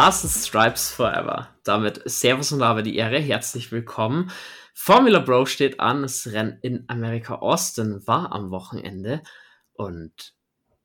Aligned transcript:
Stars 0.00 0.24
and 0.24 0.32
Stripes 0.32 0.90
Forever. 0.90 1.48
Damit 1.62 2.00
Servus 2.06 2.52
und 2.52 2.62
habe 2.62 2.82
die 2.82 2.96
Ehre, 2.96 3.18
herzlich 3.18 3.70
willkommen. 3.70 4.30
Formula 4.72 5.18
Bro 5.18 5.44
steht 5.44 5.78
an, 5.78 6.00
das 6.00 6.26
Rennen 6.28 6.58
in 6.62 6.84
Amerika 6.88 7.34
Austin 7.34 8.00
war 8.06 8.32
am 8.32 8.50
Wochenende 8.50 9.20
und 9.74 10.32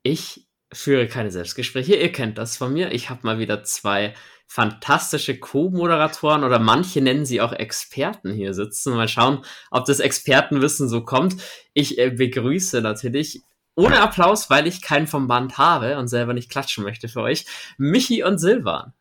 ich 0.04 0.50
führe 0.74 1.08
keine 1.08 1.32
Selbstgespräche. 1.32 1.96
Ihr 1.96 2.12
kennt 2.12 2.38
das 2.38 2.58
von 2.58 2.74
mir. 2.74 2.92
Ich 2.92 3.10
habe 3.10 3.22
mal 3.24 3.40
wieder 3.40 3.64
zwei 3.64 4.14
fantastische 4.48 5.40
Co-Moderatoren 5.40 6.44
oder 6.44 6.60
manche 6.60 7.00
nennen 7.00 7.26
sie 7.26 7.40
auch 7.40 7.54
Experten 7.54 8.34
hier 8.34 8.54
sitzen. 8.54 8.96
Mal 8.96 9.08
schauen, 9.08 9.46
ob 9.72 9.86
das 9.86 10.02
Expertenwissen 10.02 10.90
so 10.90 11.06
kommt. 11.06 11.42
Ich 11.74 11.98
äh, 12.00 12.10
begrüße 12.10 12.82
natürlich 12.82 13.44
ohne 13.76 14.02
Applaus, 14.02 14.50
weil 14.50 14.68
ich 14.68 14.82
keinen 14.82 15.08
vom 15.08 15.28
Band 15.28 15.58
habe 15.58 15.98
und 15.98 16.08
selber 16.08 16.34
nicht 16.34 16.50
klatschen 16.50 16.84
möchte 16.84 17.08
für 17.08 17.22
euch, 17.22 17.46
Michi 17.78 18.24
und 18.24 18.40
Silvan. 18.40 18.94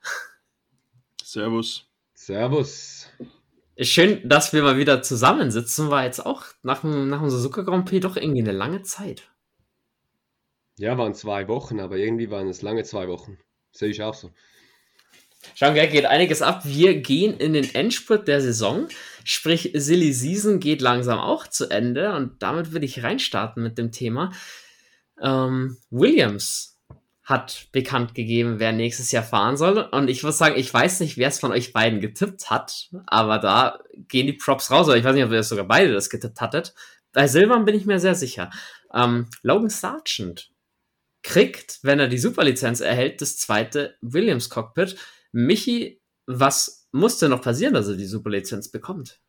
Servus. 1.23 1.87
Servus. 2.15 3.09
Schön, 3.81 4.29
dass 4.29 4.53
wir 4.53 4.63
mal 4.63 4.77
wieder 4.77 5.03
zusammensitzen, 5.03 5.91
war 5.91 6.05
jetzt 6.05 6.25
auch 6.25 6.45
nach 6.63 6.83
dem, 6.83 7.09
nach 7.09 7.21
dem 7.21 7.31
Suzuka 7.31 7.63
Grand 7.63 7.89
Prix 7.89 8.03
doch 8.03 8.17
irgendwie 8.17 8.43
eine 8.43 8.53
lange 8.53 8.83
Zeit. 8.83 9.29
Ja, 10.77 10.97
waren 10.99 11.15
zwei 11.15 11.49
Wochen, 11.49 11.81
aber 11.81 11.97
irgendwie 11.97 12.31
waren 12.31 12.49
es 12.49 12.63
lange 12.63 12.85
zwei 12.85 13.09
Wochen. 13.09 13.39
Sehe 13.73 13.89
ich 13.89 14.03
auch 14.03 14.15
so. 14.15 14.33
Schauen 15.55 15.75
wir, 15.75 15.87
geht 15.87 16.07
einiges 16.07 16.43
ab. 16.43 16.63
Wir 16.65 17.01
gehen 17.01 17.37
in 17.37 17.53
den 17.53 17.75
Endspurt 17.75 18.29
der 18.29 18.41
Saison. 18.41 18.89
Sprich, 19.25 19.71
Silly 19.75 20.13
Season 20.13 20.59
geht 20.59 20.81
langsam 20.81 21.19
auch 21.19 21.47
zu 21.47 21.69
Ende 21.69 22.15
und 22.15 22.43
damit 22.43 22.73
würde 22.73 22.87
ich 22.87 23.03
reinstarten 23.03 23.63
mit 23.63 23.77
dem 23.77 23.93
Thema. 23.93 24.33
Ähm, 25.21 25.77
Williams 25.91 26.79
hat 27.25 27.69
bekannt 27.73 28.15
gegeben, 28.15 28.59
wer 28.59 28.73
nächstes 28.73 29.11
Jahr 29.11 29.23
fahren 29.23 29.57
soll. 29.57 29.79
Und 29.79 30.09
ich 30.09 30.23
muss 30.23 30.37
sagen, 30.37 30.57
ich 30.57 30.73
weiß 30.73 31.01
nicht, 31.01 31.17
wer 31.17 31.29
es 31.29 31.41
von 31.41 31.53
euch 31.53 31.73
beiden 31.73 32.01
getippt 32.01 32.51
hat, 32.51 32.91
aber 33.07 33.39
da 33.39 33.81
gehen 34.09 34.27
die 34.27 34.35
Props 34.35 34.71
raus. 34.71 34.89
Ich 34.89 35.05
weiß 35.05 35.15
nicht, 35.15 35.25
ob 35.25 35.33
ihr 35.33 35.43
sogar 35.43 35.67
beide 35.67 35.93
das 35.93 36.11
getippt 36.11 36.41
hattet. 36.41 36.75
Bei 37.13 37.27
Silvan 37.27 37.65
bin 37.65 37.75
ich 37.75 37.87
mir 37.87 37.99
sehr 37.99 38.15
sicher. 38.15 38.51
Ähm, 38.93 39.29
Logan 39.43 39.71
Sargent 39.71 40.51
kriegt, 41.23 41.79
wenn 41.83 41.99
er 41.99 42.09
die 42.09 42.19
Superlizenz 42.19 42.81
erhält, 42.81 43.23
das 43.23 43.39
zweite 43.39 43.97
Williams-Cockpit. 44.03 44.97
Michi, 45.33 46.03
was 46.27 46.87
musste 46.93 47.31
noch 47.31 47.41
passieren, 47.41 47.73
dass 47.73 47.89
er 47.89 47.97
die 47.97 48.05
Superlizenz 48.05 48.71
bekommt? 48.71 49.21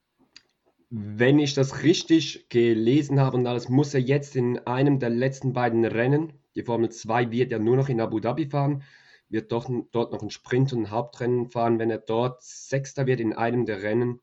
Wenn 0.98 1.40
ich 1.40 1.54
das 1.54 1.84
richtig 1.84 2.48
gelesen 2.48 3.20
habe 3.20 3.36
und 3.36 3.46
alles, 3.46 3.68
muss 3.68 3.94
er 3.94 4.00
jetzt 4.00 4.38
in 4.38 4.60
einem 4.60 4.98
der 4.98 5.10
letzten 5.10 5.52
beiden 5.52 5.84
Rennen, 5.84 6.32
die 6.56 6.64
Formel 6.64 6.90
2 6.90 7.32
wird 7.32 7.52
ja 7.52 7.60
nur 7.60 7.76
noch 7.76 7.90
in 7.90 8.00
Abu 8.00 8.22
Dhabi 8.22 8.46
fahren, 8.46 8.82
wird 9.28 9.52
doch, 9.52 9.70
dort 9.92 10.14
noch 10.14 10.22
ein 10.22 10.30
Sprint 10.30 10.72
und 10.72 10.84
ein 10.84 10.92
Hauptrennen 10.92 11.50
fahren. 11.50 11.80
Wenn 11.80 11.92
er 11.92 11.98
dort 11.98 12.44
Sechster 12.44 13.08
wird 13.08 13.20
in 13.20 13.34
einem 13.34 13.66
der 13.66 13.84
Rennen, 13.84 14.22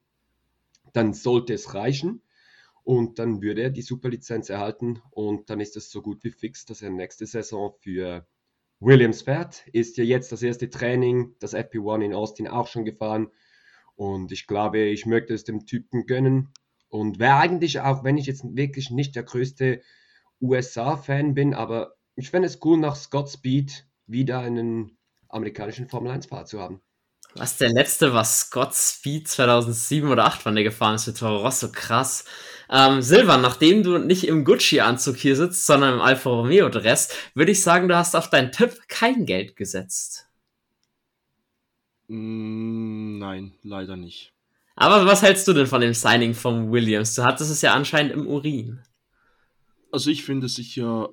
dann 0.95 1.13
sollte 1.13 1.53
es 1.53 1.75
reichen 1.75 2.23
und 2.85 3.19
dann 3.19 3.43
würde 3.43 3.61
er 3.61 3.71
die 3.71 3.83
Superlizenz 3.83 4.49
erhalten 4.49 5.03
und 5.11 5.51
dann 5.51 5.61
ist 5.61 5.77
es 5.77 5.91
so 5.91 6.01
gut 6.01 6.25
wie 6.25 6.31
fix, 6.31 6.65
dass 6.65 6.81
er 6.81 6.89
nächste 6.89 7.27
Saison 7.27 7.75
für 7.81 8.27
Williams 8.81 9.21
fährt. 9.21 9.67
Ist 9.75 9.99
ja 9.99 10.05
jetzt 10.05 10.33
das 10.33 10.43
erste 10.43 10.71
Training, 10.71 11.35
das 11.39 11.55
FP1 11.55 12.03
in 12.03 12.15
Austin 12.15 12.49
auch 12.49 12.67
schon 12.67 12.87
gefahren 12.87 13.29
und 13.95 14.33
ich 14.33 14.47
glaube, 14.47 14.81
ich 14.81 15.05
möchte 15.05 15.35
es 15.35 15.45
dem 15.45 15.67
Typen 15.67 16.07
gönnen. 16.07 16.49
Und 16.93 17.19
wäre 17.19 17.37
eigentlich 17.37 17.81
auch, 17.81 18.05
wenn 18.05 18.19
ich 18.19 18.27
jetzt 18.27 18.45
wirklich 18.45 18.91
nicht 18.91 19.17
der 19.17 19.23
größte 19.23 19.81
USA-Fan 20.43 21.33
bin, 21.33 21.55
aber 21.55 21.95
ich 22.17 22.29
fände 22.29 22.47
es 22.47 22.59
cool, 22.63 22.77
nach 22.79 22.97
Scott 22.97 23.31
Speed 23.31 23.87
wieder 24.07 24.41
einen 24.41 24.99
amerikanischen 25.31 25.89
Formel-1-Fahrer 25.89 26.45
zu 26.45 26.61
haben. 26.61 26.83
Was 27.35 27.57
der 27.57 27.71
letzte 27.71 28.13
war 28.13 28.27
Scott 28.27 28.75
Speed 28.75 29.27
2007 29.27 30.07
oder 30.07 30.25
2008, 30.25 30.45
wann 30.45 30.55
der 30.55 30.65
gefahren 30.65 30.97
ist 30.97 31.05
für 31.05 31.15
Toro 31.15 31.39
Rosso, 31.39 31.73
krass. 31.73 32.27
Ähm, 32.69 33.01
Silvan, 33.01 33.41
nachdem 33.41 33.83
du 33.83 33.97
nicht 33.97 34.29
im 34.29 34.45
Gucci-Anzug 34.45 35.17
hier 35.17 35.35
sitzt, 35.35 35.65
sondern 35.65 35.95
im 35.95 36.01
Alfa 36.03 36.29
Romeo-Dress, 36.29 37.09
würde 37.35 37.53
ich 37.53 37.63
sagen, 37.63 37.89
du 37.89 37.97
hast 37.97 38.15
auf 38.15 38.29
deinen 38.29 38.53
Tipp 38.53 38.83
kein 38.89 39.25
Geld 39.25 39.57
gesetzt. 39.57 40.29
Mm, 42.09 43.17
nein, 43.17 43.55
leider 43.63 43.97
nicht. 43.97 44.32
Aber 44.75 45.05
was 45.07 45.23
hältst 45.23 45.47
du 45.49 45.53
denn 45.53 45.67
von 45.67 45.81
dem 45.81 45.95
Signing 45.95 46.35
von 46.35 46.73
Williams? 46.73 47.15
Du 47.15 47.25
hattest 47.25 47.51
es 47.51 47.63
ja 47.63 47.75
anscheinend 47.75 48.13
im 48.13 48.27
Urin. 48.27 48.81
Also 49.91 50.11
ich 50.11 50.25
finde 50.25 50.49
sicher, 50.49 51.11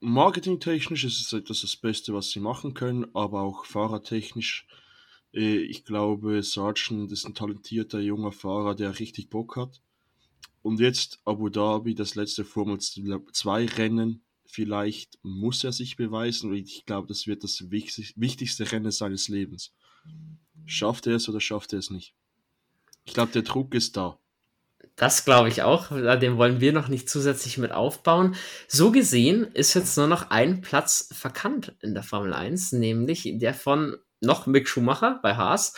marketingtechnisch 0.00 1.04
ist 1.04 1.20
es 1.20 1.32
etwas 1.32 1.60
das 1.60 1.76
Beste, 1.76 2.12
was 2.12 2.30
sie 2.30 2.40
machen 2.40 2.74
können, 2.74 3.06
aber 3.14 3.42
auch 3.42 3.64
fahrertechnisch. 3.64 4.66
Äh, 5.32 5.58
ich 5.58 5.84
glaube, 5.84 6.42
Sargent 6.42 7.12
ist 7.12 7.24
ein 7.24 7.34
talentierter 7.34 8.00
junger 8.00 8.32
Fahrer, 8.32 8.74
der 8.74 8.98
richtig 8.98 9.30
Bock 9.30 9.56
hat. 9.56 9.80
Und 10.62 10.80
jetzt 10.80 11.20
Abu 11.24 11.48
Dhabi, 11.48 11.94
das 11.94 12.16
letzte 12.16 12.44
Formel 12.44 12.80
2 12.80 13.66
Rennen, 13.66 14.24
vielleicht 14.44 15.18
muss 15.22 15.62
er 15.62 15.72
sich 15.72 15.96
beweisen. 15.96 16.50
Und 16.50 16.56
ich 16.56 16.84
glaube, 16.84 17.06
das 17.06 17.26
wird 17.26 17.44
das 17.44 17.70
wichtigste 17.70 18.70
Rennen 18.72 18.90
seines 18.90 19.28
Lebens. 19.28 19.72
Schafft 20.66 21.06
er 21.06 21.14
es 21.14 21.28
oder 21.28 21.40
schafft 21.40 21.72
er 21.72 21.78
es 21.78 21.90
nicht? 21.90 22.14
Ich 23.08 23.14
glaube, 23.14 23.32
der 23.32 23.42
Druck 23.42 23.74
ist 23.74 23.96
da. 23.96 24.18
Das 24.96 25.24
glaube 25.24 25.48
ich 25.48 25.62
auch. 25.62 25.88
Den 25.90 26.36
wollen 26.36 26.60
wir 26.60 26.74
noch 26.74 26.88
nicht 26.88 27.08
zusätzlich 27.08 27.56
mit 27.56 27.72
aufbauen. 27.72 28.34
So 28.66 28.92
gesehen 28.92 29.44
ist 29.54 29.72
jetzt 29.72 29.96
nur 29.96 30.08
noch 30.08 30.30
ein 30.30 30.60
Platz 30.60 31.08
verkannt 31.12 31.74
in 31.80 31.94
der 31.94 32.02
Formel 32.02 32.34
1, 32.34 32.72
nämlich 32.72 33.32
der 33.36 33.54
von 33.54 33.96
noch 34.20 34.46
Mick 34.46 34.68
Schumacher 34.68 35.20
bei 35.22 35.36
Haas. 35.36 35.72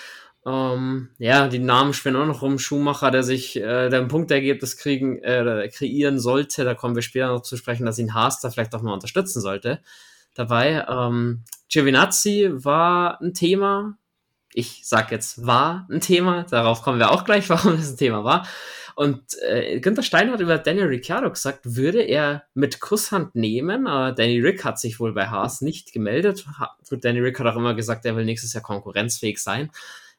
Ähm, 0.44 1.10
ja, 1.18 1.46
die 1.46 1.60
Namen 1.60 1.92
spielen 1.94 2.16
auch 2.16 2.26
noch 2.26 2.42
rum. 2.42 2.58
Schumacher, 2.58 3.12
der 3.12 3.22
sich 3.22 3.56
äh, 3.56 3.90
der 3.90 4.00
ein 4.00 4.08
Punktergebnis 4.08 4.76
kriegen, 4.76 5.22
äh, 5.22 5.70
kreieren 5.72 6.18
sollte. 6.18 6.64
Da 6.64 6.74
kommen 6.74 6.96
wir 6.96 7.02
später 7.02 7.28
noch 7.28 7.42
zu 7.42 7.56
sprechen, 7.56 7.86
dass 7.86 8.00
ihn 8.00 8.14
Haas 8.14 8.40
da 8.40 8.50
vielleicht 8.50 8.74
auch 8.74 8.82
mal 8.82 8.94
unterstützen 8.94 9.40
sollte. 9.40 9.82
Dabei, 10.34 10.84
ähm, 10.88 11.44
Giovinazzi 11.68 12.50
war 12.52 13.20
ein 13.20 13.34
Thema, 13.34 13.98
ich 14.52 14.82
sag 14.84 15.10
jetzt, 15.12 15.46
war 15.46 15.86
ein 15.90 16.00
Thema. 16.00 16.44
Darauf 16.50 16.82
kommen 16.82 16.98
wir 16.98 17.10
auch 17.10 17.24
gleich, 17.24 17.48
warum 17.48 17.74
es 17.74 17.92
ein 17.92 17.96
Thema 17.96 18.24
war. 18.24 18.46
Und 18.96 19.22
äh, 19.42 19.80
Günther 19.80 20.02
Stein 20.02 20.30
hat 20.30 20.40
über 20.40 20.58
Daniel 20.58 20.88
Ricciardo 20.88 21.30
gesagt, 21.30 21.60
würde 21.64 22.02
er 22.02 22.44
mit 22.54 22.80
Kusshand 22.80 23.34
nehmen. 23.34 23.86
Aber 23.86 24.12
Danny 24.12 24.40
Rick 24.40 24.64
hat 24.64 24.78
sich 24.78 25.00
wohl 25.00 25.14
bei 25.14 25.28
Haas 25.28 25.62
nicht 25.62 25.92
gemeldet. 25.92 26.44
Gut, 26.88 27.04
Danny 27.04 27.20
Rick 27.20 27.38
hat 27.40 27.46
auch 27.46 27.56
immer 27.56 27.74
gesagt, 27.74 28.04
er 28.04 28.16
will 28.16 28.24
nächstes 28.24 28.52
Jahr 28.52 28.62
konkurrenzfähig 28.62 29.38
sein, 29.38 29.70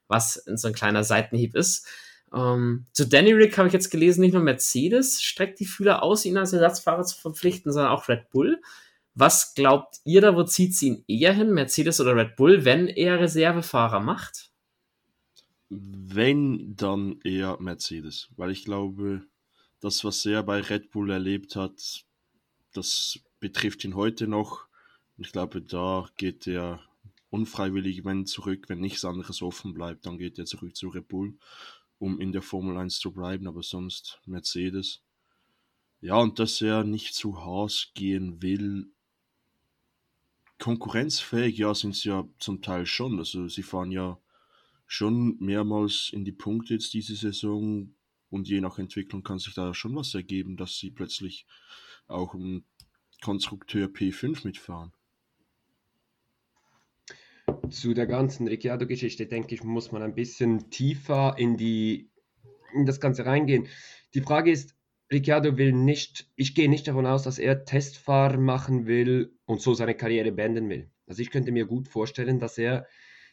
was 0.07 0.43
so 0.55 0.67
ein 0.67 0.73
kleiner 0.73 1.03
Seitenhieb 1.03 1.55
ist. 1.55 1.87
Ähm, 2.33 2.85
zu 2.93 3.07
Danny 3.07 3.33
Rick 3.33 3.57
habe 3.57 3.67
ich 3.67 3.73
jetzt 3.73 3.91
gelesen, 3.91 4.21
nicht 4.21 4.33
nur 4.33 4.41
Mercedes 4.41 5.21
streckt 5.21 5.59
die 5.59 5.65
Fühler 5.65 6.01
aus, 6.01 6.25
ihn 6.25 6.37
als 6.37 6.53
Ersatzfahrer 6.53 7.03
zu 7.03 7.19
verpflichten, 7.19 7.71
sondern 7.71 7.91
auch 7.91 8.07
Red 8.07 8.29
Bull. 8.31 8.61
Was 9.13 9.53
glaubt 9.55 9.97
ihr 10.05 10.21
da, 10.21 10.35
wo 10.35 10.43
zieht 10.43 10.75
sie 10.75 10.87
ihn 10.87 11.03
eher 11.07 11.33
hin, 11.33 11.51
Mercedes 11.51 11.99
oder 11.99 12.15
Red 12.15 12.35
Bull, 12.35 12.63
wenn 12.63 12.87
er 12.87 13.19
Reservefahrer 13.19 13.99
macht? 13.99 14.51
Wenn, 15.69 16.75
dann 16.75 17.19
eher 17.23 17.57
Mercedes, 17.61 18.29
weil 18.35 18.51
ich 18.51 18.65
glaube, 18.65 19.23
das, 19.79 20.03
was 20.03 20.25
er 20.25 20.43
bei 20.43 20.61
Red 20.61 20.91
Bull 20.91 21.09
erlebt 21.11 21.55
hat, 21.55 22.05
das 22.73 23.19
betrifft 23.39 23.83
ihn 23.83 23.95
heute 23.95 24.27
noch. 24.27 24.65
Ich 25.17 25.31
glaube, 25.31 25.61
da 25.61 26.09
geht 26.17 26.47
er 26.47 26.81
unfreiwillig, 27.29 28.05
wenn 28.05 28.25
zurück, 28.25 28.69
wenn 28.69 28.79
nichts 28.79 29.05
anderes 29.05 29.41
offen 29.41 29.73
bleibt, 29.73 30.05
dann 30.05 30.17
geht 30.17 30.37
er 30.39 30.45
zurück 30.45 30.75
zu 30.75 30.89
Red 30.89 31.07
Bull, 31.07 31.37
um 31.99 32.19
in 32.19 32.31
der 32.31 32.41
Formel 32.41 32.77
1 32.77 32.99
zu 32.99 33.11
bleiben, 33.11 33.47
aber 33.47 33.63
sonst 33.63 34.21
Mercedes. 34.25 35.01
Ja, 36.01 36.15
und 36.15 36.39
dass 36.39 36.61
er 36.61 36.83
nicht 36.83 37.13
zu 37.13 37.43
Haas 37.43 37.91
gehen 37.93 38.41
will, 38.41 38.91
konkurrenzfähig, 40.61 41.57
ja, 41.57 41.73
sind 41.73 41.95
sie 41.95 42.09
ja 42.09 42.23
zum 42.37 42.61
Teil 42.61 42.85
schon. 42.85 43.17
Also 43.17 43.47
sie 43.47 43.63
fahren 43.63 43.91
ja 43.91 44.19
schon 44.85 45.35
mehrmals 45.39 46.11
in 46.13 46.23
die 46.23 46.31
Punkte 46.31 46.75
jetzt 46.75 46.93
diese 46.93 47.15
Saison 47.15 47.95
und 48.29 48.47
je 48.47 48.61
nach 48.61 48.77
Entwicklung 48.77 49.23
kann 49.23 49.39
sich 49.39 49.55
da 49.55 49.73
schon 49.73 49.95
was 49.95 50.13
ergeben, 50.13 50.57
dass 50.57 50.77
sie 50.77 50.91
plötzlich 50.91 51.47
auch 52.07 52.35
im 52.35 52.63
Konstrukteur 53.21 53.87
P5 53.87 54.45
mitfahren. 54.45 54.93
Zu 57.69 57.95
der 57.95 58.05
ganzen 58.05 58.47
Ricciardo-Geschichte, 58.47 59.25
denke 59.25 59.55
ich, 59.55 59.63
muss 59.63 59.91
man 59.91 60.03
ein 60.03 60.15
bisschen 60.15 60.69
tiefer 60.69 61.35
in, 61.37 61.57
die, 61.57 62.11
in 62.73 62.85
das 62.85 62.99
Ganze 62.99 63.25
reingehen. 63.25 63.67
Die 64.13 64.21
Frage 64.21 64.51
ist, 64.51 64.75
Ricciardo 65.11 65.57
will 65.57 65.73
nicht, 65.73 66.29
ich 66.37 66.55
gehe 66.55 66.69
nicht 66.69 66.87
davon 66.87 67.05
aus, 67.05 67.23
dass 67.23 67.37
er 67.37 67.65
Testfahrer 67.65 68.37
machen 68.37 68.87
will 68.87 69.37
und 69.45 69.61
so 69.61 69.73
seine 69.73 69.93
Karriere 69.93 70.31
beenden 70.31 70.69
will. 70.69 70.89
Also 71.05 71.21
ich 71.21 71.31
könnte 71.31 71.51
mir 71.51 71.65
gut 71.65 71.89
vorstellen, 71.89 72.39
dass 72.39 72.57
er 72.57 72.87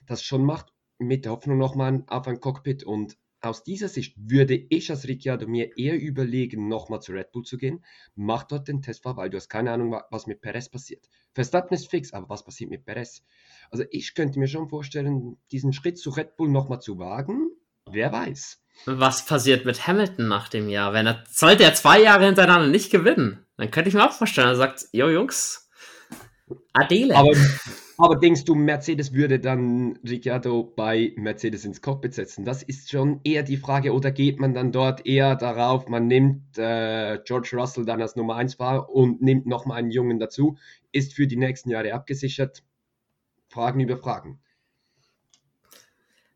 das 0.04 0.22
schon 0.24 0.44
macht, 0.44 0.72
mit 0.98 1.24
der 1.24 1.32
Hoffnung 1.32 1.56
nochmal 1.56 2.02
auf 2.08 2.26
ein 2.26 2.40
Cockpit. 2.40 2.82
Und 2.82 3.16
aus 3.40 3.62
dieser 3.62 3.86
Sicht 3.86 4.16
würde 4.18 4.56
ich 4.56 4.90
als 4.90 5.06
Ricciardo 5.06 5.46
mir 5.46 5.78
eher 5.78 6.00
überlegen, 6.00 6.66
nochmal 6.66 7.00
zu 7.00 7.12
Red 7.12 7.30
Bull 7.30 7.44
zu 7.44 7.56
gehen. 7.56 7.84
Mach 8.16 8.42
dort 8.42 8.66
den 8.66 8.82
Testfahrer, 8.82 9.18
weil 9.18 9.30
du 9.30 9.36
hast 9.36 9.48
keine 9.48 9.70
Ahnung, 9.70 9.96
was 10.10 10.26
mit 10.26 10.40
Perez 10.40 10.68
passiert. 10.68 11.08
Verstappen 11.32 11.74
ist 11.74 11.88
fix, 11.88 12.12
aber 12.12 12.28
was 12.28 12.44
passiert 12.44 12.70
mit 12.70 12.84
Perez? 12.84 13.22
Also 13.70 13.84
ich 13.92 14.14
könnte 14.14 14.40
mir 14.40 14.48
schon 14.48 14.68
vorstellen, 14.68 15.36
diesen 15.52 15.72
Schritt 15.72 15.98
zu 15.98 16.10
Red 16.10 16.36
Bull 16.36 16.48
nochmal 16.48 16.80
zu 16.80 16.98
wagen. 16.98 17.52
Wer 17.92 18.12
weiß. 18.12 18.60
Was 18.86 19.26
passiert 19.26 19.64
mit 19.64 19.86
Hamilton 19.86 20.28
nach 20.28 20.48
dem 20.48 20.68
Jahr? 20.68 20.92
Wenn 20.92 21.06
er, 21.06 21.24
sollte 21.28 21.64
er 21.64 21.74
zwei 21.74 22.00
Jahre 22.00 22.26
hintereinander 22.26 22.68
nicht 22.68 22.90
gewinnen, 22.90 23.44
dann 23.56 23.70
könnte 23.70 23.88
ich 23.88 23.94
mir 23.94 24.06
auch 24.06 24.12
vorstellen, 24.12 24.48
er 24.48 24.56
sagt, 24.56 24.86
jo 24.92 25.08
Jungs, 25.08 25.68
Adele. 26.72 27.16
Aber, 27.16 27.32
aber 27.98 28.16
denkst 28.16 28.44
du, 28.44 28.54
Mercedes 28.54 29.12
würde 29.12 29.40
dann 29.40 29.98
Ricciardo 30.08 30.62
bei 30.62 31.12
Mercedes 31.16 31.64
ins 31.64 31.82
Cockpit 31.82 32.14
setzen? 32.14 32.44
Das 32.44 32.62
ist 32.62 32.90
schon 32.90 33.20
eher 33.24 33.42
die 33.42 33.56
Frage, 33.56 33.92
oder 33.92 34.10
geht 34.10 34.38
man 34.38 34.54
dann 34.54 34.72
dort 34.72 35.04
eher 35.06 35.36
darauf, 35.36 35.88
man 35.88 36.06
nimmt 36.06 36.56
äh, 36.56 37.18
George 37.24 37.50
Russell 37.54 37.84
dann 37.84 38.00
als 38.00 38.16
Nummer 38.16 38.36
1 38.36 38.54
Fahrer 38.54 38.88
und 38.88 39.20
nimmt 39.20 39.46
nochmal 39.46 39.78
einen 39.78 39.90
Jungen 39.90 40.18
dazu, 40.18 40.56
ist 40.92 41.14
für 41.14 41.26
die 41.26 41.36
nächsten 41.36 41.70
Jahre 41.70 41.92
abgesichert? 41.92 42.62
Fragen 43.48 43.80
über 43.80 43.96
Fragen. 43.96 44.40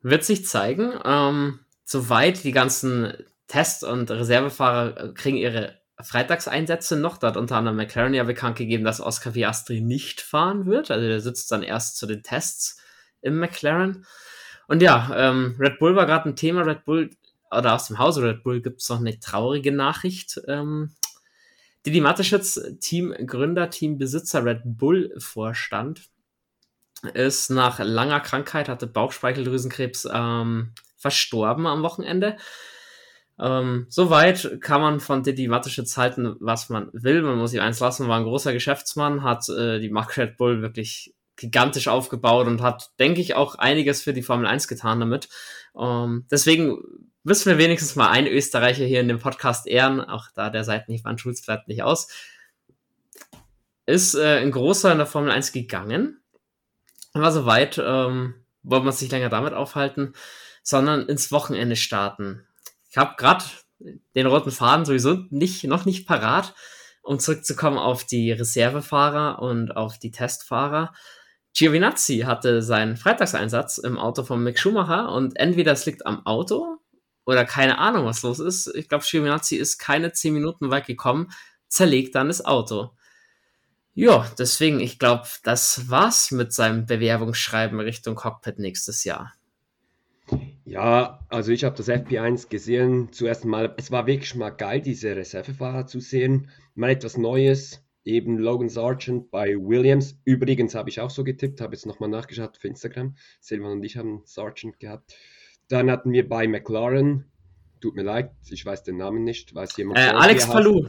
Wird 0.02 0.24
sich 0.24 0.46
zeigen. 0.46 0.92
Ähm, 1.04 1.60
soweit 1.84 2.44
die 2.44 2.52
ganzen 2.52 3.12
Test- 3.46 3.84
und 3.84 4.10
Reservefahrer 4.10 5.14
kriegen 5.14 5.36
ihre 5.36 5.80
Freitagseinsätze 6.00 6.96
noch. 6.96 7.18
Da 7.18 7.28
hat 7.28 7.36
unter 7.36 7.56
anderem 7.56 7.76
McLaren 7.76 8.14
ja 8.14 8.24
bekannt 8.24 8.56
gegeben, 8.56 8.84
dass 8.84 9.00
Oscar 9.00 9.32
Piastri 9.32 9.80
nicht 9.80 10.20
fahren 10.20 10.66
wird. 10.66 10.90
Also 10.90 11.06
der 11.06 11.20
sitzt 11.20 11.50
dann 11.52 11.62
erst 11.62 11.96
zu 11.96 12.06
den 12.06 12.22
Tests 12.22 12.80
im 13.20 13.38
McLaren. 13.38 14.06
Und 14.68 14.82
ja, 14.82 15.12
ähm, 15.14 15.56
Red 15.58 15.78
Bull 15.78 15.96
war 15.96 16.06
gerade 16.06 16.28
ein 16.28 16.36
Thema. 16.36 16.62
Red 16.62 16.84
Bull, 16.84 17.10
oder 17.50 17.74
aus 17.74 17.88
dem 17.88 17.98
Hause 17.98 18.22
Red 18.22 18.42
Bull 18.42 18.62
gibt 18.62 18.80
es 18.80 18.88
noch 18.88 19.00
eine 19.00 19.20
traurige 19.20 19.72
Nachricht. 19.72 20.40
Ähm, 20.48 20.94
Didi 21.84 22.00
Mateschitz, 22.00 22.60
Teamgründer, 22.80 23.68
Teambesitzer, 23.68 24.44
Red 24.44 24.62
Bull-Vorstand, 24.64 26.08
ist 27.14 27.50
nach 27.50 27.78
langer 27.80 28.20
Krankheit, 28.20 28.68
hatte 28.68 28.86
Bauchspeicheldrüsenkrebs, 28.86 30.08
ähm, 30.12 30.72
verstorben 30.96 31.66
am 31.66 31.82
Wochenende. 31.82 32.36
Ähm, 33.40 33.86
soweit 33.88 34.58
kann 34.60 34.80
man 34.80 35.00
von 35.00 35.22
Didi 35.22 35.48
Mateschitz 35.48 35.96
halten, 35.96 36.36
was 36.38 36.68
man 36.68 36.90
will. 36.92 37.22
Man 37.22 37.38
muss 37.38 37.52
ihm 37.52 37.60
eins 37.60 37.80
lassen, 37.80 38.08
war 38.08 38.18
ein 38.18 38.24
großer 38.24 38.52
Geschäftsmann, 38.52 39.22
hat 39.22 39.48
äh, 39.48 39.80
die 39.80 39.90
Mark 39.90 40.16
Red 40.16 40.36
Bull 40.36 40.62
wirklich 40.62 41.14
gigantisch 41.36 41.88
aufgebaut 41.88 42.46
und 42.46 42.62
hat, 42.62 42.90
denke 43.00 43.20
ich, 43.20 43.34
auch 43.34 43.56
einiges 43.56 44.02
für 44.02 44.12
die 44.12 44.22
Formel 44.22 44.46
1 44.46 44.68
getan 44.68 45.00
damit. 45.00 45.28
Ähm, 45.76 46.26
deswegen 46.30 46.78
müssen 47.24 47.50
wir 47.50 47.58
wenigstens 47.58 47.96
mal 47.96 48.10
einen 48.10 48.28
Österreicher 48.28 48.84
hier 48.84 49.00
in 49.00 49.08
dem 49.08 49.18
Podcast 49.18 49.66
ehren, 49.66 50.00
auch 50.00 50.28
da 50.34 50.50
der 50.50 50.64
Seitenhieb 50.64 51.02
Schulz 51.18 51.42
bleibt 51.42 51.68
nicht 51.68 51.82
aus. 51.82 52.08
Ist 53.86 54.14
äh, 54.14 54.38
ein 54.38 54.52
großer 54.52 54.92
in 54.92 54.98
der 54.98 55.06
Formel 55.06 55.30
1 55.32 55.52
gegangen. 55.52 56.21
Aber 57.12 57.32
soweit 57.32 57.78
ähm, 57.78 58.34
wollen 58.62 58.84
wir 58.84 58.88
uns 58.88 59.00
nicht 59.00 59.12
länger 59.12 59.28
damit 59.28 59.52
aufhalten, 59.52 60.14
sondern 60.62 61.08
ins 61.08 61.32
Wochenende 61.32 61.76
starten. 61.76 62.46
Ich 62.90 62.96
habe 62.96 63.14
gerade 63.16 63.44
den 64.14 64.26
roten 64.26 64.50
Faden 64.50 64.84
sowieso 64.84 65.24
nicht, 65.30 65.64
noch 65.64 65.84
nicht 65.84 66.06
parat, 66.06 66.54
um 67.02 67.18
zurückzukommen 67.18 67.78
auf 67.78 68.04
die 68.04 68.30
Reservefahrer 68.32 69.40
und 69.42 69.76
auf 69.76 69.98
die 69.98 70.12
Testfahrer. 70.12 70.92
Giovinazzi 71.54 72.20
hatte 72.20 72.62
seinen 72.62 72.96
Freitagseinsatz 72.96 73.78
im 73.78 73.98
Auto 73.98 74.22
von 74.22 74.42
Mick 74.42 74.58
Schumacher 74.58 75.12
und 75.12 75.36
entweder 75.36 75.72
es 75.72 75.84
liegt 75.84 76.06
am 76.06 76.24
Auto 76.24 76.78
oder 77.26 77.44
keine 77.44 77.78
Ahnung, 77.78 78.06
was 78.06 78.22
los 78.22 78.38
ist. 78.38 78.68
Ich 78.74 78.88
glaube, 78.88 79.04
Giovinazzi 79.08 79.56
ist 79.56 79.78
keine 79.78 80.12
zehn 80.12 80.32
Minuten 80.32 80.70
weit 80.70 80.86
gekommen, 80.86 81.30
zerlegt 81.68 82.14
dann 82.14 82.28
das 82.28 82.44
Auto. 82.44 82.92
Ja, 83.94 84.30
deswegen, 84.38 84.80
ich 84.80 84.98
glaube, 84.98 85.24
das 85.42 85.90
war's 85.90 86.30
mit 86.30 86.52
seinem 86.52 86.86
Bewerbungsschreiben 86.86 87.78
Richtung 87.78 88.14
Cockpit 88.14 88.58
nächstes 88.58 89.04
Jahr. 89.04 89.34
Ja, 90.64 91.20
also 91.28 91.52
ich 91.52 91.64
habe 91.64 91.76
das 91.76 91.88
FP1 91.88 92.48
gesehen, 92.48 93.12
zuerst 93.12 93.44
mal, 93.44 93.74
es 93.76 93.90
war 93.90 94.06
wirklich 94.06 94.34
mal 94.34 94.50
geil, 94.50 94.80
diese 94.80 95.14
Reservefahrer 95.14 95.86
zu 95.86 96.00
sehen, 96.00 96.48
mal 96.74 96.90
etwas 96.90 97.18
Neues, 97.18 97.84
eben 98.04 98.38
Logan 98.38 98.68
Sargent 98.68 99.30
bei 99.30 99.54
Williams. 99.56 100.18
Übrigens 100.24 100.74
habe 100.74 100.88
ich 100.88 101.00
auch 101.00 101.10
so 101.10 101.24
getippt, 101.24 101.60
habe 101.60 101.74
jetzt 101.74 101.84
nochmal 101.84 102.08
nachgeschaut 102.08 102.56
auf 102.56 102.64
Instagram. 102.64 103.16
Silvan 103.40 103.72
und 103.72 103.84
ich 103.84 103.96
haben 103.96 104.22
Sargent 104.24 104.80
gehabt. 104.80 105.14
Dann 105.68 105.90
hatten 105.90 106.12
wir 106.12 106.28
bei 106.28 106.48
McLaren, 106.48 107.26
tut 107.80 107.94
mir 107.94 108.02
leid, 108.02 108.30
ich 108.48 108.64
weiß 108.64 108.84
den 108.84 108.96
Namen 108.96 109.24
nicht, 109.24 109.54
weiß 109.54 109.76
jemand. 109.76 109.98
Äh, 109.98 110.12
Alex 110.12 110.46
Palou. 110.46 110.88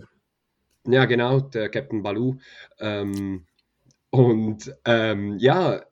Ja, 0.86 1.06
genau, 1.06 1.40
der 1.40 1.70
Captain 1.70 2.04
Baloo. 2.04 2.38
Ähm, 2.80 3.46
und 4.10 4.76
ähm, 4.86 5.38
ja, 5.40 5.86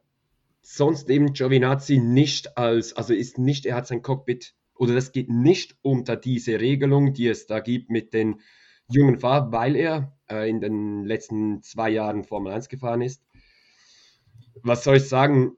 sonst 0.62 1.10
eben 1.10 1.34
Giovinazzi 1.34 1.98
nicht 2.00 2.58
als, 2.58 2.94
also 2.94 3.14
ist 3.14 3.38
nicht, 3.38 3.66
er 3.66 3.76
hat 3.76 3.88
sein 3.88 4.02
Cockpit, 4.02 4.54
oder 4.76 4.94
das 4.94 5.12
geht 5.12 5.30
nicht 5.30 5.78
unter 5.82 6.16
diese 6.16 6.60
Regelung, 6.60 7.14
die 7.14 7.28
es 7.28 7.48
da 7.48 7.60
gibt 7.60 7.90
mit 7.90 8.14
den 8.14 8.42
jungen 8.90 9.20
Fahrern, 9.20 9.52
weil 9.52 9.76
er 9.76 10.18
äh, 10.30 10.50
in 10.50 10.60
den 10.60 11.06
letzten 11.06 11.62
zwei 11.62 11.90
Jahren 11.90 12.24
Formel 12.24 12.52
1 12.52 12.68
gefahren 12.68 13.02
ist. 13.02 13.24
Was 14.64 14.84
soll 14.84 14.98
ich 14.98 15.08
sagen? 15.08 15.54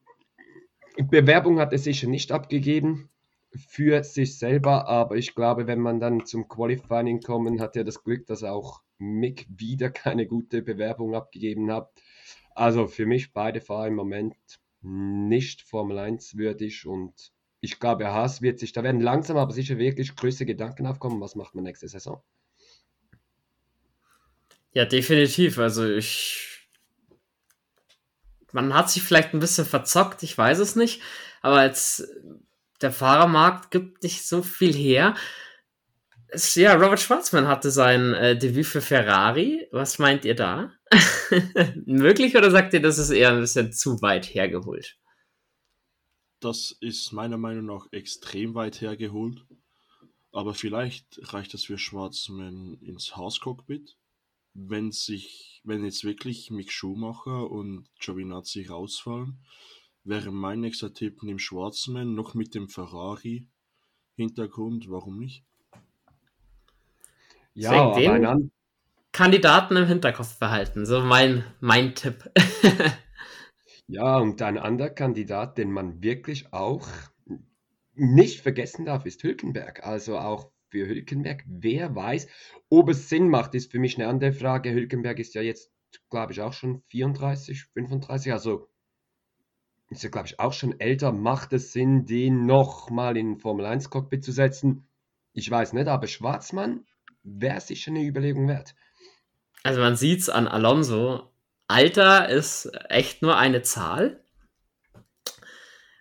Bewerbung 1.09 1.59
hat 1.59 1.73
er 1.73 1.79
sicher 1.79 2.07
nicht 2.07 2.31
abgegeben 2.31 3.09
für 3.55 4.03
sich 4.03 4.37
selber, 4.37 4.87
aber 4.87 5.15
ich 5.15 5.35
glaube, 5.35 5.67
wenn 5.67 5.79
man 5.79 5.99
dann 5.99 6.25
zum 6.25 6.47
Qualifying 6.47 7.21
kommen, 7.21 7.59
hat 7.59 7.75
er 7.75 7.83
das 7.83 8.03
Glück, 8.03 8.27
dass 8.27 8.43
auch 8.43 8.82
Mick 8.97 9.47
wieder 9.49 9.89
keine 9.89 10.27
gute 10.27 10.61
Bewerbung 10.61 11.15
abgegeben 11.15 11.71
hat. 11.71 11.91
Also 12.55 12.87
für 12.87 13.05
mich 13.05 13.33
beide 13.33 13.61
Fahrer 13.61 13.87
im 13.87 13.95
Moment 13.95 14.35
nicht 14.81 15.61
Formel 15.61 15.97
1 15.97 16.37
würdig 16.37 16.85
und 16.85 17.31
ich 17.61 17.79
glaube, 17.79 18.07
Haas 18.07 18.41
wird 18.41 18.59
sich, 18.59 18.73
da 18.73 18.83
werden 18.83 18.99
langsam 18.99 19.37
aber 19.37 19.53
sicher 19.53 19.77
wirklich 19.77 20.15
größere 20.17 20.45
Gedanken 20.45 20.85
aufkommen, 20.85 21.21
was 21.21 21.35
macht 21.35 21.55
man 21.55 21.63
nächste 21.63 21.87
Saison. 21.87 22.21
Ja, 24.73 24.85
definitiv. 24.85 25.59
Also 25.59 25.87
ich. 25.87 26.49
Man 28.51 28.73
hat 28.73 28.89
sich 28.89 29.01
vielleicht 29.01 29.33
ein 29.33 29.39
bisschen 29.39 29.65
verzockt, 29.65 30.23
ich 30.23 30.37
weiß 30.37 30.59
es 30.59 30.75
nicht. 30.75 31.01
Aber 31.41 31.63
jetzt 31.63 32.05
der 32.81 32.91
Fahrermarkt 32.91 33.71
gibt 33.71 34.03
nicht 34.03 34.27
so 34.27 34.43
viel 34.43 34.73
her. 34.73 35.15
Ja, 36.55 36.73
Robert 36.73 36.99
Schwarzmann 36.99 37.47
hatte 37.47 37.69
sein 37.69 38.13
äh, 38.13 38.37
Debüt 38.37 38.65
für 38.65 38.81
Ferrari. 38.81 39.67
Was 39.71 39.99
meint 39.99 40.25
ihr 40.25 40.35
da? 40.35 40.71
Möglich 41.85 42.35
oder 42.35 42.49
sagt 42.49 42.73
ihr, 42.73 42.81
das 42.81 42.97
ist 42.97 43.11
eher 43.11 43.31
ein 43.31 43.39
bisschen 43.39 43.71
zu 43.71 44.01
weit 44.01 44.33
hergeholt? 44.33 44.97
Das 46.39 46.75
ist 46.81 47.11
meiner 47.11 47.37
Meinung 47.37 47.65
nach 47.67 47.87
extrem 47.91 48.55
weit 48.55 48.81
hergeholt. 48.81 49.45
Aber 50.31 50.55
vielleicht 50.55 51.19
reicht 51.33 51.53
das 51.53 51.65
für 51.65 51.77
Schwarzmann 51.77 52.79
ins 52.81 53.15
Hauscockpit. 53.15 53.95
Wenn 54.55 54.91
sich, 54.91 55.61
wenn 55.63 55.85
jetzt 55.85 56.03
wirklich 56.03 56.49
Mick 56.49 56.71
Schumacher 56.71 57.49
und 57.49 57.87
Giovinazzi 57.99 58.65
rausfallen, 58.65 59.45
wäre 60.03 60.31
mein 60.31 60.61
nächster 60.61 60.93
Tipp 60.93 61.21
neben 61.21 61.39
Schwarzmann 61.39 62.15
noch 62.15 62.33
mit 62.33 62.55
dem 62.55 62.69
Ferrari 62.69 63.47
Hintergrund. 64.15 64.89
Warum 64.89 65.19
nicht? 65.19 65.45
Ja, 67.53 67.71
aber 67.71 67.99
den 67.99 68.51
Kandidaten 69.11 69.77
im 69.77 69.85
Hinterkopf 69.85 70.39
behalten. 70.39 70.85
So 70.85 71.01
mein, 71.01 71.43
mein 71.59 71.93
Tipp. 71.93 72.31
ja, 73.87 74.17
und 74.17 74.41
ein 74.41 74.57
anderer 74.57 74.89
Kandidat, 74.89 75.57
den 75.57 75.71
man 75.71 76.01
wirklich 76.01 76.51
auch 76.51 76.87
nicht 77.93 78.41
vergessen 78.41 78.85
darf, 78.85 79.05
ist 79.05 79.21
Hülkenberg. 79.23 79.85
Also 79.85 80.17
auch 80.17 80.51
für 80.69 80.87
Hülkenberg, 80.87 81.43
wer 81.45 81.95
weiß, 81.95 82.27
ob 82.69 82.89
es 82.89 83.07
Sinn 83.07 83.29
macht, 83.29 83.53
ist 83.53 83.71
für 83.71 83.77
mich 83.77 83.99
eine 83.99 84.07
andere 84.07 84.33
Frage. 84.33 84.73
Hülkenberg 84.73 85.19
ist 85.19 85.35
ja 85.35 85.43
jetzt, 85.43 85.71
glaube 86.09 86.31
ich, 86.31 86.41
auch 86.41 86.53
schon 86.53 86.81
34, 86.87 87.65
35, 87.65 88.33
also 88.33 88.67
ist 89.89 90.01
ja, 90.01 90.09
glaube 90.09 90.27
ich, 90.27 90.39
auch 90.39 90.53
schon 90.53 90.79
älter. 90.79 91.11
Macht 91.11 91.53
es 91.53 91.71
Sinn, 91.71 92.07
den 92.07 92.47
nochmal 92.47 93.15
in 93.15 93.37
Formel 93.37 93.67
1 93.67 93.91
Cockpit 93.91 94.23
zu 94.23 94.31
setzen? 94.31 94.87
Ich 95.33 95.51
weiß 95.51 95.73
nicht, 95.73 95.87
aber 95.87 96.07
Schwarzmann 96.07 96.85
wäre 97.23 97.61
sicher 97.61 97.91
eine 97.91 98.03
Überlegung 98.03 98.47
wert. 98.47 98.75
Also 99.63 99.79
man 99.79 99.95
sieht 99.95 100.19
es 100.19 100.29
an 100.29 100.47
Alonso. 100.47 101.31
Alter 101.67 102.29
ist 102.29 102.69
echt 102.89 103.21
nur 103.21 103.37
eine 103.37 103.61
Zahl. 103.61 104.23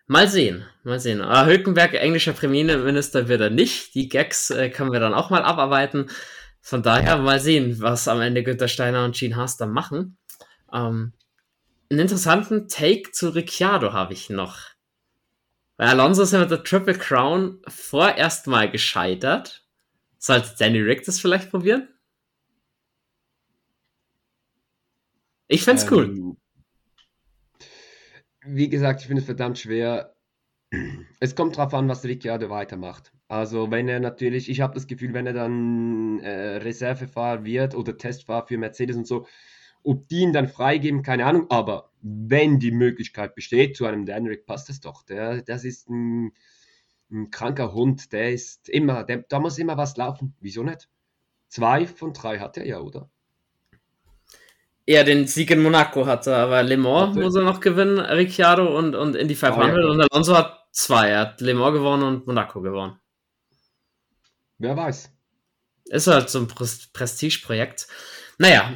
Mal 0.07 0.29
sehen, 0.29 0.67
mal 0.83 1.01
sehen. 1.01 1.21
Aber 1.23 1.49
Hülkenberg, 1.49 1.95
englischer 1.95 2.33
Premierminister, 2.33 3.29
wird 3.29 3.41
er 3.41 3.51
nicht. 3.51 3.95
Die 3.95 4.09
Gags 4.09 4.51
äh, 4.51 4.69
können 4.69 4.93
wir 4.93 5.01
dann 5.01 5.15
auch 5.15 5.31
mal 5.31 5.43
abarbeiten. 5.45 6.11
Von 6.61 6.83
daher 6.83 7.19
mal 7.19 7.41
sehen, 7.41 7.81
was 7.81 8.09
am 8.09 8.21
Ende 8.21 8.43
Günter 8.43 8.69
Steiner 8.69 9.05
und 9.05 9.17
Gene 9.17 9.37
Haas 9.37 9.57
dann 9.57 9.71
machen. 9.71 10.17
Ähm, 10.73 11.13
einen 11.91 12.01
interessanten 12.01 12.69
Take 12.69 13.13
zu 13.13 13.31
Ricciardo 13.31 13.93
habe 13.93 14.13
ich 14.13 14.29
noch. 14.29 14.59
Weil 15.77 15.89
Alonso 15.89 16.23
ist 16.23 16.33
ja 16.33 16.41
mit 16.41 16.51
der 16.51 16.65
Triple 16.65 16.99
Crown 16.99 17.61
vorerst 17.69 18.47
mal 18.47 18.71
gescheitert. 18.71 19.62
Sollte 20.25 20.55
Danny 20.57 20.79
Rick 20.79 21.05
das 21.05 21.19
vielleicht 21.19 21.51
probieren? 21.51 21.89
Ich 25.49 25.65
fände 25.65 25.83
es 25.83 25.91
ähm, 25.91 25.93
cool. 25.93 26.37
wie 28.47 28.69
gesagt, 28.69 29.01
ich 29.01 29.09
finde 29.09 29.19
es 29.19 29.27
verdammt 29.27 29.59
schwer. 29.59 30.15
Es 31.19 31.35
kommt 31.35 31.59
darauf 31.59 31.75
an, 31.75 31.89
was 31.89 32.05
Ricciardo 32.05 32.51
weitermacht. 32.51 33.13
Also 33.27 33.73
wenn 33.73 33.89
er 33.89 33.99
natürlich, 33.99 34.49
ich 34.49 34.61
habe 34.61 34.75
das 34.75 34.87
Gefühl, 34.87 35.13
wenn 35.13 35.27
er 35.27 35.33
dann 35.33 36.21
äh, 36.21 36.59
Reservefahrer 36.59 37.45
wird 37.45 37.75
oder 37.75 37.99
Testfahrer 37.99 38.47
für 38.47 38.59
Mercedes 38.59 38.97
und 38.97 39.09
so, 39.09 39.27
ob 39.83 40.07
die 40.07 40.21
ihn 40.21 40.33
dann 40.33 40.47
freigeben, 40.47 41.03
keine 41.03 41.27
Ahnung. 41.27 41.51
Aber 41.51 41.91
wenn 42.01 42.61
die 42.61 42.71
Möglichkeit 42.71 43.35
besteht, 43.35 43.77
zu 43.77 43.87
einem 43.87 44.07
Danrick 44.07 44.47
passt 44.47 44.71
es 44.71 44.79
doch. 44.79 45.03
Der, 45.03 45.43
das 45.43 45.65
ist 45.65 45.91
ein, 45.91 46.33
ein 47.13 47.31
kranker 47.31 47.73
Hund, 47.73 48.13
der 48.13 48.33
ist 48.33 48.69
immer, 48.69 49.05
der, 49.05 49.19
da 49.29 49.39
muss 49.39 49.59
immer 49.59 49.77
was 49.77 49.97
laufen. 49.97 50.35
Wieso 50.41 50.63
nicht? 50.63 50.89
Zwei 51.49 51.87
von 51.87 52.13
drei 52.13 52.39
hat 52.39 52.57
er 52.57 52.67
ja, 52.67 52.81
oder? 52.81 53.11
Ja, 54.87 55.05
den 55.05 55.27
Sieg 55.27 55.51
in 55.51 55.63
Monaco 55.63 56.07
hatte, 56.07 56.35
aber 56.35 56.63
Le 56.63 56.77
Mans 56.77 57.11
hatte. 57.11 57.21
muss 57.21 57.37
er 57.37 57.43
noch 57.43 57.61
gewinnen, 57.61 58.01
Ricciardo 58.01 58.77
und, 58.77 58.97
und 58.97 59.15
Indy 59.15 59.35
500 59.35 59.77
oh, 59.77 59.81
ja. 59.81 59.87
und 59.89 60.01
Alonso 60.01 60.37
hat 60.37 60.67
zwei. 60.73 61.11
Er 61.11 61.21
hat 61.21 61.41
Le 61.41 61.55
Mans 61.55 61.75
gewonnen 61.75 62.03
und 62.03 62.27
Monaco 62.27 62.61
gewonnen. 62.61 62.99
Wer 64.59 64.77
weiß. 64.77 65.13
Ist 65.87 66.07
halt 66.07 66.31
so 66.31 66.41
ein 66.41 66.49
Prestigeprojekt. 66.49 67.87
Naja, 68.39 68.73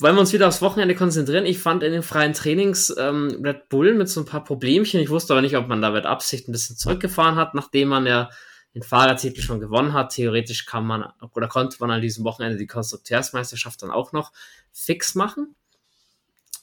wollen 0.00 0.16
wir 0.16 0.20
uns 0.20 0.32
wieder 0.32 0.48
aufs 0.48 0.62
Wochenende 0.62 0.94
konzentrieren. 0.94 1.46
Ich 1.46 1.58
fand 1.58 1.82
in 1.82 1.92
den 1.92 2.02
freien 2.02 2.32
Trainings 2.32 2.94
ähm, 2.98 3.40
Red 3.44 3.68
Bull 3.68 3.94
mit 3.94 4.08
so 4.08 4.20
ein 4.20 4.26
paar 4.26 4.44
Problemchen. 4.44 5.00
Ich 5.00 5.10
wusste 5.10 5.32
aber 5.32 5.42
nicht, 5.42 5.56
ob 5.56 5.68
man 5.68 5.80
da 5.80 5.90
mit 5.90 6.04
Absicht 6.04 6.48
ein 6.48 6.52
bisschen 6.52 6.76
zurückgefahren 6.76 7.36
hat, 7.36 7.54
nachdem 7.54 7.88
man 7.88 8.06
ja 8.06 8.28
den 8.74 8.82
Fahrertitel 8.82 9.40
schon 9.40 9.60
gewonnen 9.60 9.92
hat. 9.92 10.14
Theoretisch 10.14 10.66
kann 10.66 10.84
man 10.84 11.04
oder 11.32 11.46
konnte 11.46 11.76
man 11.78 11.92
an 11.92 12.00
diesem 12.00 12.24
Wochenende 12.24 12.58
die 12.58 12.66
Konstrukteursmeisterschaft 12.66 13.82
dann 13.82 13.90
auch 13.90 14.12
noch 14.12 14.32
fix 14.72 15.14
machen. 15.14 15.54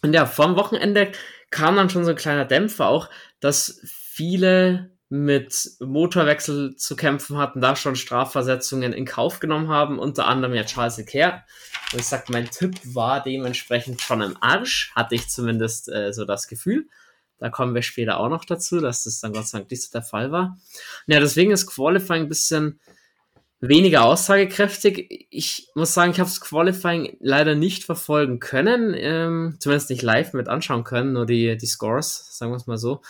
Und 0.01 0.13
ja, 0.13 0.25
vom 0.25 0.55
Wochenende 0.55 1.11
kam 1.51 1.75
dann 1.75 1.89
schon 1.89 2.03
so 2.03 2.11
ein 2.11 2.17
kleiner 2.17 2.45
Dämpfer 2.45 2.87
auch, 2.87 3.09
dass 3.39 3.81
viele 3.85 4.91
mit 5.09 5.71
Motorwechsel 5.79 6.75
zu 6.75 6.95
kämpfen 6.95 7.37
hatten, 7.37 7.61
da 7.61 7.75
schon 7.75 7.95
Strafversetzungen 7.95 8.93
in 8.93 9.05
Kauf 9.05 9.39
genommen 9.39 9.67
haben, 9.67 9.99
unter 9.99 10.25
anderem 10.25 10.53
ja 10.55 10.63
Charles 10.63 10.97
Leclerc. 10.97 11.43
Und 11.91 11.99
ich 11.99 12.07
sag, 12.07 12.29
mein 12.29 12.49
Tipp 12.49 12.79
war 12.83 13.21
dementsprechend 13.21 14.01
schon 14.01 14.21
im 14.21 14.37
Arsch, 14.41 14.91
hatte 14.95 15.15
ich 15.15 15.29
zumindest 15.29 15.89
äh, 15.89 16.13
so 16.13 16.25
das 16.25 16.47
Gefühl. 16.47 16.87
Da 17.37 17.49
kommen 17.49 17.73
wir 17.73 17.81
später 17.81 18.19
auch 18.19 18.29
noch 18.29 18.45
dazu, 18.45 18.79
dass 18.79 19.03
das 19.03 19.19
dann 19.19 19.33
Gott 19.33 19.47
sei 19.47 19.59
Dank 19.59 19.71
nicht 19.71 19.83
so 19.83 19.89
der 19.91 20.03
Fall 20.03 20.31
war. 20.31 20.57
Ja, 21.07 21.19
deswegen 21.19 21.51
ist 21.51 21.65
Qualifying 21.65 22.23
ein 22.23 22.29
bisschen 22.29 22.79
weniger 23.59 24.05
aussagekräftig. 24.05 25.27
Ich 25.29 25.69
muss 25.75 25.93
sagen, 25.93 26.11
ich 26.11 26.19
habe 26.19 26.29
das 26.29 26.41
Qualifying 26.41 27.17
leider 27.19 27.55
nicht 27.55 27.83
verfolgen 27.83 28.39
können, 28.39 28.93
ähm, 28.95 29.57
zumindest 29.59 29.89
nicht 29.89 30.01
live 30.01 30.33
mit 30.33 30.49
anschauen 30.49 30.83
können, 30.83 31.13
nur 31.13 31.25
die, 31.25 31.57
die 31.57 31.67
Scores, 31.67 32.27
sagen 32.37 32.51
wir 32.51 32.57
es 32.57 32.67
mal 32.67 32.77
so. 32.77 33.01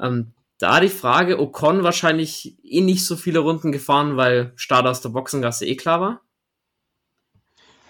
Ähm, 0.00 0.32
da 0.58 0.80
die 0.80 0.88
Frage, 0.88 1.38
Ocon 1.40 1.82
wahrscheinlich 1.82 2.58
eh 2.64 2.80
nicht 2.80 3.06
so 3.06 3.16
viele 3.16 3.40
Runden 3.40 3.70
gefahren, 3.70 4.16
weil 4.16 4.52
Start 4.56 4.86
aus 4.86 5.00
der 5.00 5.10
Boxengasse 5.10 5.66
eh 5.66 5.76
klar 5.76 6.00
war. 6.00 6.20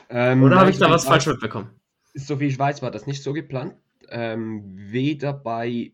Ähm, 0.09 0.43
Oder 0.43 0.61
habe 0.61 0.71
ich 0.71 0.79
da 0.79 0.91
was 0.91 1.05
falsch 1.05 1.27
mitbekommen? 1.27 1.71
So 2.15 2.41
wie 2.41 2.47
ich 2.47 2.59
weiß, 2.59 2.83
war 2.83 2.91
das 2.91 3.07
nicht 3.07 3.23
so 3.23 3.33
geplant 3.33 3.75
ähm, 4.11 4.63
weder 4.75 5.33
bei, 5.33 5.93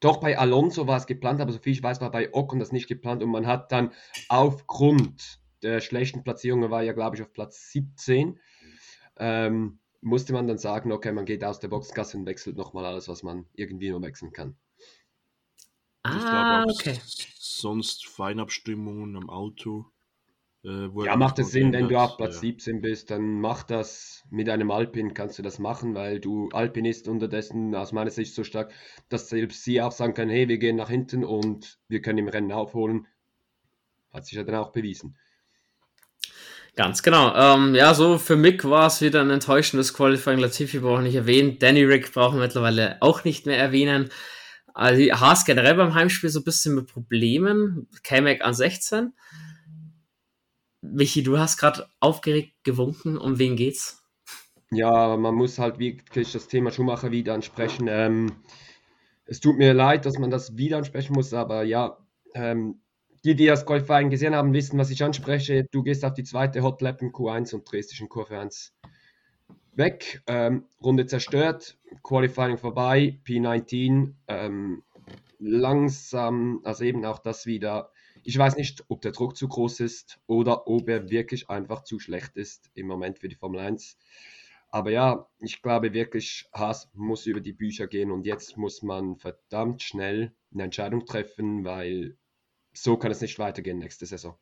doch 0.00 0.18
bei 0.18 0.38
Alonso 0.38 0.86
war 0.86 0.96
es 0.96 1.06
geplant, 1.06 1.40
aber 1.40 1.52
soviel 1.52 1.72
ich 1.72 1.82
weiß, 1.82 2.00
war 2.00 2.10
bei 2.10 2.32
Ocon 2.32 2.58
das 2.58 2.72
nicht 2.72 2.88
geplant 2.88 3.22
und 3.22 3.30
man 3.30 3.46
hat 3.46 3.72
dann 3.72 3.92
aufgrund 4.28 5.40
der 5.62 5.80
schlechten 5.80 6.24
Platzierungen, 6.24 6.70
war 6.70 6.82
ja 6.82 6.92
glaube 6.92 7.16
ich 7.16 7.22
auf 7.22 7.32
Platz 7.32 7.70
17, 7.72 8.38
ähm, 9.16 9.78
musste 10.00 10.32
man 10.32 10.46
dann 10.46 10.58
sagen, 10.58 10.92
okay, 10.92 11.12
man 11.12 11.24
geht 11.24 11.44
aus 11.44 11.60
der 11.60 11.68
Boxgasse 11.68 12.18
und 12.18 12.26
wechselt 12.26 12.56
nochmal 12.56 12.84
alles, 12.84 13.08
was 13.08 13.22
man 13.22 13.46
irgendwie 13.54 13.90
nur 13.90 14.02
wechseln 14.02 14.32
kann. 14.32 14.56
Ah, 16.02 16.64
okay. 16.68 17.00
Sonst 17.38 18.06
Feinabstimmungen 18.06 19.16
am 19.16 19.30
Auto 19.30 19.86
ja, 20.64 21.16
macht 21.16 21.38
es 21.38 21.50
Sinn, 21.50 21.72
wenn 21.72 21.88
du 21.88 21.98
auf 21.98 22.16
Platz 22.16 22.36
ja. 22.36 22.40
17 22.40 22.80
bist, 22.80 23.10
dann 23.10 23.40
mach 23.40 23.64
das 23.64 24.24
mit 24.30 24.48
einem 24.48 24.70
Alpin, 24.70 25.12
kannst 25.12 25.38
du 25.38 25.42
das 25.42 25.58
machen, 25.58 25.94
weil 25.94 26.20
du 26.20 26.48
Alpin 26.52 26.86
ist 26.86 27.06
unterdessen 27.06 27.74
aus 27.74 27.92
meiner 27.92 28.10
Sicht 28.10 28.34
so 28.34 28.44
stark, 28.44 28.72
dass 29.10 29.28
selbst 29.28 29.62
sie 29.62 29.82
auch 29.82 29.92
sagen 29.92 30.14
können, 30.14 30.30
hey, 30.30 30.48
wir 30.48 30.56
gehen 30.56 30.76
nach 30.76 30.88
hinten 30.88 31.22
und 31.22 31.78
wir 31.88 32.00
können 32.00 32.18
im 32.18 32.28
Rennen 32.28 32.50
aufholen. 32.50 33.06
Hat 34.10 34.24
sich 34.24 34.36
ja 34.36 34.44
dann 34.44 34.54
auch 34.54 34.72
bewiesen. 34.72 35.16
Ganz 36.76 37.02
genau. 37.02 37.34
Ähm, 37.34 37.74
ja, 37.74 37.92
so 37.92 38.18
für 38.18 38.36
Mick 38.36 38.64
war 38.64 38.86
es 38.86 39.00
wieder 39.00 39.20
ein 39.20 39.30
enttäuschendes 39.30 39.92
Qualifying. 39.92 40.38
Latifi 40.38 40.78
brauchen 40.78 41.00
wir 41.00 41.08
nicht 41.08 41.14
erwähnen. 41.14 41.58
Danny 41.58 41.84
Rick 41.84 42.12
brauchen 42.12 42.38
wir 42.38 42.46
mittlerweile 42.46 42.96
auch 43.00 43.22
nicht 43.24 43.46
mehr 43.46 43.58
erwähnen. 43.58 44.08
Also 44.72 45.02
Haas 45.12 45.44
generell 45.44 45.74
beim 45.74 45.94
Heimspiel 45.94 46.30
so 46.30 46.40
ein 46.40 46.44
bisschen 46.44 46.74
mit 46.74 46.88
Problemen. 46.88 47.86
K-Mac 48.02 48.44
an 48.44 48.54
16. 48.54 49.12
Michi, 50.92 51.22
du 51.22 51.38
hast 51.38 51.56
gerade 51.56 51.88
aufgeregt 52.00 52.52
gewunken. 52.62 53.16
Um 53.16 53.38
wen 53.38 53.56
geht's? 53.56 54.02
Ja, 54.70 55.16
man 55.16 55.34
muss 55.34 55.58
halt 55.58 55.78
wirklich 55.78 56.32
das 56.32 56.48
Thema 56.48 56.70
Schumacher 56.70 57.10
wieder 57.10 57.34
ansprechen. 57.34 57.86
Ähm, 57.88 58.32
es 59.26 59.40
tut 59.40 59.56
mir 59.56 59.72
leid, 59.72 60.04
dass 60.04 60.18
man 60.18 60.30
das 60.30 60.56
wieder 60.56 60.76
ansprechen 60.76 61.14
muss, 61.14 61.32
aber 61.32 61.62
ja, 61.62 61.98
ähm, 62.34 62.80
die, 63.24 63.34
die 63.34 63.46
das 63.46 63.64
Qualifying 63.64 64.10
gesehen 64.10 64.34
haben, 64.34 64.52
wissen, 64.52 64.78
was 64.78 64.90
ich 64.90 65.02
anspreche. 65.02 65.66
Du 65.70 65.82
gehst 65.82 66.04
auf 66.04 66.12
die 66.12 66.24
zweite 66.24 66.62
Hot 66.62 66.82
Lap 66.82 67.00
in 67.00 67.12
Q1 67.12 67.54
und 67.54 67.70
drehst 67.70 67.90
dich 67.90 68.00
in 68.00 68.08
Kurve 68.08 68.38
1 68.38 68.74
weg. 69.72 70.22
Ähm, 70.26 70.66
Runde 70.82 71.06
zerstört, 71.06 71.78
Qualifying 72.02 72.58
vorbei, 72.58 73.18
P19. 73.24 74.12
Ähm, 74.28 74.82
langsam, 75.38 76.60
also 76.64 76.84
eben 76.84 77.04
auch 77.04 77.18
das 77.18 77.46
wieder 77.46 77.90
ich 78.24 78.38
weiß 78.38 78.56
nicht, 78.56 78.84
ob 78.88 79.02
der 79.02 79.12
Druck 79.12 79.36
zu 79.36 79.48
groß 79.48 79.80
ist 79.80 80.18
oder 80.26 80.66
ob 80.66 80.88
er 80.88 81.10
wirklich 81.10 81.50
einfach 81.50 81.84
zu 81.84 81.98
schlecht 81.98 82.36
ist 82.36 82.70
im 82.74 82.86
Moment 82.86 83.18
für 83.18 83.28
die 83.28 83.36
Formel 83.36 83.60
1. 83.60 83.98
Aber 84.70 84.90
ja, 84.90 85.28
ich 85.38 85.62
glaube 85.62 85.92
wirklich, 85.92 86.48
Haas 86.52 86.90
muss 86.94 87.26
über 87.26 87.40
die 87.40 87.52
Bücher 87.52 87.86
gehen 87.86 88.10
und 88.10 88.26
jetzt 88.26 88.56
muss 88.56 88.82
man 88.82 89.16
verdammt 89.16 89.82
schnell 89.82 90.34
eine 90.52 90.64
Entscheidung 90.64 91.06
treffen, 91.06 91.64
weil 91.64 92.16
so 92.72 92.96
kann 92.96 93.12
es 93.12 93.20
nicht 93.20 93.38
weitergehen 93.38 93.78
nächste 93.78 94.06
Saison. 94.06 94.36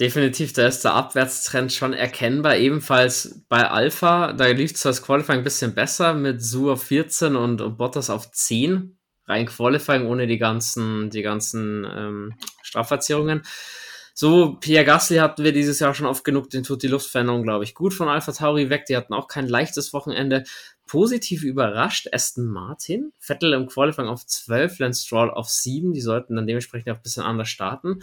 Definitiv, 0.00 0.52
da 0.52 0.68
ist 0.68 0.84
der 0.84 0.94
Abwärtstrend 0.94 1.72
schon 1.72 1.92
erkennbar. 1.92 2.56
Ebenfalls 2.56 3.44
bei 3.48 3.68
Alpha, 3.68 4.32
da 4.32 4.46
lief 4.46 4.74
zwar 4.76 4.92
das 4.92 5.02
Qualifying 5.02 5.38
ein 5.38 5.44
bisschen 5.44 5.74
besser 5.74 6.14
mit 6.14 6.40
Su 6.40 6.70
auf 6.70 6.84
14 6.84 7.34
und, 7.34 7.60
und 7.60 7.76
Bottas 7.76 8.08
auf 8.08 8.30
10 8.30 8.97
rein 9.28 9.46
Qualifying 9.46 10.06
ohne 10.06 10.26
die 10.26 10.38
ganzen, 10.38 11.10
die 11.10 11.22
ganzen 11.22 11.86
ähm, 11.90 12.34
Strafverzierungen. 12.62 13.42
So, 14.14 14.56
Pierre 14.56 14.84
Gasly 14.84 15.18
hatten 15.18 15.44
wir 15.44 15.52
dieses 15.52 15.78
Jahr 15.78 15.94
schon 15.94 16.06
oft 16.06 16.24
genug, 16.24 16.50
den 16.50 16.64
tut 16.64 16.82
die 16.82 16.88
Luftveränderung, 16.88 17.44
glaube 17.44 17.62
ich, 17.62 17.74
gut 17.74 17.94
von 17.94 18.08
Alpha 18.08 18.32
Tauri 18.32 18.68
weg. 18.68 18.86
Die 18.86 18.96
hatten 18.96 19.14
auch 19.14 19.28
kein 19.28 19.46
leichtes 19.46 19.92
Wochenende. 19.92 20.42
Positiv 20.88 21.44
überrascht 21.44 22.08
Aston 22.12 22.46
Martin. 22.46 23.12
Vettel 23.20 23.52
im 23.52 23.68
Qualifying 23.68 24.08
auf 24.08 24.26
12, 24.26 24.80
Lance 24.80 25.06
Stroll 25.06 25.30
auf 25.30 25.48
7. 25.48 25.92
Die 25.92 26.00
sollten 26.00 26.34
dann 26.34 26.48
dementsprechend 26.48 26.90
auch 26.90 26.96
ein 26.96 27.02
bisschen 27.02 27.22
anders 27.22 27.48
starten. 27.48 28.00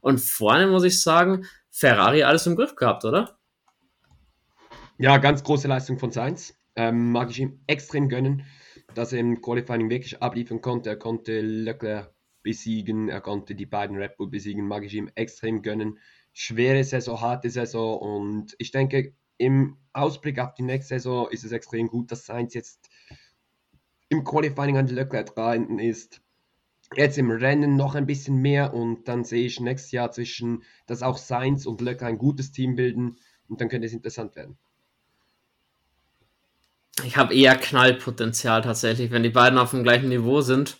Und 0.00 0.22
vorne 0.22 0.68
muss 0.68 0.84
ich 0.84 1.02
sagen, 1.02 1.44
Ferrari 1.70 2.22
alles 2.22 2.46
im 2.46 2.56
Griff 2.56 2.74
gehabt, 2.74 3.04
oder? 3.04 3.36
Ja, 4.96 5.18
ganz 5.18 5.44
große 5.44 5.68
Leistung 5.68 5.98
von 5.98 6.12
Sainz. 6.12 6.54
Ähm, 6.76 7.12
mag 7.12 7.28
ich 7.28 7.40
ihm 7.40 7.60
extrem 7.66 8.08
gönnen 8.08 8.46
dass 8.98 9.12
er 9.12 9.20
im 9.20 9.40
Qualifying 9.40 9.88
wirklich 9.90 10.20
abliefern 10.20 10.60
konnte. 10.60 10.90
Er 10.90 10.96
konnte 10.96 11.40
Leclerc 11.40 12.12
besiegen, 12.42 13.08
er 13.08 13.20
konnte 13.20 13.54
die 13.54 13.64
beiden 13.64 13.96
Red 13.96 14.16
Bull 14.16 14.28
besiegen, 14.28 14.66
mag 14.66 14.84
ich 14.84 14.94
ihm 14.94 15.08
extrem 15.14 15.62
gönnen. 15.62 16.00
Schwere 16.32 16.82
Saison, 16.82 17.20
harte 17.20 17.48
Saison 17.48 17.96
und 17.96 18.56
ich 18.58 18.72
denke, 18.72 19.14
im 19.36 19.76
Ausblick 19.92 20.40
auf 20.40 20.54
die 20.54 20.64
nächste 20.64 20.96
Saison 20.96 21.28
ist 21.30 21.44
es 21.44 21.52
extrem 21.52 21.86
gut, 21.86 22.10
dass 22.10 22.26
Sainz 22.26 22.54
jetzt 22.54 22.90
im 24.08 24.24
Qualifying 24.24 24.76
an 24.76 24.88
Leclerc 24.88 25.32
dran 25.32 25.78
ist. 25.78 26.20
Jetzt 26.96 27.18
im 27.18 27.30
Rennen 27.30 27.76
noch 27.76 27.94
ein 27.94 28.06
bisschen 28.06 28.42
mehr 28.42 28.74
und 28.74 29.06
dann 29.06 29.22
sehe 29.22 29.46
ich 29.46 29.60
nächstes 29.60 29.92
Jahr 29.92 30.10
zwischen, 30.10 30.64
dass 30.88 31.04
auch 31.04 31.18
Sainz 31.18 31.66
und 31.66 31.80
Leclerc 31.80 32.10
ein 32.10 32.18
gutes 32.18 32.50
Team 32.50 32.74
bilden 32.74 33.16
und 33.46 33.60
dann 33.60 33.68
könnte 33.68 33.86
es 33.86 33.92
interessant 33.92 34.34
werden. 34.34 34.58
Ich 37.04 37.16
habe 37.16 37.34
eher 37.34 37.56
Knallpotenzial 37.56 38.62
tatsächlich, 38.62 39.10
wenn 39.10 39.22
die 39.22 39.28
beiden 39.28 39.58
auf 39.58 39.70
dem 39.70 39.84
gleichen 39.84 40.08
Niveau 40.08 40.40
sind. 40.40 40.78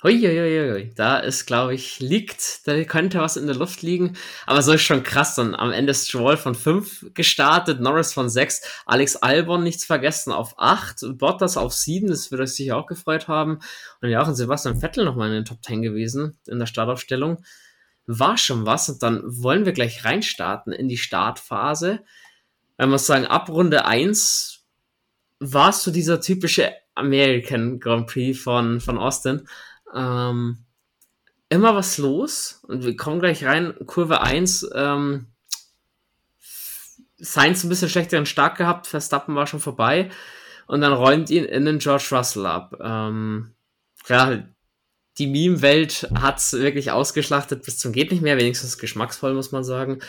Huiuiuiui, 0.00 0.92
da 0.94 1.18
ist, 1.18 1.46
glaube 1.46 1.74
ich, 1.74 1.98
liegt, 1.98 2.68
da 2.68 2.84
könnte 2.84 3.18
was 3.18 3.36
in 3.36 3.48
der 3.48 3.56
Luft 3.56 3.82
liegen. 3.82 4.16
Aber 4.46 4.62
so 4.62 4.72
ist 4.72 4.82
schon 4.82 5.02
krass. 5.02 5.34
Dann 5.34 5.56
am 5.56 5.72
Ende 5.72 5.92
Stroll 5.92 6.36
von 6.36 6.54
5 6.54 7.14
gestartet, 7.14 7.80
Norris 7.80 8.12
von 8.12 8.28
6, 8.28 8.62
Alex 8.86 9.16
Albon 9.16 9.64
nichts 9.64 9.84
vergessen 9.84 10.32
auf 10.32 10.54
8, 10.56 11.18
Bottas 11.18 11.56
auf 11.56 11.74
7, 11.74 12.06
das 12.06 12.30
wird 12.30 12.40
euch 12.40 12.54
sicher 12.54 12.76
auch 12.76 12.86
gefreut 12.86 13.26
haben. 13.26 13.58
Und 14.00 14.10
ja, 14.10 14.22
auch 14.22 14.28
ein 14.28 14.36
Sebastian 14.36 14.78
Vettel 14.78 15.04
nochmal 15.04 15.30
in 15.30 15.34
den 15.34 15.44
Top 15.44 15.64
10 15.64 15.82
gewesen 15.82 16.38
in 16.46 16.60
der 16.60 16.66
Startaufstellung. 16.66 17.42
War 18.06 18.38
schon 18.38 18.66
was. 18.66 18.88
Und 18.88 19.02
dann 19.02 19.22
wollen 19.24 19.64
wir 19.64 19.72
gleich 19.72 20.04
reinstarten 20.04 20.72
in 20.72 20.88
die 20.88 20.96
Startphase. 20.96 22.04
Man 22.76 22.90
muss 22.90 23.06
sagen, 23.06 23.26
ab 23.26 23.48
Runde 23.48 23.84
1 23.84 24.57
war 25.40 25.70
es 25.70 25.82
so 25.82 25.90
dieser 25.90 26.20
typische 26.20 26.72
American 26.94 27.80
Grand 27.80 28.06
Prix 28.06 28.40
von, 28.40 28.80
von 28.80 28.98
Austin. 28.98 29.48
Ähm, 29.94 30.64
immer 31.48 31.74
was 31.74 31.98
los 31.98 32.62
und 32.66 32.84
wir 32.84 32.96
kommen 32.96 33.20
gleich 33.20 33.44
rein. 33.44 33.74
Kurve 33.86 34.20
1, 34.20 34.70
ähm, 34.74 35.28
Sainz 37.16 37.64
ein 37.64 37.68
bisschen 37.68 37.88
schlechteren 37.88 38.26
Start 38.26 38.56
gehabt, 38.56 38.86
Verstappen 38.86 39.34
war 39.34 39.46
schon 39.46 39.60
vorbei 39.60 40.10
und 40.66 40.80
dann 40.80 40.92
räumt 40.92 41.30
ihn 41.30 41.44
in 41.44 41.64
den 41.64 41.78
George 41.78 42.08
Russell 42.12 42.46
ab. 42.46 42.76
Ähm, 42.80 43.54
ja, 44.08 44.44
die 45.18 45.26
Meme-Welt 45.26 46.08
hat's 46.14 46.52
wirklich 46.52 46.90
ausgeschlachtet 46.90 47.64
bis 47.64 47.78
zum 47.78 47.92
geht 47.92 48.10
nicht 48.10 48.22
mehr, 48.22 48.36
wenigstens 48.36 48.78
geschmacksvoll, 48.78 49.34
muss 49.34 49.52
man 49.52 49.64
sagen. 49.64 50.00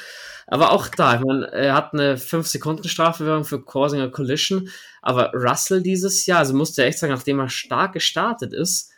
Aber 0.48 0.72
auch 0.72 0.88
da, 0.88 1.20
meine, 1.26 1.52
er 1.52 1.76
hat 1.76 1.94
eine 1.94 2.16
5-Sekunden-Strafbewährung 2.16 3.44
für 3.44 3.64
Causing 3.64 4.02
a 4.02 4.08
Collision, 4.08 4.70
aber 5.02 5.32
Russell 5.34 5.84
dieses 5.84 6.26
Jahr, 6.26 6.40
also 6.40 6.54
musste 6.54 6.82
er 6.82 6.88
echt 6.88 7.00
sagen, 7.00 7.14
nachdem 7.14 7.40
er 7.40 7.50
stark 7.50 7.94
gestartet 7.94 8.54
ist, 8.54 8.92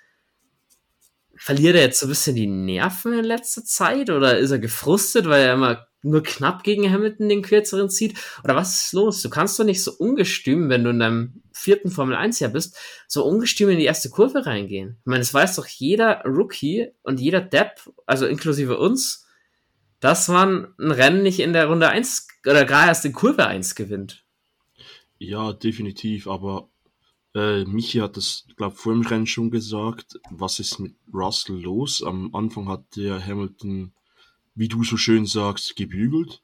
verliert 1.36 1.76
er 1.76 1.82
jetzt 1.82 2.00
so 2.00 2.06
ein 2.06 2.10
bisschen 2.10 2.36
die 2.36 2.48
Nerven 2.48 3.14
in 3.14 3.26
letzter 3.26 3.64
Zeit 3.64 4.10
oder 4.10 4.38
ist 4.38 4.52
er 4.52 4.60
gefrustet, 4.60 5.28
weil 5.28 5.42
er 5.42 5.54
immer 5.56 5.88
nur 6.04 6.24
knapp 6.24 6.64
gegen 6.64 6.92
Hamilton 6.92 7.30
den 7.30 7.42
kürzeren 7.42 7.90
zieht? 7.90 8.18
Oder 8.44 8.56
was 8.56 8.86
ist 8.86 8.94
los? 8.94 9.22
Du 9.22 9.30
kannst 9.30 9.60
doch 9.60 9.64
nicht 9.64 9.84
so 9.84 9.92
ungestüm, 9.94 10.70
wenn 10.70 10.84
du 10.84 10.90
in 10.90 11.00
deinem 11.00 11.42
vierten 11.52 11.92
Formel 11.92 12.16
1 12.16 12.40
Jahr 12.40 12.52
bist, 12.52 12.78
so 13.08 13.24
ungestüm 13.26 13.70
in 13.70 13.78
die 13.78 13.86
erste 13.86 14.10
Kurve 14.10 14.46
reingehen. 14.46 14.98
Ich 15.00 15.06
meine, 15.06 15.22
es 15.22 15.34
weiß 15.34 15.56
doch 15.56 15.68
jeder 15.68 16.24
Rookie 16.26 16.90
und 17.04 17.20
jeder 17.20 17.42
Depp, 17.42 17.92
also 18.06 18.26
inklusive 18.26 18.78
uns, 18.78 19.28
dass 20.00 20.28
man 20.28 20.74
ein 20.80 20.92
Rennen 20.92 21.24
nicht 21.24 21.40
in 21.40 21.54
der 21.54 21.68
Runde 21.68 21.90
1 21.90 22.28
oder 22.46 22.66
gerade 22.66 22.88
erst 22.88 23.06
in 23.06 23.14
Kurve 23.14 23.46
1 23.46 23.76
gewinnt. 23.76 24.26
Ja, 25.20 25.54
definitiv, 25.54 26.28
aber 26.28 26.70
äh, 27.36 27.64
Michi 27.66 28.00
hat 28.00 28.18
das, 28.18 28.48
glaube 28.58 28.76
vor 28.76 28.94
dem 28.94 29.04
Rennen 29.06 29.28
schon 29.28 29.52
gesagt, 29.52 30.20
was 30.32 30.60
ist 30.60 30.80
mit 30.80 30.96
Russell 31.14 31.62
los? 31.62 32.04
Am 32.04 32.34
Anfang 32.34 32.68
hat 32.68 32.84
der 32.96 33.24
Hamilton 33.26 33.94
wie 34.56 34.68
du 34.68 34.84
so 34.84 34.98
schön 34.98 35.26
sagst, 35.26 35.76
gebügelt. 35.76 36.42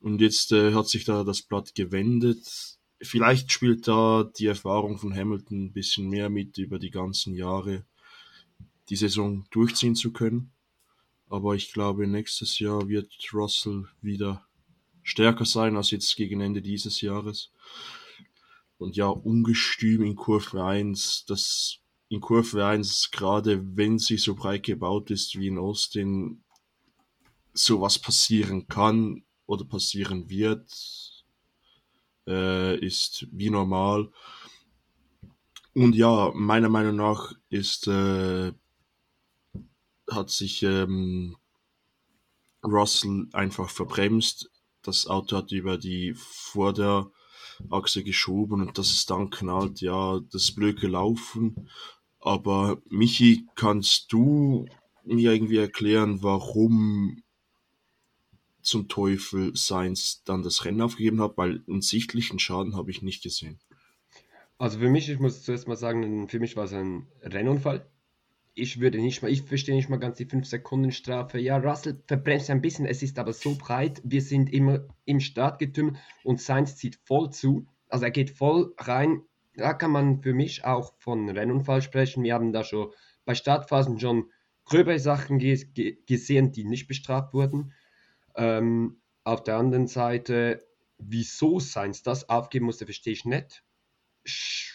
Und 0.00 0.20
jetzt 0.20 0.52
äh, 0.52 0.72
hat 0.74 0.88
sich 0.88 1.04
da 1.04 1.24
das 1.24 1.42
Blatt 1.42 1.74
gewendet. 1.74 2.78
Vielleicht 3.02 3.52
spielt 3.52 3.88
da 3.88 4.30
die 4.38 4.46
Erfahrung 4.46 4.98
von 4.98 5.14
Hamilton 5.14 5.66
ein 5.66 5.72
bisschen 5.72 6.08
mehr 6.08 6.30
mit, 6.30 6.58
über 6.58 6.78
die 6.78 6.90
ganzen 6.90 7.34
Jahre 7.34 7.84
die 8.88 8.96
Saison 8.96 9.44
durchziehen 9.50 9.96
zu 9.96 10.12
können. 10.12 10.52
Aber 11.28 11.54
ich 11.54 11.72
glaube, 11.72 12.06
nächstes 12.06 12.58
Jahr 12.58 12.88
wird 12.88 13.12
Russell 13.32 13.88
wieder 14.00 14.46
stärker 15.02 15.44
sein 15.44 15.76
als 15.76 15.90
jetzt 15.90 16.14
gegen 16.16 16.40
Ende 16.40 16.62
dieses 16.62 17.00
Jahres. 17.00 17.50
Und 18.78 18.96
ja, 18.96 19.08
ungestüm 19.08 20.02
in 20.02 20.16
Kurve 20.16 20.62
1, 20.62 21.24
das 21.26 21.78
in 22.08 22.20
Kurve 22.20 22.64
1, 22.64 23.10
gerade 23.10 23.76
wenn 23.76 23.98
sie 23.98 24.18
so 24.18 24.34
breit 24.34 24.62
gebaut 24.62 25.10
ist 25.10 25.38
wie 25.38 25.48
in 25.48 25.58
Austin, 25.58 26.42
sowas 27.58 27.98
passieren 27.98 28.68
kann 28.68 29.24
oder 29.46 29.64
passieren 29.64 30.28
wird, 30.28 31.24
äh, 32.26 32.78
ist 32.78 33.26
wie 33.32 33.50
normal. 33.50 34.10
Und 35.74 35.94
ja, 35.94 36.32
meiner 36.34 36.68
Meinung 36.68 36.96
nach 36.96 37.34
ist, 37.50 37.86
äh, 37.86 38.52
hat 40.10 40.30
sich 40.30 40.62
ähm, 40.62 41.36
Russell 42.64 43.28
einfach 43.32 43.70
verbremst. 43.70 44.50
Das 44.82 45.06
Auto 45.06 45.36
hat 45.36 45.52
über 45.52 45.78
die 45.78 46.14
Vorderachse 46.14 47.12
geschoben 48.04 48.60
und 48.62 48.78
das 48.78 48.90
ist 48.90 49.10
dann 49.10 49.30
knallt. 49.30 49.80
Ja, 49.80 50.20
das 50.32 50.44
ist 50.44 50.54
blöd 50.54 50.80
gelaufen. 50.80 51.68
Aber 52.20 52.80
Michi, 52.88 53.46
kannst 53.54 54.12
du 54.12 54.66
mir 55.04 55.32
irgendwie 55.32 55.58
erklären, 55.58 56.22
warum 56.22 57.22
zum 58.66 58.88
Teufel 58.88 59.54
Sainz 59.54 60.22
dann 60.24 60.42
das 60.42 60.64
Rennen 60.64 60.80
aufgegeben 60.80 61.20
hat, 61.20 61.36
weil 61.36 61.62
einen 61.68 61.82
sichtlichen 61.82 62.38
Schaden 62.38 62.76
habe 62.76 62.90
ich 62.90 63.02
nicht 63.02 63.22
gesehen. 63.22 63.58
Also 64.58 64.78
für 64.78 64.88
mich, 64.88 65.08
ich 65.08 65.18
muss 65.18 65.42
zuerst 65.42 65.68
mal 65.68 65.76
sagen, 65.76 66.28
für 66.28 66.40
mich 66.40 66.56
war 66.56 66.64
es 66.64 66.72
ein 66.72 67.06
Rennunfall. 67.22 67.86
Ich 68.54 68.80
würde 68.80 68.98
nicht 68.98 69.20
mal, 69.20 69.30
ich 69.30 69.42
verstehe 69.42 69.74
nicht 69.74 69.90
mal 69.90 69.98
ganz 69.98 70.16
die 70.16 70.26
5-Sekunden-Strafe. 70.26 71.38
Ja, 71.38 71.58
Russell 71.58 72.02
verbremst 72.06 72.48
ein 72.48 72.62
bisschen, 72.62 72.86
es 72.86 73.02
ist 73.02 73.18
aber 73.18 73.34
so 73.34 73.54
breit, 73.54 74.00
wir 74.02 74.22
sind 74.22 74.50
immer 74.50 74.86
im 75.04 75.20
Startgetümmel 75.20 75.96
und 76.24 76.40
Sainz 76.40 76.76
zieht 76.76 76.98
voll 77.04 77.30
zu. 77.30 77.66
Also 77.88 78.06
er 78.06 78.10
geht 78.10 78.30
voll 78.30 78.74
rein. 78.78 79.22
Da 79.54 79.74
kann 79.74 79.90
man 79.90 80.22
für 80.22 80.32
mich 80.32 80.64
auch 80.64 80.94
von 80.98 81.28
Rennunfall 81.28 81.82
sprechen. 81.82 82.24
Wir 82.24 82.34
haben 82.34 82.52
da 82.52 82.64
schon 82.64 82.92
bei 83.26 83.34
Startphasen 83.34 84.00
schon 84.00 84.30
gröbere 84.64 84.98
Sachen 84.98 85.38
gesehen, 85.38 86.52
die 86.52 86.64
nicht 86.64 86.88
bestraft 86.88 87.34
wurden. 87.34 87.72
Ähm, 88.36 89.00
auf 89.24 89.42
der 89.42 89.56
anderen 89.56 89.86
Seite, 89.86 90.64
wieso 90.98 91.58
Sainz 91.58 92.02
das 92.02 92.28
aufgeben 92.28 92.66
musste, 92.66 92.84
verstehe 92.84 93.12
ich 93.12 93.24
nicht. 93.24 93.64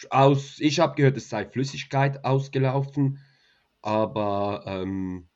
Aus, 0.10 0.60
ich 0.60 0.80
habe 0.80 0.96
gehört, 0.96 1.18
es 1.18 1.30
sei 1.30 1.46
Flüssigkeit 1.46 2.24
ausgelaufen, 2.24 3.20
aber 3.82 4.64
ähm, 4.66 5.30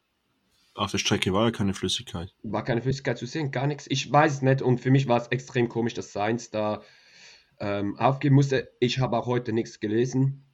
auf 0.76 0.92
der 0.92 0.98
Strecke 0.98 1.32
war 1.32 1.46
ja 1.46 1.52
keine 1.52 1.74
Flüssigkeit. 1.74 2.36
War 2.44 2.64
keine 2.64 2.82
Flüssigkeit 2.82 3.18
zu 3.18 3.26
sehen, 3.26 3.52
gar 3.52 3.66
nichts. 3.66 3.88
Ich 3.90 4.12
weiß 4.12 4.34
es 4.34 4.42
nicht 4.42 4.62
und 4.62 4.80
für 4.82 4.92
mich 4.92 5.08
war 5.08 5.22
es 5.22 5.28
extrem 5.28 5.70
komisch, 5.70 5.94
dass 5.94 6.12
Sainz 6.12 6.50
da 6.52 6.82
ähm, 7.60 7.98
aufgeben 7.98 8.36
musste. 8.36 8.74
Ich 8.82 9.00
habe 9.00 9.18
auch 9.18 9.26
heute 9.26 9.54
nichts 9.54 9.80
gelesen. 9.80 10.46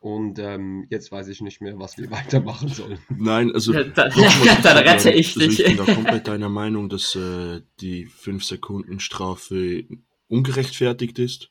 Und 0.00 0.38
ähm, 0.38 0.86
jetzt 0.90 1.10
weiß 1.10 1.26
ich 1.28 1.40
nicht 1.40 1.60
mehr, 1.60 1.78
was 1.78 1.98
wir 1.98 2.10
weitermachen 2.10 2.68
sollen. 2.68 2.98
Nein, 3.08 3.52
also 3.52 3.72
da, 3.72 3.82
dann 4.08 4.12
rette 4.78 5.10
ich 5.10 5.36
also 5.36 5.40
dich. 5.40 5.60
Ich 5.60 5.66
bin 5.66 5.76
da 5.76 5.92
komplett 5.92 6.28
deiner 6.28 6.48
Meinung, 6.48 6.88
dass 6.88 7.14
äh, 7.16 7.62
die 7.80 8.06
5 8.06 8.44
Sekunden 8.44 9.00
Strafe 9.00 9.84
ungerechtfertigt 10.28 11.18
ist. 11.18 11.50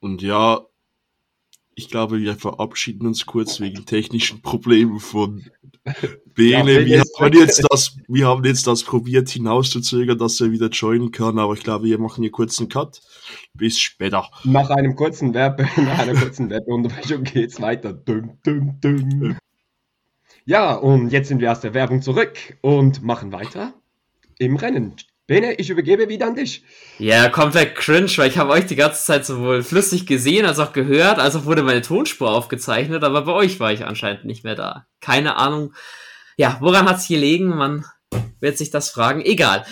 Und 0.00 0.22
ja, 0.22 0.66
ich 1.80 1.88
glaube, 1.88 2.20
wir 2.20 2.36
verabschieden 2.36 3.06
uns 3.06 3.24
kurz 3.24 3.58
wegen 3.58 3.86
technischen 3.86 4.42
Problemen 4.42 5.00
von 5.00 5.46
Bene. 6.34 6.72
Ja, 6.80 6.84
wir, 6.84 7.02
haben 7.18 7.32
jetzt 7.32 7.64
das, 7.70 7.96
wir 8.06 8.26
haben 8.26 8.44
jetzt 8.44 8.66
das 8.66 8.84
probiert 8.84 9.30
hinauszuzögern, 9.30 10.18
dass 10.18 10.38
er 10.42 10.52
wieder 10.52 10.68
joinen 10.68 11.10
kann, 11.10 11.38
aber 11.38 11.54
ich 11.54 11.62
glaube, 11.62 11.86
wir 11.86 11.98
machen 11.98 12.22
hier 12.22 12.30
kurz 12.30 12.58
einen 12.58 12.68
Cut. 12.68 13.00
Bis 13.54 13.80
später. 13.80 14.28
Nach 14.44 14.68
einem 14.68 14.94
kurzen 14.94 15.32
Werbe, 15.32 15.62
nach 15.76 16.00
einer 16.00 16.14
kurzen 16.14 16.50
Werbeunterbrechung 16.50 17.24
geht's 17.24 17.62
weiter. 17.62 17.94
Dum, 17.94 18.36
dum, 18.44 18.78
dum. 18.82 19.38
Ja, 20.44 20.74
und 20.74 21.08
jetzt 21.08 21.28
sind 21.28 21.40
wir 21.40 21.50
aus 21.50 21.60
der 21.60 21.72
Werbung 21.72 22.02
zurück 22.02 22.58
und 22.60 23.02
machen 23.02 23.32
weiter 23.32 23.72
im 24.38 24.56
Rennen. 24.56 24.96
Bene, 25.30 25.54
ich 25.54 25.70
übergebe 25.70 26.08
wieder 26.08 26.26
an 26.26 26.34
dich. 26.34 26.64
Ja, 26.98 27.28
komplett 27.28 27.76
cringe, 27.76 28.10
weil 28.16 28.28
ich 28.28 28.36
habe 28.36 28.50
euch 28.50 28.66
die 28.66 28.74
ganze 28.74 29.04
Zeit 29.04 29.24
sowohl 29.24 29.62
flüssig 29.62 30.04
gesehen, 30.04 30.44
als 30.44 30.58
auch 30.58 30.72
gehört, 30.72 31.20
als 31.20 31.36
auch 31.36 31.44
wurde 31.44 31.62
meine 31.62 31.82
Tonspur 31.82 32.32
aufgezeichnet, 32.32 33.04
aber 33.04 33.22
bei 33.22 33.30
euch 33.30 33.60
war 33.60 33.72
ich 33.72 33.84
anscheinend 33.84 34.24
nicht 34.24 34.42
mehr 34.42 34.56
da. 34.56 34.88
Keine 35.00 35.36
Ahnung. 35.36 35.72
Ja, 36.36 36.56
woran 36.60 36.88
hat's 36.88 37.06
gelegen? 37.06 37.46
Man 37.46 37.84
wird 38.40 38.58
sich 38.58 38.70
das 38.70 38.90
fragen. 38.90 39.20
Egal. 39.20 39.64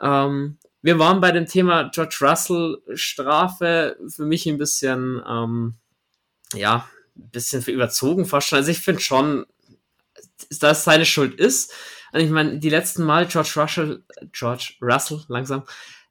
Ähm, 0.00 0.58
wir 0.80 1.00
waren 1.00 1.20
bei 1.20 1.32
dem 1.32 1.46
Thema 1.46 1.90
George 1.92 2.18
Russell 2.20 2.78
Strafe 2.94 3.96
für 4.14 4.24
mich 4.24 4.46
ein 4.46 4.58
bisschen, 4.58 5.20
ähm, 5.28 5.74
ja, 6.54 6.88
ein 7.16 7.30
bisschen 7.32 7.62
für 7.62 7.72
überzogen 7.72 8.26
fast 8.26 8.46
schon. 8.46 8.58
Also 8.58 8.70
ich 8.70 8.78
finde 8.78 9.00
schon, 9.00 9.44
dass 10.60 10.78
es 10.78 10.84
seine 10.84 11.04
Schuld 11.04 11.34
ist. 11.34 11.74
Und 12.12 12.20
ich 12.20 12.30
meine, 12.30 12.58
die 12.58 12.70
letzten 12.70 13.04
Mal 13.04 13.26
George 13.26 13.52
Russell, 13.56 14.04
George 14.32 14.74
Russell 14.80 15.20
langsam 15.28 15.64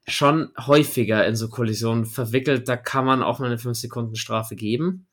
schon 0.06 0.50
häufiger 0.58 1.26
in 1.26 1.36
so 1.36 1.48
Kollisionen 1.48 2.04
verwickelt. 2.04 2.68
Da 2.68 2.76
kann 2.76 3.04
man 3.04 3.22
auch 3.22 3.38
mal 3.38 3.46
eine 3.46 3.58
5 3.58 3.76
Sekunden 3.78 4.16
Strafe 4.16 4.56
geben. 4.56 5.06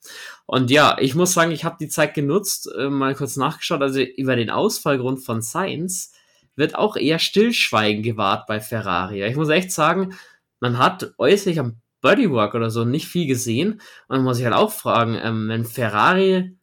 Und 0.45 0.71
ja, 0.71 0.97
ich 0.99 1.15
muss 1.15 1.33
sagen, 1.33 1.51
ich 1.51 1.65
habe 1.65 1.77
die 1.79 1.89
Zeit 1.89 2.13
genutzt, 2.13 2.69
äh, 2.77 2.89
mal 2.89 3.15
kurz 3.15 3.35
nachgeschaut. 3.37 3.81
Also 3.81 4.01
über 4.01 4.35
den 4.35 4.49
Ausfallgrund 4.49 5.23
von 5.23 5.41
Sainz 5.41 6.13
wird 6.55 6.75
auch 6.75 6.95
eher 6.95 7.19
Stillschweigen 7.19 8.01
gewahrt 8.01 8.47
bei 8.47 8.59
Ferrari. 8.59 9.23
Ich 9.25 9.35
muss 9.35 9.49
echt 9.49 9.71
sagen, 9.71 10.15
man 10.59 10.77
hat 10.79 11.13
äußerlich 11.17 11.59
am 11.59 11.81
Bodywork 12.01 12.55
oder 12.55 12.69
so 12.69 12.85
nicht 12.85 13.07
viel 13.07 13.27
gesehen. 13.27 13.81
Und 14.07 14.17
man 14.17 14.23
muss 14.23 14.37
sich 14.37 14.45
halt 14.45 14.55
auch 14.55 14.71
fragen, 14.71 15.17
ähm, 15.21 15.47
wenn 15.49 15.65
Ferrari 15.65 16.56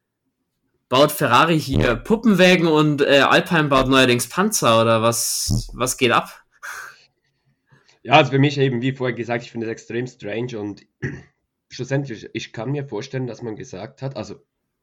baut 0.88 1.12
Ferrari 1.12 1.58
hier 1.58 1.96
Puppenwägen 1.96 2.66
und 2.66 3.02
äh, 3.02 3.20
Alpine 3.20 3.68
baut 3.68 3.88
neuerdings 3.88 4.28
Panzer 4.28 4.80
oder 4.80 5.02
was, 5.02 5.70
was 5.74 5.96
geht 5.96 6.12
ab? 6.12 6.44
Ja, 8.02 8.14
also 8.14 8.32
für 8.32 8.38
mich 8.38 8.58
eben, 8.58 8.82
wie 8.82 8.92
vorher 8.92 9.16
gesagt, 9.16 9.44
ich 9.44 9.50
finde 9.50 9.66
es 9.66 9.72
extrem 9.72 10.06
strange 10.06 10.58
und 10.58 10.86
schlussendlich, 11.70 12.28
ich 12.34 12.52
kann 12.52 12.70
mir 12.70 12.86
vorstellen, 12.86 13.26
dass 13.26 13.40
man 13.40 13.56
gesagt 13.56 14.02
hat, 14.02 14.16
also 14.16 14.36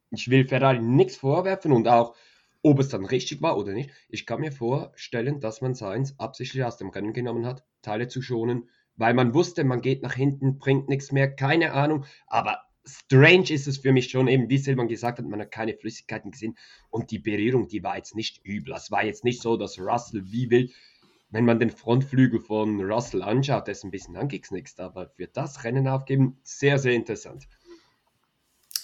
ich 0.09 0.29
will 0.29 0.47
Ferrari 0.47 0.79
nichts 0.79 1.17
vorwerfen 1.17 1.71
und 1.71 1.87
auch, 1.87 2.15
ob 2.63 2.79
es 2.79 2.89
dann 2.89 3.05
richtig 3.05 3.41
war 3.41 3.57
oder 3.57 3.73
nicht, 3.73 3.91
ich 4.09 4.25
kann 4.25 4.41
mir 4.41 4.51
vorstellen, 4.51 5.39
dass 5.39 5.61
man 5.61 5.75
Sainz 5.75 6.15
absichtlich 6.17 6.63
aus 6.63 6.77
dem 6.77 6.89
Rennen 6.89 7.13
genommen 7.13 7.45
hat, 7.45 7.63
Teile 7.81 8.07
zu 8.07 8.21
schonen, 8.21 8.69
weil 8.95 9.13
man 9.13 9.33
wusste, 9.33 9.63
man 9.63 9.81
geht 9.81 10.03
nach 10.03 10.13
hinten, 10.13 10.57
bringt 10.57 10.89
nichts 10.89 11.11
mehr, 11.11 11.33
keine 11.33 11.73
Ahnung, 11.73 12.05
aber 12.27 12.63
strange 12.85 13.51
ist 13.51 13.67
es 13.67 13.79
für 13.79 13.91
mich 13.91 14.09
schon, 14.09 14.27
eben 14.27 14.49
wie 14.49 14.57
Silvan 14.57 14.87
gesagt 14.87 15.19
hat, 15.19 15.25
man 15.25 15.39
hat 15.39 15.51
keine 15.51 15.73
Flüssigkeiten 15.73 16.31
gesehen 16.31 16.57
und 16.89 17.11
die 17.11 17.19
Berührung, 17.19 17.67
die 17.67 17.83
war 17.83 17.97
jetzt 17.97 18.15
nicht 18.15 18.43
übel. 18.43 18.73
Es 18.75 18.91
war 18.91 19.03
jetzt 19.03 19.23
nicht 19.23 19.41
so, 19.41 19.57
dass 19.57 19.79
Russell 19.79 20.23
wie 20.25 20.49
will, 20.49 20.71
wenn 21.29 21.45
man 21.45 21.59
den 21.59 21.71
Frontflügel 21.71 22.39
von 22.39 22.81
Russell 22.81 23.21
anschaut, 23.21 23.67
der 23.67 23.73
ist 23.73 23.83
ein 23.83 23.91
bisschen 23.91 24.17
angeknickst, 24.17 24.79
aber 24.79 25.09
für 25.15 25.27
das 25.27 25.63
Rennen 25.63 25.87
aufgeben, 25.87 26.39
sehr, 26.43 26.77
sehr 26.77 26.93
interessant. 26.93 27.47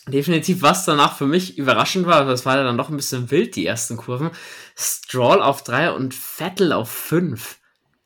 Definitiv, 0.08 0.62
was 0.62 0.86
danach 0.86 1.18
für 1.18 1.26
mich 1.26 1.58
überraschend 1.58 2.06
war, 2.06 2.24
das 2.24 2.46
war 2.46 2.56
ja 2.56 2.64
dann 2.64 2.78
doch 2.78 2.90
ein 2.90 2.96
bisschen 2.96 3.30
wild, 3.30 3.58
die 3.58 3.66
ersten 3.66 3.98
Kurven. 3.98 4.32
Stroll 4.78 5.42
auf 5.42 5.64
drei 5.64 5.92
und 5.92 6.14
Vettel 6.14 6.72
auf 6.72 6.90
fünf. 6.90 7.57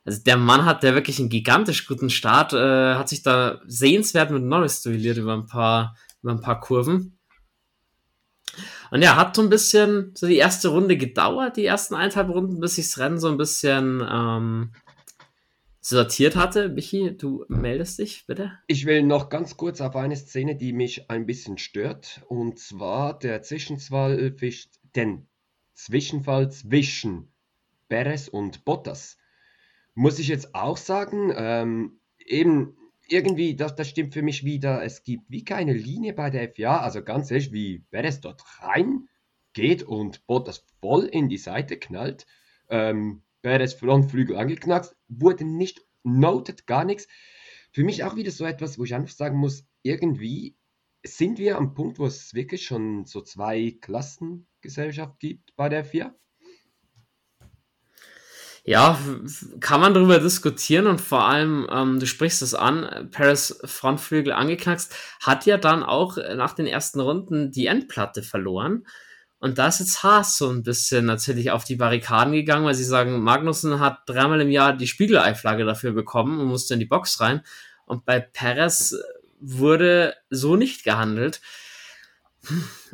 Also 0.04 0.24
der 0.24 0.38
Mann 0.38 0.66
hat 0.66 0.84
der 0.84 0.96
wirklich 0.96 1.20
einen 1.20 1.30
gigantisch 1.30 1.88
guten 1.88 2.10
Start, 2.10 2.54
äh, 2.54 2.96
hat 2.96 3.10
sich 3.10 3.22
da 3.22 3.62
sehenswert 3.68 4.32
mit 4.32 4.44
Norris 4.44 4.82
duelliert 4.82 5.18
über 5.18 5.34
ein 5.34 5.46
paar, 5.46 5.96
über 6.24 6.32
ein 6.32 6.42
paar 6.42 6.60
Kurven. 6.60 7.18
Und 8.90 9.02
ja, 9.02 9.16
hat 9.16 9.36
so 9.36 9.42
ein 9.42 9.50
bisschen 9.50 10.12
so 10.16 10.28
die 10.28 10.38
erste 10.38 10.70
Runde 10.70 10.98
gedauert, 10.98 11.56
die 11.56 11.66
ersten 11.66 11.96
eineinhalb 11.96 12.30
Runden, 12.30 12.60
bis 12.60 12.76
sich 12.76 12.88
das 12.88 12.98
Rennen 12.98 13.20
so 13.20 13.30
ein 13.30 13.38
bisschen 13.38 14.06
ähm, 14.10 14.72
sortiert 15.80 16.36
hatte. 16.36 16.70
Michi, 16.70 17.16
du 17.18 17.46
meldest 17.48 18.00
dich, 18.00 18.26
bitte. 18.28 18.52
Ich 18.68 18.86
will 18.86 19.04
noch 19.04 19.30
ganz 19.30 19.56
kurz 19.56 19.82
auf 19.82 19.96
eine 19.96 20.16
Szene, 20.16 20.56
die 20.56 20.74
mich 20.74 21.10
ein 21.10 21.26
bisschen 21.26 21.58
stört, 21.58 22.22
und 22.28 22.60
zwar 22.60 23.18
der 23.18 23.42
Zwischenfall, 23.44 24.36
den 24.96 25.28
Zwischenfall 25.74 26.52
zwischen 26.52 27.32
Perez 27.88 28.28
und 28.28 28.66
Bottas. 28.66 29.18
Muss 29.94 30.20
ich 30.20 30.28
jetzt 30.28 30.56
auch 30.56 30.78
sagen, 30.78 31.34
ähm, 31.36 32.00
eben 32.18 32.78
irgendwie, 33.08 33.56
das, 33.56 33.76
das 33.76 33.90
stimmt 33.90 34.14
für 34.14 34.22
mich 34.22 34.46
wieder, 34.46 34.84
es 34.84 35.04
gibt 35.04 35.30
wie 35.30 35.44
keine 35.44 35.74
Linie 35.74 36.14
bei 36.14 36.30
der 36.30 36.50
FIA, 36.50 36.80
also 36.80 37.04
ganz 37.04 37.30
ehrlich, 37.30 37.52
wie 37.52 37.80
Perez 37.92 38.22
dort 38.22 38.44
rein 38.62 39.10
geht 39.54 39.84
und 39.84 40.26
Bottas 40.28 40.66
voll 40.80 41.06
in 41.06 41.28
die 41.28 41.38
Seite 41.38 41.78
knallt. 41.78 42.26
Ähm, 42.70 43.24
Perez 43.42 43.74
Frontflügel 43.74 44.38
angeknackst, 44.38 44.96
wurde 45.10 45.44
nicht 45.44 45.82
noted, 46.04 46.68
gar 46.68 46.86
nichts. 46.86 47.08
Für 47.74 47.84
mich 47.84 48.04
auch 48.04 48.16
wieder 48.16 48.32
so 48.32 48.46
etwas, 48.46 48.78
wo 48.78 48.84
ich 48.84 48.94
einfach 48.94 49.14
sagen 49.14 49.38
muss, 49.38 49.66
irgendwie 49.82 50.56
sind 51.04 51.40
wir 51.40 51.58
am 51.58 51.74
Punkt, 51.74 52.00
wo 52.00 52.06
es 52.06 52.34
wirklich 52.34 52.64
schon 52.64 53.06
so 53.06 53.22
zwei 53.22 53.78
Klassengesellschaft 53.82 55.20
gibt 55.20 55.56
bei 55.56 55.68
der 55.70 55.84
FIA. 55.84 56.16
Ja, 58.64 59.00
kann 59.60 59.82
man 59.82 59.96
darüber 59.96 60.20
diskutieren 60.20 60.86
und 60.86 61.02
vor 61.02 61.26
allem, 61.26 61.68
ähm, 61.72 62.00
du 62.00 62.06
sprichst 62.06 62.44
es 62.44 62.54
an, 62.54 63.10
Paris 63.12 63.60
Frontflügel 63.66 64.32
angeknackst, 64.34 64.96
hat 65.20 65.48
ja 65.48 65.58
dann 65.58 65.82
auch 65.82 66.18
nach 66.36 66.54
den 66.54 66.68
ersten 66.68 67.00
Runden 67.00 67.52
die 67.52 67.66
Endplatte 67.66 68.22
verloren. 68.22 68.86
Und 69.40 69.58
da 69.58 69.68
ist 69.68 69.80
jetzt 69.80 70.04
Haas 70.04 70.38
so 70.38 70.52
ein 70.52 70.62
bisschen 70.62 71.06
natürlich 71.06 71.50
auf 71.50 71.64
die 71.64 71.76
Barrikaden 71.76 72.34
gegangen, 72.34 72.64
weil 72.64 72.76
sie 72.76 72.84
sagen, 72.84 73.24
Magnussen 73.24 73.80
hat 73.80 74.04
dreimal 74.06 74.40
im 74.40 74.52
Jahr 74.52 74.78
die 74.78 74.86
Spiegeleiflagge 74.86 75.66
dafür 75.66 75.94
bekommen 75.94 76.40
und 76.40 76.46
musste 76.46 76.76
in 76.76 76.80
die 76.80 76.86
Box 76.86 77.20
rein. 77.20 77.42
Und 77.88 78.06
bei 78.06 78.20
Perez 78.20 78.96
wurde 79.40 80.14
so 80.30 80.56
nicht 80.56 80.84
gehandelt. 80.84 81.42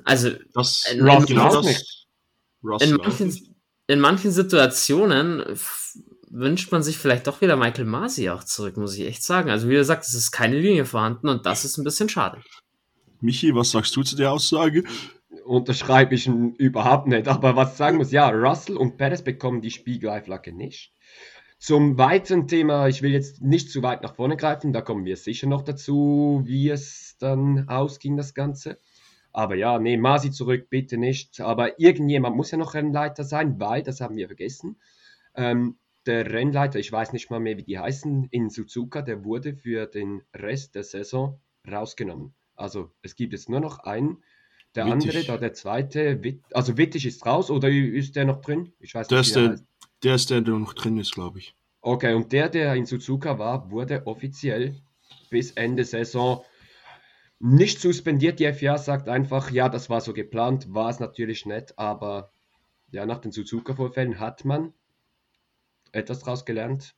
Also, 0.05 0.31
das, 0.53 0.85
in, 0.89 0.99
in, 0.99 1.07
in, 2.79 2.95
manchen, 2.95 3.56
in 3.87 3.99
manchen 3.99 4.31
Situationen 4.31 5.43
wünscht 6.29 6.71
man 6.71 6.83
sich 6.83 6.97
vielleicht 6.97 7.27
doch 7.27 7.41
wieder 7.41 7.55
Michael 7.55 7.85
Masi 7.85 8.29
auch 8.29 8.43
zurück, 8.43 8.77
muss 8.77 8.95
ich 8.97 9.05
echt 9.05 9.23
sagen. 9.23 9.49
Also, 9.49 9.69
wie 9.69 9.75
du 9.75 9.83
sagst, 9.83 10.09
es 10.09 10.15
ist 10.15 10.31
keine 10.31 10.59
Linie 10.59 10.85
vorhanden 10.85 11.29
und 11.29 11.45
das 11.45 11.65
ist 11.65 11.77
ein 11.77 11.83
bisschen 11.83 12.09
schade. 12.09 12.41
Michi, 13.21 13.55
was 13.55 13.71
sagst 13.71 13.95
du 13.95 14.03
zu 14.03 14.15
der 14.15 14.31
Aussage? 14.31 14.83
unterschreibe 15.47 16.15
ich 16.15 16.27
überhaupt 16.27 17.07
nicht. 17.07 17.27
Aber 17.27 17.55
was 17.55 17.71
ich 17.71 17.77
sagen 17.77 17.97
muss, 17.97 18.11
ja, 18.11 18.29
Russell 18.29 18.77
und 18.77 18.97
Perez 18.97 19.21
bekommen 19.21 19.61
die 19.61 19.71
Spiegeleiflagge 19.71 20.53
nicht. 20.53 20.93
Zum 21.59 21.97
weiteren 21.97 22.47
Thema, 22.47 22.87
ich 22.87 23.01
will 23.01 23.11
jetzt 23.11 23.41
nicht 23.41 23.71
zu 23.71 23.81
weit 23.81 24.03
nach 24.03 24.15
vorne 24.15 24.37
greifen, 24.37 24.73
da 24.73 24.81
kommen 24.81 25.05
wir 25.05 25.17
sicher 25.17 25.47
noch 25.47 25.63
dazu, 25.63 26.43
wie 26.45 26.69
es 26.69 27.15
dann 27.19 27.67
ausging, 27.67 28.15
das 28.15 28.35
Ganze. 28.35 28.77
Aber 29.37 29.53
ja, 29.53 29.77
nee, 29.77 29.97
Masi 29.97 30.31
zurück, 30.31 30.67
bitte 30.71 30.97
nicht. 30.97 31.41
Aber 31.41 31.79
irgendjemand 31.79 32.35
muss 32.35 32.49
ja 32.49 32.57
noch 32.57 32.73
Rennleiter 32.73 33.23
sein, 33.23 33.59
weil, 33.59 33.83
das 33.83 34.01
haben 34.01 34.15
wir 34.15 34.25
vergessen, 34.25 34.77
ähm, 35.35 35.77
der 36.07 36.31
Rennleiter, 36.33 36.79
ich 36.79 36.91
weiß 36.91 37.13
nicht 37.13 37.29
mal 37.29 37.39
mehr, 37.39 37.55
wie 37.55 37.63
die 37.63 37.77
heißen, 37.77 38.29
in 38.31 38.49
Suzuka, 38.49 39.03
der 39.03 39.23
wurde 39.23 39.53
für 39.53 39.85
den 39.85 40.23
Rest 40.33 40.73
der 40.73 40.83
Saison 40.83 41.39
rausgenommen. 41.71 42.33
Also 42.55 42.89
es 43.03 43.15
gibt 43.15 43.31
jetzt 43.31 43.47
nur 43.47 43.59
noch 43.59 43.77
einen 43.77 44.23
der 44.73 44.87
Wittig. 44.87 45.09
andere, 45.09 45.23
da 45.25 45.37
der 45.37 45.53
zweite, 45.53 46.19
also 46.53 46.75
Wittig 46.75 47.05
ist 47.05 47.23
raus 47.23 47.51
oder 47.51 47.69
ist 47.69 48.15
der 48.15 48.25
noch 48.25 48.41
drin? 48.41 48.73
Ich 48.79 48.95
weiß 48.95 49.07
der 49.07 49.19
nicht. 49.19 49.27
Ist 49.27 49.35
der, 49.35 49.49
heißt. 49.51 49.65
der 50.01 50.15
ist 50.15 50.29
der, 50.31 50.41
der 50.41 50.55
noch 50.55 50.73
drin 50.73 50.97
ist, 50.97 51.13
glaube 51.13 51.37
ich. 51.37 51.55
Okay, 51.81 52.15
und 52.15 52.31
der, 52.31 52.49
der 52.49 52.73
in 52.73 52.87
Suzuka 52.87 53.37
war, 53.37 53.69
wurde 53.69 54.07
offiziell 54.07 54.73
bis 55.29 55.51
Ende 55.51 55.83
Saison 55.83 56.43
nicht 57.39 57.81
suspendiert. 57.81 58.39
Die 58.39 58.51
FIA 58.51 58.77
sagt 58.77 59.09
einfach, 59.09 59.51
ja, 59.51 59.69
das 59.69 59.89
war 59.89 60.01
so 60.01 60.13
geplant, 60.13 60.73
war 60.73 60.89
es 60.89 60.99
natürlich 60.99 61.45
nicht, 61.45 61.77
aber 61.77 62.31
ja, 62.91 63.05
nach 63.05 63.19
den 63.19 63.31
Suzuka-Vorfällen 63.31 64.19
hat 64.19 64.45
man 64.45 64.73
etwas 65.91 66.19
daraus 66.19 66.45
gelernt. 66.45 66.95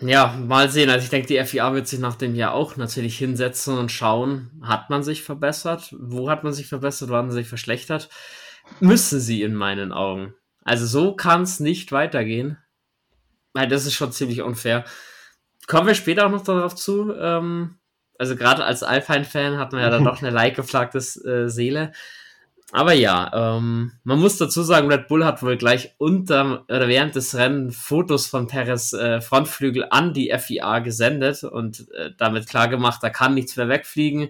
Ja, 0.00 0.36
mal 0.46 0.70
sehen. 0.70 0.90
Also 0.90 1.04
ich 1.04 1.10
denke, 1.10 1.26
die 1.26 1.44
FIA 1.44 1.74
wird 1.74 1.88
sich 1.88 1.98
nach 1.98 2.14
dem 2.14 2.36
Jahr 2.36 2.54
auch 2.54 2.76
natürlich 2.76 3.18
hinsetzen 3.18 3.76
und 3.76 3.90
schauen, 3.90 4.52
hat 4.62 4.90
man 4.90 5.02
sich 5.02 5.24
verbessert? 5.24 5.94
Wo 5.98 6.30
hat 6.30 6.44
man 6.44 6.52
sich 6.52 6.68
verbessert? 6.68 7.10
Wo 7.10 7.16
hat 7.16 7.24
man 7.24 7.34
sich 7.34 7.48
verschlechtert? 7.48 8.08
Müssen 8.78 9.18
sie 9.18 9.42
in 9.42 9.54
meinen 9.54 9.92
Augen. 9.92 10.34
Also 10.62 10.86
so 10.86 11.16
kann 11.16 11.42
es 11.42 11.58
nicht 11.58 11.90
weitergehen. 11.90 12.58
Weil 13.54 13.66
das 13.66 13.86
ist 13.86 13.94
schon 13.94 14.12
ziemlich 14.12 14.42
unfair. 14.42 14.84
Kommen 15.66 15.88
wir 15.88 15.94
später 15.94 16.26
auch 16.26 16.30
noch 16.30 16.44
darauf 16.44 16.76
zu. 16.76 17.12
Ähm, 17.14 17.77
also 18.18 18.36
gerade 18.36 18.64
als 18.64 18.82
Alpine-Fan 18.82 19.58
hat 19.58 19.72
man 19.72 19.80
ja 19.80 19.90
dann 19.90 20.04
doch 20.04 20.20
eine 20.20 20.30
like-geflagte 20.34 20.98
äh, 20.98 21.48
Seele. 21.48 21.92
Aber 22.70 22.92
ja, 22.92 23.30
ähm, 23.56 23.92
man 24.04 24.18
muss 24.18 24.36
dazu 24.36 24.62
sagen, 24.62 24.92
Red 24.92 25.08
Bull 25.08 25.24
hat 25.24 25.42
wohl 25.42 25.56
gleich 25.56 25.94
unter 25.96 26.64
oder 26.68 26.86
während 26.86 27.14
des 27.14 27.34
Rennens 27.34 27.78
Fotos 27.78 28.26
von 28.26 28.46
Perez 28.46 28.92
äh, 28.92 29.22
Frontflügel 29.22 29.86
an 29.88 30.12
die 30.12 30.34
FIA 30.38 30.80
gesendet 30.80 31.44
und 31.44 31.90
äh, 31.92 32.10
damit 32.18 32.46
klargemacht, 32.46 33.02
da 33.02 33.08
kann 33.08 33.32
nichts 33.32 33.56
mehr 33.56 33.70
wegfliegen. 33.70 34.28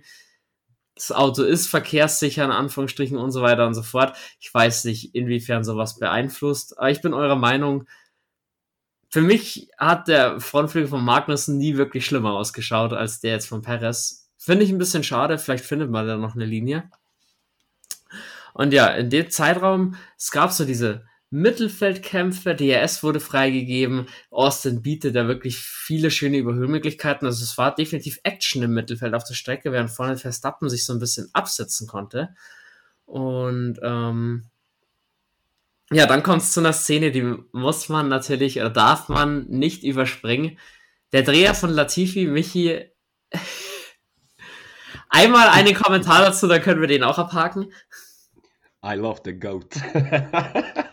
Das 0.95 1.11
Auto 1.11 1.43
ist 1.43 1.67
verkehrssicher, 1.69 2.45
in 2.45 2.53
Anführungsstrichen 2.53 3.19
und 3.19 3.33
so 3.33 3.43
weiter 3.43 3.67
und 3.67 3.75
so 3.75 3.83
fort. 3.83 4.17
Ich 4.39 4.53
weiß 4.55 4.85
nicht, 4.85 5.17
inwiefern 5.17 5.65
sowas 5.65 5.99
beeinflusst, 5.99 6.79
aber 6.79 6.91
ich 6.91 7.01
bin 7.01 7.15
eurer 7.15 7.37
Meinung. 7.37 7.89
Für 9.11 9.23
mich 9.23 9.71
hat 9.79 10.09
der 10.09 10.41
Frontflügel 10.41 10.89
von 10.89 11.05
Magnussen 11.05 11.57
nie 11.57 11.77
wirklich 11.77 12.05
schlimmer 12.05 12.33
ausgeschaut 12.33 12.93
als 12.93 13.21
der 13.21 13.33
jetzt 13.33 13.49
von 13.49 13.63
Perez. 13.63 14.31
Finde 14.37 14.65
ich 14.65 14.71
ein 14.71 14.79
bisschen 14.79 15.03
schade, 15.03 15.39
vielleicht 15.39 15.65
findet 15.65 15.91
man 15.91 16.07
da 16.07 16.17
noch 16.17 16.35
eine 16.35 16.45
Linie. 16.45 16.91
Und 18.55 18.73
ja, 18.73 18.89
in 18.89 19.11
dem 19.11 19.31
Zeitraum, 19.31 19.97
es 20.17 20.31
gab 20.31 20.53
so 20.53 20.65
diese 20.65 21.07
Mittelfeldkämpfe, 21.31 22.55
DRS 22.55 23.03
wurde 23.03 23.21
freigegeben, 23.21 24.07
Austin 24.31 24.83
bietet 24.83 25.15
da 25.15 25.29
wirklich 25.29 25.59
viele 25.59 26.11
schöne 26.11 26.39
Überhöhmöglichkeiten. 26.39 27.27
Also 27.27 27.45
es 27.45 27.59
war 27.59 27.75
definitiv 27.75 28.19
Action 28.23 28.63
im 28.63 28.73
Mittelfeld 28.73 29.15
auf 29.15 29.25
der 29.25 29.35
Strecke, 29.35 29.73
während 29.73 29.91
vorne 29.91 30.17
Verstappen 30.17 30.71
sich 30.71 30.87
so 30.87 30.93
ein 30.93 30.99
bisschen 30.99 31.29
absetzen 31.35 31.87
konnte. 31.87 32.35
Und 33.05 33.79
ähm, 33.83 34.45
ja, 35.93 36.07
dann 36.07 36.23
kommt 36.23 36.43
es 36.43 36.53
zu 36.53 36.61
einer 36.61 36.73
Szene, 36.73 37.11
die 37.11 37.23
muss 37.53 37.89
man 37.89 38.09
natürlich 38.09 38.61
oder 38.61 38.71
darf 38.71 39.09
man 39.09 39.47
nicht 39.49 39.85
überspringen. 39.85 40.59
Der 41.13 41.23
Dreher 41.23 41.55
von 41.55 41.71
Latifi, 41.71 42.27
Michi, 42.27 42.85
einmal 45.09 45.49
einen 45.49 45.75
Kommentar 45.75 46.21
dazu, 46.21 46.47
dann 46.47 46.61
können 46.61 46.81
wir 46.81 46.89
den 46.89 47.03
auch 47.03 47.19
abhaken. 47.19 47.73
I 48.85 48.95
love 48.95 49.23
the 49.25 49.33
goat. 49.33 49.75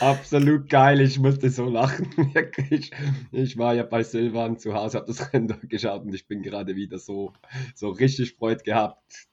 Absolut 0.00 0.68
geil, 0.68 1.00
ich 1.00 1.18
musste 1.18 1.50
so 1.50 1.68
lachen, 1.68 2.12
wirklich. 2.34 2.92
Ich 3.32 3.56
war 3.58 3.74
ja 3.74 3.82
bei 3.82 4.02
Silvan 4.04 4.58
zu 4.58 4.74
Hause, 4.74 4.98
habe 4.98 5.06
das 5.08 5.32
Rennen 5.32 5.56
geschaut 5.68 6.02
und 6.02 6.14
ich 6.14 6.26
bin 6.28 6.42
gerade 6.42 6.76
wieder 6.76 6.98
so, 6.98 7.32
so 7.74 7.90
richtig 7.90 8.34
Freude 8.34 8.62
gehabt. 8.62 9.28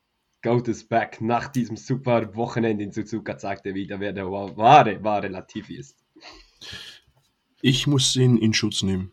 Goat 0.46 0.68
is 0.68 0.88
back. 0.88 1.22
Nach 1.22 1.48
diesem 1.48 1.76
super 1.76 2.36
Wochenende 2.36 2.84
in 2.84 2.92
Suzuka 2.92 3.36
zeigt 3.36 3.66
er 3.66 3.74
wieder, 3.74 4.00
wer 4.00 4.14
der 4.14 4.28
wahre, 4.30 5.04
wahre 5.04 5.28
Latifi 5.28 5.76
ist. 5.76 5.98
Ich 7.64 7.88
muss 7.88 8.16
ihn 8.16 8.38
in 8.38 8.54
Schutz 8.54 8.84
nehmen. 8.84 9.12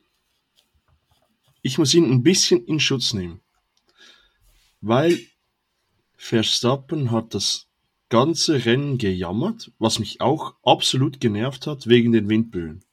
Ich 1.63 1.79
muss 1.79 1.95
ihn 1.95 2.05
ein 2.05 2.23
bisschen 2.23 2.63
in 2.67 2.79
Schutz 2.79 3.15
nehmen. 3.15 3.41
Weil 4.83 5.21
Verstappen 6.17 7.11
hat 7.11 7.33
das 7.33 7.67
ganze 8.11 8.67
Rennen 8.67 8.99
gejammert, 8.99 9.73
was 9.79 10.01
mich 10.01 10.21
auch 10.21 10.57
absolut 10.63 11.19
genervt 11.19 11.67
hat 11.67 11.87
wegen 11.87 12.13
den 12.13 12.29
Windböen. 12.29 12.85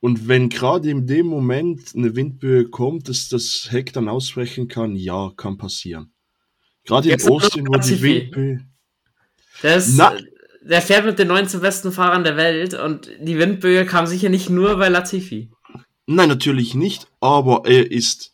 Und 0.00 0.26
wenn 0.26 0.48
gerade 0.48 0.90
in 0.90 1.06
dem 1.06 1.28
Moment 1.28 1.94
eine 1.94 2.16
Windböe 2.16 2.68
kommt, 2.68 3.08
dass 3.08 3.28
das 3.28 3.68
Heck 3.70 3.92
dann 3.92 4.08
ausbrechen 4.08 4.66
kann, 4.66 4.96
ja, 4.96 5.32
kann 5.36 5.58
passieren. 5.58 6.12
Gerade 6.88 7.10
in 7.10 7.22
Austin, 7.28 7.68
wo 7.68 7.76
die 7.76 8.00
Windböe. 8.00 8.60
Der, 9.62 9.76
ist, 9.76 10.00
der 10.62 10.80
fährt 10.80 11.04
mit 11.04 11.18
den 11.18 11.28
19 11.28 11.60
besten 11.60 11.92
Fahrern 11.92 12.24
der 12.24 12.38
Welt 12.38 12.72
und 12.72 13.10
die 13.20 13.38
Windböe 13.38 13.84
kam 13.84 14.06
sicher 14.06 14.30
nicht 14.30 14.48
nur 14.48 14.78
bei 14.78 14.88
Latifi. 14.88 15.50
Nein, 16.06 16.30
natürlich 16.30 16.74
nicht, 16.74 17.06
aber 17.20 17.62
er 17.66 17.92
ist. 17.92 18.32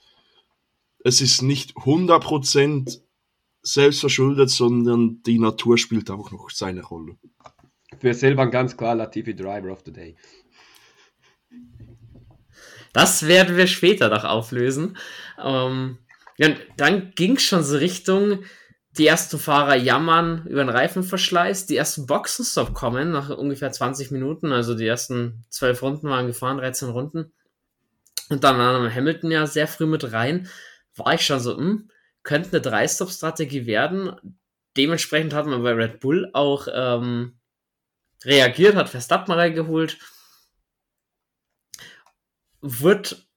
Es 1.03 1.21
ist 1.21 1.43
nicht 1.43 1.73
100% 1.77 3.01
selbst 3.63 4.01
verschuldet, 4.01 4.51
sondern 4.51 5.21
die 5.25 5.39
Natur 5.41 5.77
spielt 5.77 6.09
auch 6.11 6.31
noch 6.31 6.49
seine 6.51 6.83
Rolle. 6.83 7.19
Für 7.99 8.15
Silvan 8.15 8.51
ganz 8.53 8.77
klar 8.77 8.95
Latifi 8.95 9.35
Driver 9.35 9.73
of 9.73 9.81
the 9.85 9.93
Day. 9.93 10.17
Das 12.93 13.27
werden 13.27 13.57
wir 13.57 13.67
später 13.67 14.09
noch 14.09 14.25
auflösen. 14.25 14.97
Ähm, 15.43 15.99
ja, 16.39 16.49
dann 16.77 17.13
ging 17.15 17.39
schon 17.39 17.63
so 17.63 17.77
Richtung, 17.77 18.45
die 18.93 19.07
ersten 19.07 19.39
Fahrer 19.39 19.75
jammern 19.75 20.47
über 20.47 20.63
den 20.65 20.69
Reifenverschleiß, 20.69 21.67
die 21.67 21.77
ersten 21.77 22.07
Boxenstopp 22.07 22.75
kommen 22.75 23.11
nach 23.11 23.31
ungefähr 23.31 23.73
20 23.73 24.11
Minuten, 24.11 24.53
also 24.53 24.75
die 24.75 24.87
ersten 24.87 25.45
12 25.51 25.83
Runden 25.83 26.09
waren 26.09 26.27
gefahren, 26.27 26.59
13 26.59 26.91
Runden. 26.91 27.33
Und 28.31 28.45
dann 28.45 28.57
nahm 28.57 28.95
Hamilton 28.95 29.31
ja 29.31 29.47
sehr 29.47 29.67
früh 29.67 29.87
mit 29.87 30.13
rein, 30.13 30.49
war 30.97 31.15
ich 31.15 31.27
schon 31.27 31.41
so, 31.41 31.57
hm, 31.57 31.91
könnte 32.23 32.51
eine 32.51 32.61
Drei-Stop-Strategie 32.61 33.67
werden. 33.67 34.13
Dementsprechend 34.77 35.35
hat 35.35 35.47
man 35.47 35.63
bei 35.63 35.73
Red 35.73 36.01
Bull 36.01 36.31
auch 36.33 36.69
ähm, 36.73 37.39
reagiert, 38.25 38.77
hat 38.77 38.89
Verstappen 38.89 39.33
reingeholt 39.35 39.99
wird 42.65 43.29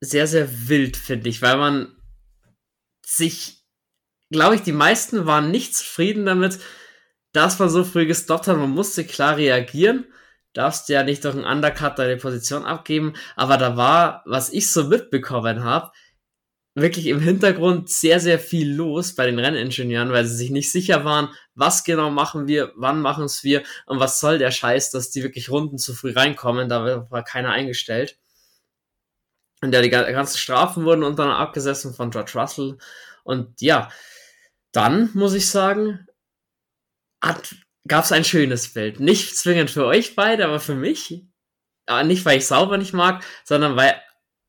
sehr, 0.00 0.26
sehr 0.26 0.68
wild, 0.68 0.96
finde 0.96 1.28
ich, 1.28 1.42
weil 1.42 1.56
man 1.56 1.96
sich, 3.08 3.64
glaube 4.30 4.56
ich, 4.56 4.62
die 4.62 4.72
meisten 4.72 5.26
waren 5.26 5.50
nicht 5.50 5.74
zufrieden 5.74 6.26
damit, 6.26 6.58
dass 7.32 7.58
man 7.58 7.70
so 7.70 7.84
früh 7.84 8.06
gestoppt 8.06 8.48
hat. 8.48 8.56
Man 8.56 8.70
musste 8.70 9.04
klar 9.04 9.36
reagieren. 9.36 10.06
Darfst 10.52 10.88
ja 10.88 11.02
nicht 11.02 11.24
durch 11.24 11.34
einen 11.34 11.44
Undercut 11.44 11.98
deine 11.98 12.16
Position 12.16 12.64
abgeben. 12.64 13.14
Aber 13.36 13.56
da 13.56 13.76
war, 13.76 14.22
was 14.26 14.50
ich 14.50 14.70
so 14.70 14.84
mitbekommen 14.84 15.62
habe, 15.64 15.90
wirklich 16.74 17.06
im 17.06 17.20
Hintergrund 17.20 17.90
sehr, 17.90 18.20
sehr 18.20 18.38
viel 18.38 18.72
los 18.72 19.14
bei 19.14 19.26
den 19.26 19.38
Renningenieuren, 19.38 20.12
weil 20.12 20.24
sie 20.26 20.36
sich 20.36 20.50
nicht 20.50 20.70
sicher 20.70 21.04
waren, 21.04 21.28
was 21.54 21.84
genau 21.84 22.10
machen 22.10 22.46
wir, 22.46 22.72
wann 22.76 23.00
machen 23.00 23.24
es 23.24 23.42
wir 23.42 23.62
und 23.86 24.00
was 24.00 24.20
soll 24.20 24.38
der 24.38 24.50
Scheiß, 24.50 24.90
dass 24.90 25.10
die 25.10 25.22
wirklich 25.22 25.50
Runden 25.50 25.78
zu 25.78 25.94
früh 25.94 26.12
reinkommen. 26.12 26.68
Da 26.68 27.10
war 27.10 27.24
keiner 27.24 27.50
eingestellt 27.50 28.18
in 29.62 29.72
der 29.72 29.82
die 29.82 29.90
ganzen 29.90 30.38
Strafen 30.38 30.84
wurden 30.84 31.02
unter 31.02 31.24
anderem 31.24 31.40
abgesessen 31.40 31.94
von 31.94 32.10
George 32.10 32.32
Russell. 32.34 32.78
Und 33.24 33.60
ja, 33.60 33.90
dann 34.72 35.10
muss 35.14 35.34
ich 35.34 35.48
sagen, 35.50 36.06
gab 37.20 38.04
es 38.04 38.12
ein 38.12 38.24
schönes 38.24 38.72
Bild. 38.72 39.00
Nicht 39.00 39.36
zwingend 39.36 39.70
für 39.70 39.86
euch 39.86 40.14
beide, 40.14 40.44
aber 40.44 40.60
für 40.60 40.74
mich. 40.74 41.24
Aber 41.86 42.04
nicht, 42.04 42.24
weil 42.24 42.38
ich 42.38 42.46
sauber 42.46 42.78
nicht 42.78 42.92
mag, 42.92 43.24
sondern 43.44 43.76
weil 43.76 44.00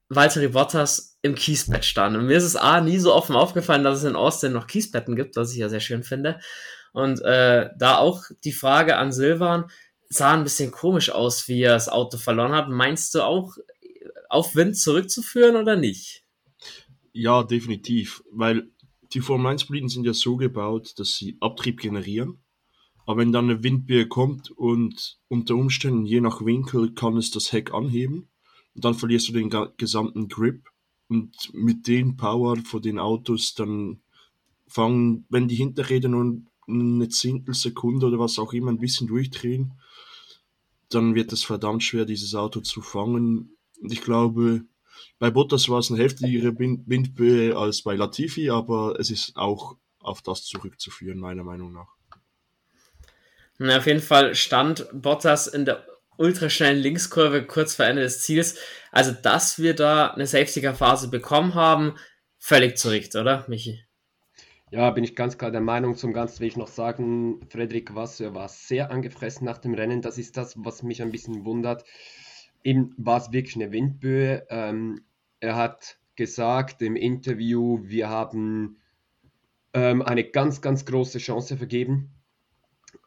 Walter 0.10 0.48
Bottas 0.50 1.18
im 1.22 1.36
Kiesbett 1.36 1.86
stand. 1.86 2.18
Und 2.18 2.26
mir 2.26 2.38
ist 2.38 2.44
es 2.44 2.56
A, 2.56 2.82
nie 2.82 3.00
so 3.00 3.14
offen 3.14 3.36
aufgefallen, 3.36 3.84
dass 3.84 4.00
es 4.00 4.04
in 4.04 4.16
Austin 4.16 4.54
noch 4.54 4.68
Kiesbetten 4.68 5.16
gibt, 5.16 5.36
was 5.36 5.52
ich 5.52 5.58
ja 5.58 5.70
sehr 5.70 5.80
schön 5.80 6.04
finde. 6.04 6.40
Und 6.92 7.22
äh, 7.22 7.70
da 7.78 7.98
auch 7.98 8.24
die 8.44 8.52
Frage 8.52 8.98
an 8.98 9.12
Silvan, 9.12 9.70
sah 10.10 10.34
ein 10.34 10.44
bisschen 10.44 10.72
komisch 10.72 11.12
aus, 11.12 11.48
wie 11.48 11.62
er 11.62 11.74
das 11.74 11.88
Auto 11.88 12.18
verloren 12.18 12.54
hat. 12.54 12.70
Meinst 12.70 13.14
du 13.14 13.22
auch, 13.22 13.58
auf 14.30 14.56
Wind 14.56 14.78
zurückzuführen 14.78 15.56
oder 15.56 15.76
nicht? 15.76 16.24
Ja, 17.12 17.44
definitiv, 17.44 18.24
weil 18.32 18.70
die 19.14 19.22
Formel 19.22 19.52
1 19.52 19.66
Boliden 19.66 19.90
sind 19.90 20.06
ja 20.06 20.14
so 20.14 20.38
gebaut, 20.38 20.94
dass 20.98 21.16
sie 21.16 21.38
Abtrieb 21.40 21.80
generieren. 21.80 22.40
Aber 23.06 23.22
wenn 23.22 23.32
dann 23.32 23.50
eine 23.50 23.64
Windböe 23.64 24.08
kommt 24.08 24.52
und 24.52 25.20
unter 25.28 25.56
Umständen 25.56 26.06
je 26.06 26.22
nach 26.22 26.46
Winkel 26.46 26.94
kann 26.94 27.18
es 27.18 27.32
das 27.32 27.52
Heck 27.52 27.74
anheben, 27.74 28.30
und 28.76 28.86
dann 28.86 28.94
verlierst 28.94 29.28
du 29.28 29.34
den 29.34 29.50
gesamten 29.78 30.28
Grip 30.28 30.70
und 31.08 31.54
mit 31.54 31.88
den 31.88 32.18
Power 32.18 32.56
von 32.58 32.82
den 32.82 33.00
Autos 33.00 33.56
dann 33.56 34.02
fangen, 34.68 35.26
wenn 35.30 35.48
die 35.48 35.56
Hinterräder 35.56 36.08
nur 36.08 36.40
eine 36.68 37.10
Zehntelsekunde 37.10 38.06
oder 38.06 38.20
was 38.20 38.38
auch 38.38 38.54
immer 38.54 38.72
ein 38.72 38.80
bisschen 38.80 39.08
durchdrehen, 39.08 39.74
dann 40.90 41.16
wird 41.16 41.34
es 41.34 41.44
verdammt 41.44 41.84
schwer, 41.84 42.06
dieses 42.06 42.36
Auto 42.36 42.62
zu 42.62 42.82
fangen 42.82 43.58
und 43.82 43.92
ich 43.92 44.02
glaube, 44.02 44.62
bei 45.20 45.30
Bottas 45.32 45.70
war 45.70 45.80
es 45.80 45.92
eine 45.92 46.02
heftigere 46.02 46.58
Windböe 46.58 47.56
als 47.56 47.84
bei 47.84 47.96
Latifi, 47.96 48.50
aber 48.50 49.00
es 49.00 49.12
ist 49.12 49.36
auch 49.36 49.78
auf 50.00 50.22
das 50.22 50.46
zurückzuführen, 50.46 51.20
meiner 51.20 51.44
Meinung 51.44 51.74
nach. 51.74 51.88
Na, 53.58 53.78
auf 53.78 53.88
jeden 53.88 54.02
Fall 54.02 54.36
stand 54.36 54.88
Bottas 54.94 55.48
in 55.48 55.66
der 55.66 55.86
ultraschnellen 56.18 56.80
Linkskurve 56.82 57.46
kurz 57.46 57.76
vor 57.76 57.86
Ende 57.86 58.02
des 58.02 58.22
Ziels. 58.22 58.58
Also, 58.92 59.12
dass 59.12 59.60
wir 59.60 59.74
da 59.74 60.12
eine 60.12 60.28
Safety-Car-Phase 60.28 61.10
bekommen 61.10 61.56
haben, 61.56 61.96
völlig 62.38 62.78
zurecht, 62.78 63.16
oder, 63.16 63.46
Michi? 63.50 63.84
Ja, 64.72 64.92
bin 64.92 65.04
ich 65.04 65.16
ganz 65.16 65.38
klar 65.38 65.52
der 65.52 65.62
Meinung. 65.62 65.98
Zum 65.98 66.14
Ganzen 66.14 66.42
will 66.42 66.48
ich 66.48 66.56
noch 66.56 66.68
sagen, 66.68 67.42
Frederik 67.50 67.96
Wasser 67.96 68.34
war 68.36 68.48
sehr 68.48 68.92
angefressen 68.92 69.46
nach 69.46 69.58
dem 69.58 69.74
Rennen. 69.74 70.02
Das 70.02 70.18
ist 70.18 70.38
das, 70.38 70.54
was 70.58 70.84
mich 70.84 71.02
ein 71.02 71.12
bisschen 71.12 71.44
wundert 71.44 71.84
eben 72.64 72.94
war 72.98 73.18
es 73.18 73.32
wirklich 73.32 73.56
eine 73.56 73.72
Windböe. 73.72 74.46
Ähm, 74.50 75.02
er 75.40 75.56
hat 75.56 75.98
gesagt 76.16 76.82
im 76.82 76.96
Interview, 76.96 77.80
wir 77.84 78.10
haben 78.10 78.78
ähm, 79.74 80.02
eine 80.02 80.24
ganz, 80.24 80.62
ganz 80.62 80.86
große 80.86 81.20
Chance 81.20 81.58
vergeben. 81.58 82.12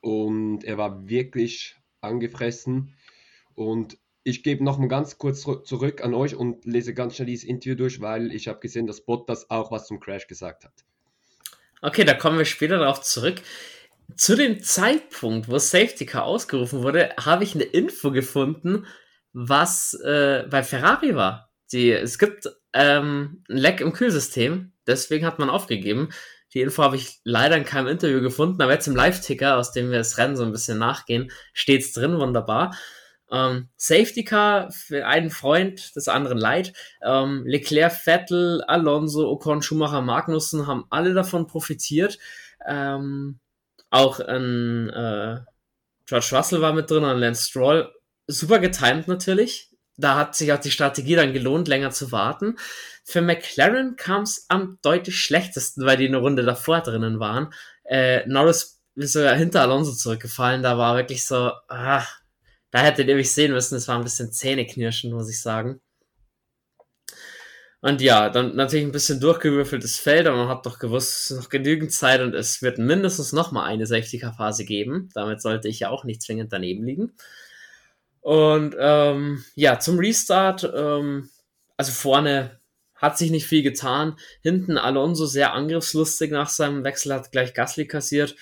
Und 0.01 0.65
er 0.65 0.79
war 0.79 1.09
wirklich 1.09 1.77
angefressen. 2.01 2.95
Und 3.55 3.99
ich 4.25 4.43
gebe 4.43 4.65
noch 4.65 4.79
mal 4.79 4.89
ganz 4.89 5.19
kurz 5.19 5.43
zurück 5.43 6.03
an 6.03 6.15
euch 6.15 6.35
und 6.35 6.65
lese 6.65 6.95
ganz 6.95 7.17
schnell 7.17 7.27
dieses 7.27 7.45
Interview 7.45 7.75
durch, 7.75 8.01
weil 8.01 8.33
ich 8.33 8.49
habe 8.49 8.61
gesehen, 8.61 8.87
dass 8.87 9.01
Bottas 9.01 9.51
auch 9.51 9.71
was 9.71 9.87
zum 9.87 10.01
Crash 10.01 10.27
gesagt 10.27 10.65
hat. 10.65 10.73
Okay, 11.81 12.05
da 12.05 12.15
kommen 12.15 12.39
wir 12.39 12.45
später 12.45 12.79
darauf 12.79 13.01
zurück. 13.03 13.43
Zu 14.15 14.37
dem 14.37 14.63
Zeitpunkt, 14.63 15.49
wo 15.49 15.59
Safety 15.59 16.07
Car 16.07 16.25
ausgerufen 16.25 16.83
wurde, 16.83 17.15
habe 17.19 17.45
ich 17.45 17.55
eine 17.55 17.65
Info 17.65 18.13
gefunden, 18.13 18.87
was 19.33 19.95
äh, 19.95 20.45
bei 20.49 20.63
Ferrari 20.63 21.15
war. 21.15 21.51
Die, 21.73 21.91
es 21.91 22.19
gibt 22.19 22.49
ähm, 22.73 23.45
ein 23.49 23.57
Leck 23.57 23.81
im 23.81 23.93
Kühlsystem, 23.93 24.73
deswegen 24.87 25.27
hat 25.27 25.39
man 25.39 25.51
aufgegeben. 25.51 26.11
Die 26.55 26.61
Info 26.61 26.83
habe 26.83 26.97
ich 26.97 27.21
leider 27.25 27.57
in 27.57 27.65
keinem 27.65 27.87
Interview 27.87 28.21
gefunden, 28.21 28.61
aber 28.61 28.73
jetzt 28.73 28.87
im 28.87 28.97
Live-Ticker, 28.97 29.57
aus 29.57 29.73
dem 29.73 29.91
wir 29.91 29.99
das 29.99 30.19
Rennen 30.19 30.37
so 30.37 30.45
ein 30.45 30.53
bisschen 30.53 30.79
nachgehen, 30.79 31.31
steht's 31.55 31.93
drin, 31.93 32.19
wunderbar. 32.19 32.77
Ähm, 33.31 33.71
Safety 33.77 34.25
Car 34.25 34.71
für 34.71 35.07
einen 35.07 35.31
Freund 35.31 35.97
des 35.97 36.09
anderen 36.09 36.37
Leid. 36.37 36.75
Ähm, 37.03 37.45
Leclerc, 37.47 37.93
Vettel, 37.93 38.63
Alonso, 38.67 39.31
Ocon, 39.31 39.63
Schumacher, 39.63 40.03
Magnussen 40.03 40.67
haben 40.67 40.85
alle 40.91 41.15
davon 41.15 41.47
profitiert. 41.47 42.19
Ähm, 42.67 43.39
auch 43.89 44.21
ein 44.21 44.91
äh, 44.91 45.41
George 46.05 46.29
Russell 46.33 46.61
war 46.61 46.75
mit 46.75 46.91
drin, 46.91 47.05
ein 47.05 47.19
Lance 47.19 47.49
Stroll 47.49 47.91
super 48.27 48.59
getimt 48.59 49.09
natürlich. 49.09 49.71
Da 49.97 50.17
hat 50.17 50.35
sich 50.35 50.53
auch 50.53 50.59
die 50.59 50.71
Strategie 50.71 51.17
dann 51.17 51.33
gelohnt, 51.33 51.69
länger 51.69 51.91
zu 51.91 52.13
warten. 52.13 52.57
Für 53.05 53.21
McLaren 53.21 53.97
kam 53.97 54.23
es 54.23 54.47
am 54.49 54.79
deutlich 54.83 55.21
schlechtesten, 55.21 55.85
weil 55.85 55.97
die 55.97 56.07
eine 56.07 56.19
Runde 56.19 56.43
davor 56.43 56.81
drinnen 56.81 57.21
waren. 57.21 57.53
Äh, 57.85 58.27
Norris 58.27 58.81
ist 58.95 59.13
sogar 59.13 59.35
hinter 59.35 59.63
Alonso 59.63 59.93
zurückgefallen. 59.93 60.63
Da 60.63 60.79
war 60.79 60.97
wirklich 60.97 61.27
so, 61.27 61.53
ah, 61.69 62.07
da 62.71 62.79
hättet 62.81 63.09
ihr 63.09 63.17
mich 63.17 63.33
sehen 63.33 63.53
müssen. 63.53 63.77
Es 63.77 63.89
war 63.89 63.97
ein 63.97 64.05
bisschen 64.05 64.33
Zähneknirschen, 64.33 65.13
muss 65.13 65.31
ich 65.31 65.41
sagen. 65.41 65.81
Und 67.85 68.01
ja, 68.01 68.31
dann 68.31 68.55
natürlich 68.55 68.87
ein 68.87 68.93
bisschen 68.93 69.19
durchgewürfeltes 69.19 69.99
Feld, 69.99 70.29
aber 70.29 70.37
man 70.37 70.49
hat 70.49 70.65
doch 70.67 70.79
gewusst, 70.79 71.11
es 71.11 71.31
ist 71.33 71.37
noch 71.37 71.49
genügend 71.49 71.91
Zeit 71.93 72.21
und 72.21 72.33
es 72.33 72.63
wird 72.63 72.79
mindestens 72.79 73.33
noch 73.33 73.51
mal 73.51 73.65
eine 73.65 73.87
Safety-Car-Phase 73.87 74.65
geben. 74.65 75.09
Damit 75.15 75.43
sollte 75.43 75.67
ich 75.67 75.81
ja 75.81 75.91
auch 75.91 76.05
nicht 76.05 76.23
zwingend 76.23 76.53
daneben 76.53 76.85
liegen. 76.85 77.13
Und 78.23 78.77
ähm, 78.79 79.45
ja, 79.57 79.81
zum 79.81 79.99
Restart, 79.99 80.65
ähm, 80.75 81.29
also 81.77 81.93
vorne 81.93 82.61
hat 82.95 83.19
sich 83.19 83.33
nicht 83.33 83.47
viel 83.47 83.65
getan. 83.65 84.17
Hinten 84.43 84.79
Alonso 84.79 85.27
sehr 85.27 85.53
angriffslustig 85.53 86.31
nach 86.31 86.49
seinem 86.49 86.85
Wechsel, 86.85 87.13
hat 87.13 87.33
gleich 87.33 87.53
Gasly 87.53 87.87
kassiert. 87.89 88.37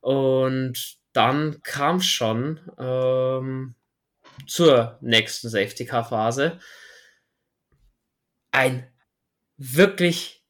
Und 0.00 0.98
dann 1.14 1.62
kam 1.62 2.02
schon 2.02 2.60
ähm, 2.78 3.74
zur 4.46 4.98
nächsten 5.00 5.48
Safety-Car-Phase 5.48 6.58
ein 8.50 8.86
wirklich 9.56 10.44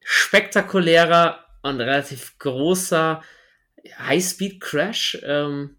spektakulärer 0.00 1.44
und 1.62 1.80
relativ 1.80 2.38
großer 2.38 3.22
High-Speed-Crash. 3.98 5.18
Ähm, 5.24 5.76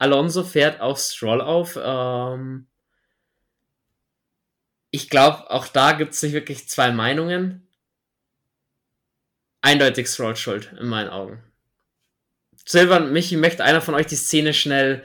Alonso 0.00 0.44
fährt 0.44 0.80
auf 0.80 0.98
Stroll 0.98 1.42
auf. 1.42 1.78
Ähm, 1.80 2.66
ich 4.90 5.10
glaube, 5.10 5.50
auch 5.50 5.68
da 5.68 5.92
gibt 5.92 6.14
es 6.14 6.22
nicht 6.22 6.32
wirklich 6.32 6.68
zwei 6.68 6.90
Meinungen. 6.90 7.68
Eindeutig 9.60 10.08
Stroll 10.08 10.36
schuld, 10.36 10.72
in 10.80 10.88
meinen 10.88 11.10
Augen. 11.10 11.44
Silvan, 12.64 13.12
Michi, 13.12 13.36
möchte 13.36 13.62
einer 13.62 13.82
von 13.82 13.94
euch 13.94 14.06
die 14.06 14.16
Szene 14.16 14.54
schnell 14.54 15.04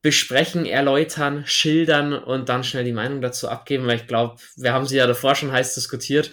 besprechen, 0.00 0.64
erläutern, 0.64 1.44
schildern 1.44 2.12
und 2.14 2.48
dann 2.48 2.62
schnell 2.62 2.84
die 2.84 2.92
Meinung 2.92 3.20
dazu 3.20 3.48
abgeben, 3.48 3.88
weil 3.88 3.96
ich 3.96 4.06
glaube, 4.06 4.40
wir 4.54 4.72
haben 4.72 4.86
sie 4.86 4.96
ja 4.96 5.08
davor 5.08 5.34
schon 5.34 5.50
heiß 5.50 5.74
diskutiert. 5.74 6.30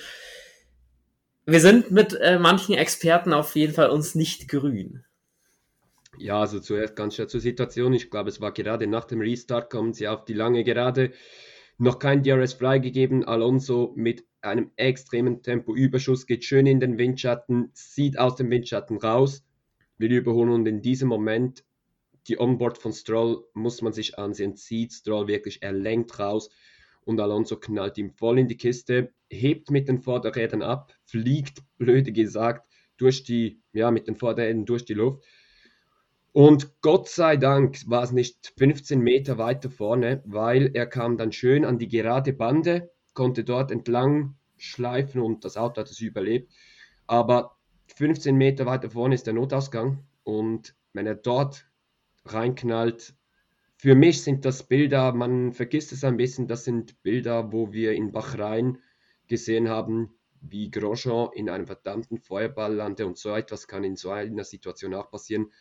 Wir 1.47 1.61
sind 1.61 1.89
mit 1.89 2.13
äh, 2.13 2.37
manchen 2.37 2.75
Experten 2.75 3.33
auf 3.33 3.55
jeden 3.55 3.73
Fall 3.73 3.89
uns 3.89 4.13
nicht 4.13 4.47
grün. 4.47 5.03
Ja, 6.19 6.41
also 6.41 6.59
zuerst 6.59 6.95
ganz 6.95 7.15
schnell 7.15 7.27
zur 7.27 7.41
Situation. 7.41 7.93
Ich 7.93 8.09
glaube, 8.09 8.29
es 8.29 8.41
war 8.41 8.51
gerade 8.51 8.87
nach 8.87 9.05
dem 9.05 9.21
Restart, 9.21 9.69
kommen 9.69 9.93
sie 9.93 10.07
auf 10.07 10.25
die 10.25 10.33
lange 10.33 10.63
Gerade. 10.63 11.11
Noch 11.77 11.99
kein 11.99 12.23
DRS 12.23 12.53
freigegeben. 12.53 13.23
Alonso 13.23 13.93
mit 13.95 14.25
einem 14.41 14.71
extremen 14.77 15.43
Tempoüberschuss 15.43 16.25
geht 16.25 16.43
schön 16.43 16.65
in 16.65 16.79
den 16.79 16.97
Windschatten, 16.97 17.69
zieht 17.73 18.17
aus 18.17 18.35
dem 18.35 18.49
Windschatten 18.49 18.97
raus, 18.97 19.45
will 19.99 20.11
überholen 20.11 20.51
und 20.51 20.65
in 20.65 20.81
diesem 20.81 21.07
Moment 21.07 21.63
die 22.27 22.39
Onboard 22.39 22.79
von 22.79 22.93
Stroll 22.93 23.45
muss 23.53 23.81
man 23.81 23.93
sich 23.93 24.17
ansehen, 24.17 24.55
zieht 24.55 24.93
Stroll 24.93 25.27
wirklich, 25.27 25.61
er 25.61 25.71
lenkt 25.71 26.17
raus 26.19 26.49
und 27.05 27.19
Alonso 27.19 27.57
knallt 27.57 27.97
ihm 27.99 28.11
voll 28.11 28.39
in 28.39 28.47
die 28.47 28.57
Kiste, 28.57 29.13
hebt 29.29 29.69
mit 29.69 29.87
den 29.87 30.01
Vorderrädern 30.01 30.63
ab, 30.63 30.93
fliegt, 31.05 31.59
blöde 31.77 32.11
gesagt, 32.11 32.67
durch 32.97 33.23
die, 33.23 33.61
ja, 33.71 33.91
mit 33.91 34.07
den 34.07 34.15
Vorderrädern 34.15 34.65
durch 34.65 34.83
die 34.83 34.95
Luft 34.95 35.23
und 36.33 36.81
Gott 36.81 37.09
sei 37.09 37.37
Dank 37.37 37.89
war 37.89 38.03
es 38.03 38.11
nicht 38.11 38.53
15 38.57 38.99
Meter 38.99 39.37
weiter 39.37 39.69
vorne, 39.69 40.21
weil 40.25 40.71
er 40.75 40.85
kam 40.85 41.17
dann 41.17 41.31
schön 41.31 41.65
an 41.65 41.79
die 41.79 41.87
gerade 41.87 42.33
Bande, 42.33 42.91
konnte 43.13 43.43
dort 43.43 43.71
entlang 43.71 44.35
schleifen 44.57 45.21
und 45.21 45.45
das 45.45 45.57
Auto 45.57 45.81
hat 45.81 45.89
es 45.89 45.99
überlebt. 45.99 46.51
Aber 47.07 47.57
15 47.95 48.35
Meter 48.35 48.65
weiter 48.65 48.89
vorne 48.89 49.15
ist 49.15 49.25
der 49.25 49.33
Notausgang 49.33 50.03
und 50.23 50.75
wenn 50.93 51.07
er 51.07 51.15
dort 51.15 51.69
reinknallt, 52.25 53.15
für 53.77 53.95
mich 53.95 54.23
sind 54.23 54.43
das 54.43 54.63
Bilder, 54.63 55.13
man 55.13 55.53
vergisst 55.53 55.91
es 55.91 56.03
ein 56.03 56.17
bisschen, 56.17 56.47
das 56.47 56.63
sind 56.63 57.01
Bilder, 57.03 57.51
wo 57.51 57.71
wir 57.71 57.93
in 57.93 58.11
Bahrain 58.11 58.79
gesehen 59.27 59.69
haben, 59.69 60.17
wie 60.41 60.71
Grosjean 60.71 61.29
in 61.33 61.49
einem 61.49 61.67
verdammten 61.67 62.17
Feuerball 62.17 62.73
lande 62.73 63.05
und 63.05 63.17
so 63.17 63.35
etwas 63.35 63.67
kann 63.67 63.83
in 63.83 63.95
so 63.95 64.09
einer 64.09 64.43
Situation 64.43 64.93
auch 64.95 65.11
passieren. 65.11 65.51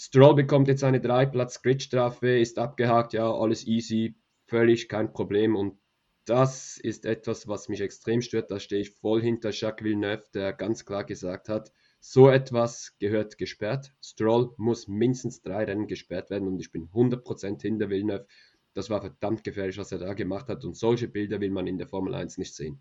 Stroll 0.00 0.36
bekommt 0.36 0.68
jetzt 0.68 0.84
eine 0.84 1.00
3-Platz-Grid-Strafe, 1.00 2.38
ist 2.38 2.58
abgehakt, 2.58 3.14
ja, 3.14 3.32
alles 3.32 3.66
easy, 3.66 4.14
völlig 4.46 4.88
kein 4.88 5.12
Problem. 5.12 5.56
Und 5.56 5.76
das 6.24 6.78
ist 6.78 7.04
etwas, 7.04 7.48
was 7.48 7.68
mich 7.68 7.80
extrem 7.80 8.22
stört. 8.22 8.52
Da 8.52 8.60
stehe 8.60 8.82
ich 8.82 8.92
voll 8.92 9.20
hinter 9.20 9.50
Jacques 9.50 9.84
Villeneuve, 9.84 10.22
der 10.32 10.52
ganz 10.52 10.84
klar 10.84 11.02
gesagt 11.02 11.48
hat, 11.48 11.72
so 11.98 12.28
etwas 12.28 12.94
gehört 13.00 13.38
gesperrt. 13.38 13.92
Stroll 14.00 14.54
muss 14.56 14.86
mindestens 14.86 15.42
drei 15.42 15.64
Rennen 15.64 15.88
gesperrt 15.88 16.30
werden 16.30 16.46
und 16.46 16.60
ich 16.60 16.70
bin 16.70 16.88
100% 16.90 17.60
hinter 17.60 17.90
Villeneuve. 17.90 18.26
Das 18.74 18.90
war 18.90 19.00
verdammt 19.00 19.42
gefährlich, 19.42 19.78
was 19.78 19.90
er 19.90 19.98
da 19.98 20.14
gemacht 20.14 20.46
hat 20.46 20.64
und 20.64 20.76
solche 20.76 21.08
Bilder 21.08 21.40
will 21.40 21.50
man 21.50 21.66
in 21.66 21.76
der 21.76 21.88
Formel 21.88 22.14
1 22.14 22.38
nicht 22.38 22.54
sehen. 22.54 22.80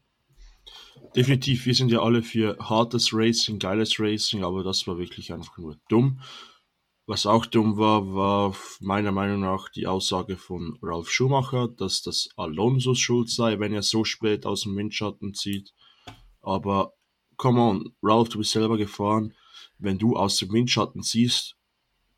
Definitiv, 1.15 1.65
wir 1.65 1.73
sind 1.73 1.91
ja 1.91 2.01
alle 2.03 2.21
für 2.21 2.58
hartes 2.60 3.10
Racing, 3.12 3.58
geiles 3.58 3.99
Racing, 3.99 4.43
aber 4.43 4.63
das 4.63 4.86
war 4.86 4.99
wirklich 4.99 5.34
einfach 5.34 5.58
nur 5.58 5.80
dumm. 5.89 6.21
Was 7.09 7.25
auch 7.25 7.45
dumm 7.45 7.77
war, 7.77 8.13
war 8.13 8.53
meiner 8.81 9.13
Meinung 9.13 9.39
nach 9.39 9.69
die 9.69 9.87
Aussage 9.87 10.35
von 10.35 10.77
Ralf 10.81 11.09
Schumacher, 11.09 11.69
dass 11.69 12.01
das 12.01 12.27
Alonso's 12.35 12.99
Schuld 12.99 13.29
sei, 13.29 13.59
wenn 13.59 13.73
er 13.73 13.81
so 13.81 14.03
spät 14.03 14.45
aus 14.45 14.63
dem 14.63 14.75
Windschatten 14.75 15.33
zieht. 15.33 15.73
Aber 16.41 16.91
come 17.37 17.61
on, 17.61 17.95
Ralf, 18.03 18.27
du 18.27 18.39
bist 18.39 18.51
selber 18.51 18.77
gefahren. 18.77 19.33
Wenn 19.77 19.97
du 19.97 20.17
aus 20.17 20.35
dem 20.35 20.51
Windschatten 20.51 21.01
ziehst, 21.01 21.55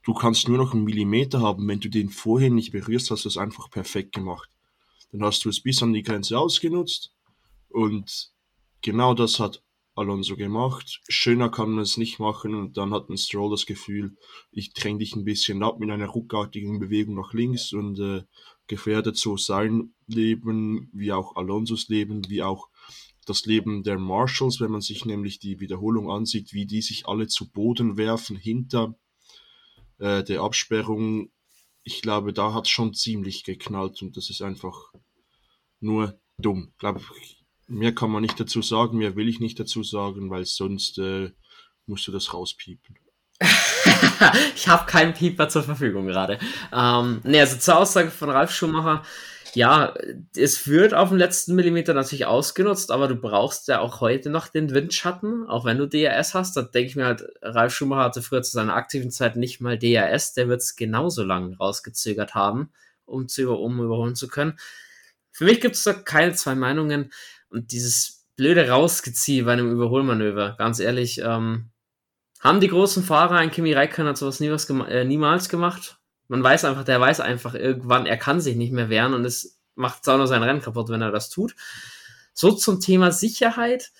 du 0.02 0.16
kannst 0.16 0.48
nur 0.48 0.58
noch 0.58 0.74
einen 0.74 0.86
Millimeter 0.86 1.40
haben. 1.40 1.68
Wenn 1.68 1.80
du 1.80 1.90
den 1.90 2.10
vorhin 2.10 2.56
nicht 2.56 2.72
berührst, 2.72 3.12
hast 3.12 3.26
du 3.26 3.30
es 3.30 3.38
einfach 3.38 3.70
perfekt 3.70 4.16
gemacht. 4.16 4.50
Dann 5.12 5.24
hast 5.24 5.46
du 5.46 5.50
es 5.50 5.62
bis 5.62 5.84
an 5.84 5.94
die 5.94 6.02
Grenze 6.02 6.40
ausgenutzt. 6.40 7.14
Und 7.68 8.32
genau 8.82 9.14
das 9.14 9.40
hat 9.40 9.62
Alonso 10.00 10.38
gemacht. 10.38 11.02
Schöner 11.10 11.50
kann 11.50 11.72
man 11.72 11.84
es 11.84 11.98
nicht 11.98 12.20
machen 12.20 12.56
und 12.56 12.78
dann 12.78 12.94
hat 12.94 13.10
ein 13.10 13.18
Stroll 13.18 13.52
das 13.52 13.66
Gefühl, 13.66 14.16
ich 14.52 14.74
dränge 14.74 15.00
dich 15.00 15.16
ein 15.16 15.26
bisschen 15.26 15.62
ab 15.62 15.80
mit 15.80 15.92
einer 15.92 16.08
ruckartigen 16.08 16.80
Bewegung 16.80 17.16
nach 17.16 17.34
links 17.34 17.74
und 17.74 18.00
äh, 18.00 18.24
gefährdet 18.68 19.18
so 19.18 19.36
sein 19.36 19.94
Leben, 20.08 20.90
wie 20.94 21.12
auch 21.12 21.36
Alonsos 21.36 21.90
Leben, 21.90 22.30
wie 22.30 22.42
auch 22.44 22.70
das 23.26 23.46
Leben 23.46 23.84
der 23.84 24.00
Marshalls, 24.00 24.62
wenn 24.62 24.72
man 24.72 24.82
sich 24.82 25.06
nämlich 25.06 25.40
die 25.40 25.60
Wiederholung 25.60 26.10
ansieht, 26.10 26.54
wie 26.54 26.66
die 26.66 26.82
sich 26.82 27.06
alle 27.08 27.28
zu 27.28 27.52
Boden 27.52 27.98
werfen 27.98 28.38
hinter 28.38 28.96
äh, 29.98 30.24
der 30.24 30.42
Absperrung. 30.42 31.30
Ich 31.84 32.02
glaube, 32.02 32.34
da 32.34 32.54
hat 32.54 32.68
schon 32.68 32.94
ziemlich 32.94 33.44
geknallt 33.44 34.02
und 34.02 34.16
das 34.16 34.30
ist 34.30 34.42
einfach 34.42 34.94
nur 35.82 36.20
dumm. 36.38 36.70
Ich 36.72 36.78
glaube, 36.78 37.02
Mehr 37.70 37.94
kann 37.94 38.10
man 38.10 38.24
nicht 38.24 38.40
dazu 38.40 38.62
sagen, 38.62 38.98
mehr 38.98 39.16
will 39.16 39.30
ich 39.30 39.40
nicht 39.40 39.60
dazu 39.60 39.84
sagen, 39.84 40.30
weil 40.32 40.46
sonst 40.46 40.98
äh, 40.98 41.32
musst 41.86 42.08
du 42.08 42.12
das 42.12 42.34
rauspiepen. 42.34 42.98
ich 44.56 44.68
habe 44.68 44.86
keinen 44.86 45.14
Pieper 45.14 45.50
zur 45.50 45.64
Verfügung 45.64 46.08
gerade. 46.08 46.40
Ähm, 46.74 47.22
ne, 47.24 47.42
also 47.42 47.58
zur 47.58 47.78
Aussage 47.78 48.10
von 48.10 48.30
Ralf 48.30 48.52
Schumacher, 48.52 49.04
ja, 49.54 49.94
es 50.36 50.68
wird 50.68 50.94
auf 50.94 51.10
den 51.10 51.18
letzten 51.18 51.56
Millimeter 51.56 51.94
natürlich 51.94 52.26
ausgenutzt, 52.26 52.92
aber 52.92 53.08
du 53.08 53.16
brauchst 53.16 53.68
ja 53.68 53.80
auch 53.80 54.02
heute 54.02 54.30
noch 54.30 54.48
den 54.48 54.74
Windschatten, 54.74 55.48
auch 55.48 55.66
wenn 55.66 55.78
du 55.78 55.88
DRS 55.88 56.34
hast. 56.34 56.58
Da 56.58 56.64
denke 56.64 56.90
ich 56.90 56.96
mir 56.96 57.06
halt, 57.06 57.24
Ralf 57.42 57.74
Schumacher 57.74 58.04
hatte 58.04 58.22
früher 58.22 58.42
zu 58.42 58.52
seiner 58.52 58.76
aktiven 58.76 59.12
Zeit 59.12 59.36
nicht 59.36 59.62
mal 59.62 59.78
DRS, 59.78 60.34
der 60.34 60.48
wird 60.48 60.62
es 60.62 60.76
genauso 60.76 61.24
lang 61.24 61.54
rausgezögert 61.54 62.36
haben, 62.36 62.72
um, 63.06 63.28
zu, 63.28 63.52
um 63.52 63.80
überholen 63.80 64.16
zu 64.16 64.28
können. 64.28 64.60
Für 65.32 65.46
mich 65.46 65.62
gibt 65.62 65.76
es 65.76 65.84
da 65.84 65.94
keine 65.94 66.34
zwei 66.34 66.56
Meinungen. 66.56 67.12
Und 67.50 67.72
dieses 67.72 68.26
blöde 68.36 68.70
Rausgeziehe 68.70 69.44
bei 69.44 69.54
einem 69.54 69.72
Überholmanöver, 69.72 70.56
ganz 70.58 70.80
ehrlich, 70.80 71.20
ähm, 71.20 71.70
haben 72.40 72.62
die 72.62 72.70
großen 72.70 73.04
Fahrer, 73.04 73.36
ein 73.36 73.52
Kimi 73.52 73.74
Räikkönen 73.74 74.10
hat 74.10 74.18
sowas 74.18 74.40
nie 74.40 74.56
gema 74.68 74.88
äh, 74.88 75.04
niemals 75.04 75.50
gemacht. 75.50 75.98
Man 76.30 76.44
weiß 76.44 76.64
einfach, 76.66 76.86
der 76.86 77.02
weiß 77.02 77.20
einfach 77.20 77.54
irgendwann, 77.54 78.06
er 78.06 78.18
kann 78.18 78.40
sich 78.40 78.56
nicht 78.56 78.72
mehr 78.72 78.90
wehren 78.90 79.14
und 79.14 79.26
es 79.26 79.60
macht 79.76 80.08
auch 80.08 80.18
nur 80.18 80.28
sein 80.28 80.44
Rennen 80.44 80.62
kaputt, 80.62 80.90
wenn 80.90 81.02
er 81.02 81.12
das 81.12 81.30
tut. 81.30 81.56
So 82.34 82.52
zum 82.52 82.80
Thema 82.80 83.12
Sicherheit 83.12 83.92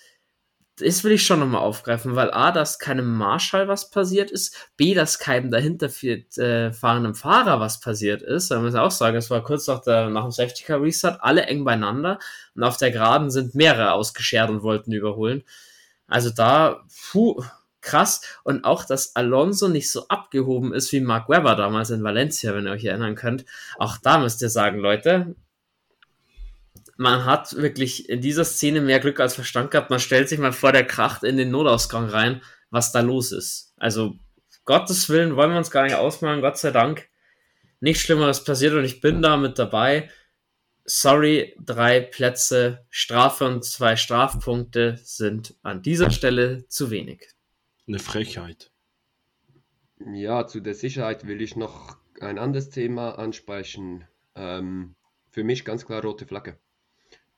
das 0.80 1.04
will 1.04 1.12
ich 1.12 1.24
schon 1.24 1.40
nochmal 1.40 1.62
aufgreifen, 1.62 2.16
weil 2.16 2.30
A, 2.32 2.52
dass 2.52 2.78
keinem 2.78 3.16
Marschall 3.16 3.68
was 3.68 3.90
passiert 3.90 4.30
ist, 4.30 4.70
B, 4.76 4.94
dass 4.94 5.18
keinem 5.18 5.50
dahinter 5.50 5.88
äh, 6.02 6.72
fahrenden 6.72 7.14
Fahrer 7.14 7.60
was 7.60 7.80
passiert 7.80 8.22
ist. 8.22 8.50
Da 8.50 8.60
muss 8.60 8.74
ich 8.74 8.80
auch 8.80 8.90
sagen, 8.90 9.16
es 9.16 9.30
war 9.30 9.42
kurz 9.42 9.66
nach, 9.66 9.82
der, 9.82 10.10
nach 10.10 10.22
dem 10.22 10.30
Safety 10.30 10.64
Car 10.64 10.82
Restart, 10.82 11.20
alle 11.22 11.42
eng 11.42 11.64
beieinander 11.64 12.18
und 12.54 12.62
auf 12.64 12.76
der 12.76 12.90
Geraden 12.90 13.30
sind 13.30 13.54
mehrere 13.54 13.92
ausgeschert 13.92 14.50
und 14.50 14.62
wollten 14.62 14.92
überholen. 14.92 15.44
Also 16.06 16.30
da, 16.30 16.84
puh, 17.10 17.42
krass. 17.80 18.22
Und 18.44 18.64
auch, 18.64 18.84
dass 18.84 19.16
Alonso 19.16 19.68
nicht 19.68 19.90
so 19.90 20.08
abgehoben 20.08 20.74
ist 20.74 20.92
wie 20.92 21.00
Mark 21.00 21.28
Webber 21.28 21.56
damals 21.56 21.90
in 21.90 22.02
Valencia, 22.02 22.54
wenn 22.54 22.66
ihr 22.66 22.72
euch 22.72 22.84
erinnern 22.84 23.14
könnt. 23.14 23.44
Auch 23.78 23.96
da 23.96 24.18
müsst 24.18 24.42
ihr 24.42 24.50
sagen, 24.50 24.78
Leute, 24.78 25.34
man 27.00 27.24
hat 27.24 27.56
wirklich 27.56 28.10
in 28.10 28.20
dieser 28.20 28.44
Szene 28.44 28.82
mehr 28.82 29.00
Glück 29.00 29.20
als 29.20 29.34
Verstand 29.34 29.70
gehabt. 29.70 29.88
Man 29.88 30.00
stellt 30.00 30.28
sich 30.28 30.38
mal 30.38 30.52
vor, 30.52 30.70
der 30.70 30.86
kracht 30.86 31.24
in 31.24 31.38
den 31.38 31.50
Notausgang 31.50 32.04
rein, 32.04 32.42
was 32.68 32.92
da 32.92 33.00
los 33.00 33.32
ist. 33.32 33.72
Also, 33.78 34.18
Gottes 34.66 35.08
Willen 35.08 35.34
wollen 35.34 35.50
wir 35.50 35.56
uns 35.56 35.70
gar 35.70 35.84
nicht 35.84 35.94
ausmalen, 35.94 36.42
Gott 36.42 36.58
sei 36.58 36.72
Dank. 36.72 37.08
Nichts 37.80 38.02
Schlimmeres 38.02 38.44
passiert 38.44 38.74
und 38.74 38.84
ich 38.84 39.00
bin 39.00 39.22
da 39.22 39.38
mit 39.38 39.58
dabei. 39.58 40.10
Sorry, 40.84 41.56
drei 41.58 42.00
Plätze 42.00 42.84
Strafe 42.90 43.46
und 43.46 43.64
zwei 43.64 43.96
Strafpunkte 43.96 44.98
sind 45.02 45.54
an 45.62 45.80
dieser 45.80 46.10
Stelle 46.10 46.68
zu 46.68 46.90
wenig. 46.90 47.30
Eine 47.88 47.98
Frechheit. 47.98 48.70
Ja, 50.12 50.46
zu 50.46 50.60
der 50.60 50.74
Sicherheit 50.74 51.26
will 51.26 51.40
ich 51.40 51.56
noch 51.56 51.96
ein 52.20 52.38
anderes 52.38 52.68
Thema 52.68 53.18
ansprechen. 53.18 54.04
Ähm, 54.34 54.96
für 55.30 55.44
mich 55.44 55.64
ganz 55.64 55.86
klar 55.86 56.02
rote 56.02 56.26
Flagge. 56.26 56.58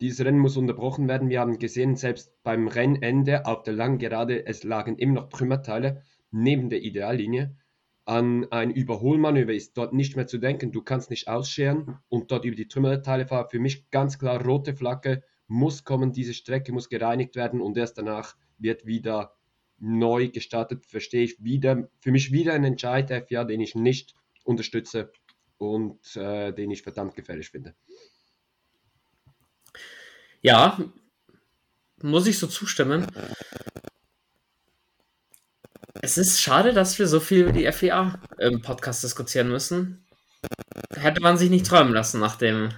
Dieses 0.03 0.27
Rennen 0.27 0.41
muss 0.41 0.57
unterbrochen 0.57 1.07
werden. 1.07 1.29
Wir 1.29 1.39
haben 1.39 1.61
gesehen, 1.61 1.95
selbst 1.95 2.33
beim 2.43 2.67
Rennende 2.67 3.47
auf 3.47 3.63
der 3.63 3.75
langen 3.75 3.99
Gerade, 3.99 4.45
es 4.45 4.65
lagen 4.65 4.99
immer 4.99 5.13
noch 5.21 5.29
Trümmerteile 5.29 6.03
neben 6.33 6.71
der 6.71 6.83
Ideallinie. 6.83 7.57
An 8.05 8.51
ein 8.51 8.73
Überholmanöver 8.73 9.53
ist 9.53 9.79
dort 9.79 9.93
nicht 9.93 10.17
mehr 10.17 10.27
zu 10.27 10.39
denken. 10.39 10.73
Du 10.73 10.83
kannst 10.83 11.11
nicht 11.11 11.29
ausscheren 11.29 12.01
und 12.09 12.33
dort 12.33 12.45
über 12.45 12.57
die 12.57 12.67
Trümmerteile 12.67 13.29
fahren. 13.29 13.47
Für 13.49 13.61
mich 13.61 13.91
ganz 13.91 14.19
klar 14.19 14.45
rote 14.45 14.75
Flagge 14.75 15.23
muss 15.47 15.85
kommen. 15.85 16.13
Diese 16.13 16.35
Strecke 16.35 16.73
muss 16.73 16.89
gereinigt 16.89 17.37
werden 17.37 17.61
und 17.61 17.77
erst 17.77 17.97
danach 17.97 18.35
wird 18.59 18.85
wieder 18.85 19.37
neu 19.79 20.31
gestartet. 20.31 20.85
Verstehe 20.85 21.23
ich 21.23 21.45
wieder. 21.45 21.89
Für 22.01 22.11
mich 22.11 22.33
wieder 22.33 22.55
ein 22.55 22.65
Entscheid 22.65 23.09
der 23.09 23.25
FIA, 23.25 23.45
den 23.45 23.61
ich 23.61 23.77
nicht 23.77 24.17
unterstütze 24.43 25.13
und 25.59 26.17
äh, 26.17 26.53
den 26.53 26.73
ich 26.73 26.83
verdammt 26.83 27.15
gefährlich 27.15 27.51
finde. 27.51 27.77
Ja, 30.43 30.77
muss 32.03 32.27
ich 32.27 32.37
so 32.37 32.49
zustimmen. 32.49 33.07
Es 36.03 36.19
ist 36.19 36.41
schade, 36.41 36.73
dass 36.73 36.99
wir 36.99 37.07
so 37.07 37.21
viel 37.21 37.43
über 37.43 37.53
die 37.53 37.71
FIA 37.71 38.21
im 38.39 38.61
Podcast 38.61 39.05
diskutieren 39.05 39.49
müssen. 39.49 40.05
Hätte 40.97 41.21
man 41.23 41.39
sich 41.39 41.49
nicht 41.49 41.65
träumen 41.65 41.93
lassen 41.93 42.19
nach 42.19 42.35
dem 42.35 42.71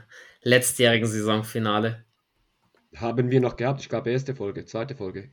letztjährigen 0.42 1.08
Saisonfinale. 1.08 2.04
Haben 2.96 3.30
wir 3.30 3.40
noch 3.40 3.56
gehabt, 3.56 3.80
ich 3.80 3.88
glaube, 3.88 4.10
erste 4.10 4.34
Folge, 4.34 4.66
zweite 4.66 4.94
Folge, 4.94 5.30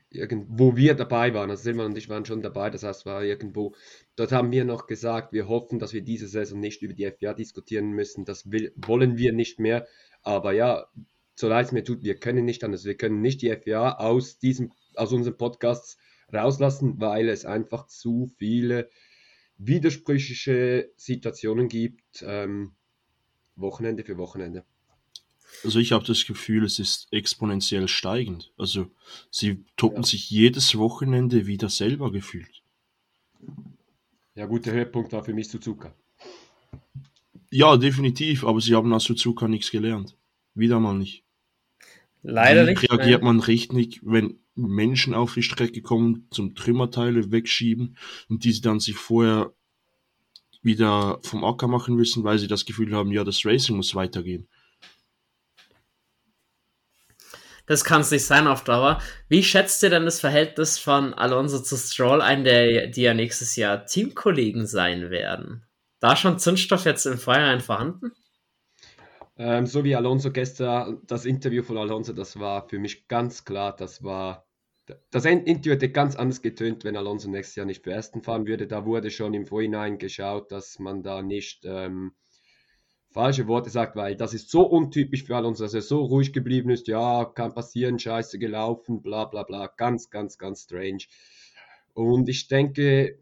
wo 0.48 0.78
wir 0.78 0.96
dabei 0.96 1.34
waren. 1.34 1.50
Also 1.50 1.64
Silvan 1.64 1.88
und 1.88 1.98
ich 1.98 2.08
waren 2.08 2.26
schon 2.26 2.42
dabei, 2.42 2.70
das 2.70 2.84
heißt, 2.84 3.06
war 3.06 3.26
irgendwo. 3.26 3.76
Dort 4.16 4.32
haben 4.32 4.52
wir 4.54 4.64
noch 4.64 4.88
gesagt, 4.88 5.34
wir 5.34 5.50
hoffen, 5.50 5.80
dass 5.80 5.92
wir 5.92 6.02
diese 6.02 6.30
Saison 6.30 6.62
nicht 6.62 6.82
über 6.82 6.94
die 6.94 7.12
FIA 7.12 7.34
diskutieren 7.34 7.92
müssen. 7.92 8.24
Das 8.24 8.50
will, 8.50 8.72
wollen 8.78 9.18
wir 9.18 9.34
nicht 9.34 9.60
mehr. 9.60 9.86
Aber 10.24 10.54
ja, 10.54 10.88
so 11.42 11.50
leid 11.50 11.66
es 11.66 11.72
mir 11.72 11.84
tut, 11.84 12.04
wir 12.04 12.16
können 12.16 12.46
nicht 12.46 12.64
anders. 12.64 12.86
Wir 12.86 12.96
können 12.96 13.20
nicht 13.20 13.42
die 13.42 13.50
FIA 13.50 13.98
aus, 13.98 14.38
diesem, 14.38 14.72
aus 14.96 15.12
unseren 15.12 15.38
Podcasts 15.38 15.98
rauslassen, 16.32 17.02
weil 17.02 17.30
es 17.30 17.46
einfach 17.46 17.88
zu 17.88 18.32
viele 18.38 18.90
widersprüchliche 19.58 20.92
Situationen 20.96 21.68
gibt, 21.68 22.24
ähm, 22.26 22.74
Wochenende 23.56 24.04
für 24.04 24.18
Wochenende. 24.18 24.64
Also 25.64 25.80
ich 25.80 25.92
habe 25.92 26.06
das 26.06 26.26
Gefühl, 26.28 26.64
es 26.64 26.78
ist 26.78 27.08
exponentiell 27.12 27.88
steigend. 27.88 28.54
Also 28.56 28.92
sie 29.32 29.66
toppen 29.78 30.04
ja. 30.04 30.08
sich 30.08 30.30
jedes 30.30 30.78
Wochenende 30.78 31.48
wieder 31.48 31.70
selber 31.70 32.12
gefühlt. 32.12 32.62
Ja, 34.36 34.46
guter 34.46 34.72
Höhepunkt 34.72 35.12
war 35.12 35.24
für 35.24 35.34
mich 35.34 35.50
Suzuka. 35.50 35.94
Ja, 37.50 37.76
definitiv, 37.78 38.46
aber 38.46 38.62
sie 38.62 38.76
haben 38.76 38.94
aus 38.94 39.06
Suzuka 39.06 39.48
nichts 39.48 39.72
gelernt. 39.72 40.16
Wieder 40.54 40.80
mal 40.80 40.94
nicht. 40.94 41.26
Leider 42.24 42.66
Wie 42.66 42.72
nicht. 42.72 42.92
reagiert 42.92 43.24
man 43.24 43.40
richtig, 43.40 44.00
wenn 44.04 44.40
Menschen 44.56 45.14
auf 45.14 45.34
die 45.34 45.44
Strecke 45.44 45.82
kommen, 45.82 46.28
zum 46.32 46.56
Trümmerteile 46.56 47.32
wegschieben 47.32 47.98
und 48.30 48.44
diese 48.44 48.62
dann 48.62 48.80
sich 48.80 48.96
vorher 48.96 49.54
wieder 50.62 51.20
vom 51.24 51.44
Acker 51.44 51.68
machen 51.68 51.96
müssen, 51.96 52.24
weil 52.24 52.38
sie 52.38 52.48
das 52.48 52.66
Gefühl 52.66 52.94
haben, 52.94 53.12
ja, 53.12 53.24
das 53.24 53.46
Racing 53.46 53.78
muss 53.78 53.96
weitergehen. 53.96 54.48
Das 57.66 57.86
kann 57.86 58.02
es 58.02 58.12
nicht 58.12 58.26
sein 58.26 58.48
auf 58.48 58.64
Dauer. 58.64 59.02
Wie 59.30 59.44
schätzt 59.44 59.82
ihr 59.82 59.90
denn 59.90 60.06
das 60.06 60.20
Verhältnis 60.20 60.78
von 60.78 61.14
Alonso 61.14 61.62
zu 61.62 61.78
Stroll 61.78 62.22
ein, 62.22 62.44
der, 62.44 62.88
die 62.88 63.04
ja 63.04 63.14
nächstes 63.14 63.56
Jahr 63.56 63.86
Teamkollegen 63.86 64.68
sein 64.68 65.10
werden? 65.10 65.64
Da 66.00 66.16
schon 66.16 66.38
Zündstoff 66.38 66.86
jetzt 66.86 67.06
im 67.06 67.18
Feuerwehr 67.18 67.60
vorhanden? 67.60 68.12
Ähm, 69.44 69.66
so 69.66 69.84
wie 69.84 69.96
Alonso 69.96 70.32
gestern, 70.32 71.02
das 71.08 71.26
Interview 71.26 71.64
von 71.64 71.76
Alonso, 71.76 72.14
das 72.14 72.40
war 72.40 72.70
für 72.70 72.78
mich 72.78 73.08
ganz 73.08 73.44
klar, 73.44 73.76
das 73.76 74.04
war, 74.04 74.46
das 75.10 75.26
Interview 75.26 75.72
hätte 75.72 75.90
ganz 75.90 76.16
anders 76.16 76.44
getönt, 76.44 76.84
wenn 76.84 76.96
Alonso 76.96 77.28
nächstes 77.28 77.56
Jahr 77.56 77.66
nicht 77.66 77.84
für 77.84 77.92
Ersten 77.92 78.22
fahren 78.22 78.46
würde. 78.46 78.68
Da 78.68 78.86
wurde 78.86 79.10
schon 79.10 79.34
im 79.34 79.48
Vorhinein 79.48 79.98
geschaut, 79.98 80.52
dass 80.52 80.78
man 80.78 81.02
da 81.02 81.24
nicht 81.24 81.66
ähm, 81.66 82.12
falsche 83.10 83.48
Worte 83.48 83.72
sagt, 83.72 83.96
weil 83.96 84.16
das 84.16 84.36
ist 84.36 84.52
so 84.52 84.62
untypisch 84.62 85.24
für 85.24 85.36
Alonso, 85.38 85.64
dass 85.64 85.74
er 85.74 85.82
so 85.82 86.06
ruhig 86.06 86.34
geblieben 86.34 86.70
ist. 86.70 86.88
Ja, 86.88 87.26
kann 87.26 87.56
passieren, 87.56 87.98
scheiße 87.98 88.38
gelaufen, 88.38 89.02
bla 89.02 89.26
bla 89.26 89.42
bla. 89.42 89.74
Ganz, 89.76 90.12
ganz, 90.12 90.38
ganz 90.38 90.66
strange. 90.66 91.06
Und 91.96 92.30
ich 92.30 92.48
denke, 92.48 93.18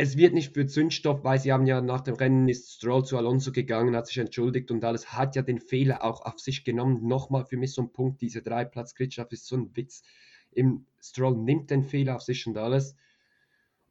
es 0.00 0.16
wird 0.16 0.32
nicht 0.32 0.54
für 0.54 0.66
Zündstoff, 0.66 1.24
weil 1.24 1.38
sie 1.38 1.52
haben 1.52 1.66
ja 1.66 1.82
nach 1.82 2.00
dem 2.00 2.14
Rennen 2.14 2.48
ist 2.48 2.72
Stroll 2.72 3.04
zu 3.04 3.18
Alonso 3.18 3.52
gegangen, 3.52 3.94
hat 3.94 4.06
sich 4.06 4.16
entschuldigt 4.16 4.70
und 4.70 4.82
alles, 4.82 5.12
hat 5.12 5.36
ja 5.36 5.42
den 5.42 5.60
Fehler 5.60 6.02
auch 6.02 6.22
auf 6.22 6.40
sich 6.40 6.64
genommen. 6.64 7.06
Nochmal 7.06 7.44
für 7.44 7.58
mich 7.58 7.74
so 7.74 7.82
ein 7.82 7.92
Punkt, 7.92 8.22
diese 8.22 8.40
drei 8.40 8.64
platz 8.64 8.94
ist 8.98 9.46
so 9.46 9.56
ein 9.56 9.76
Witz. 9.76 10.02
Im 10.52 10.86
Stroll 11.02 11.36
nimmt 11.36 11.70
den 11.70 11.84
Fehler 11.84 12.16
auf 12.16 12.22
sich 12.22 12.46
und 12.46 12.56
alles. 12.56 12.96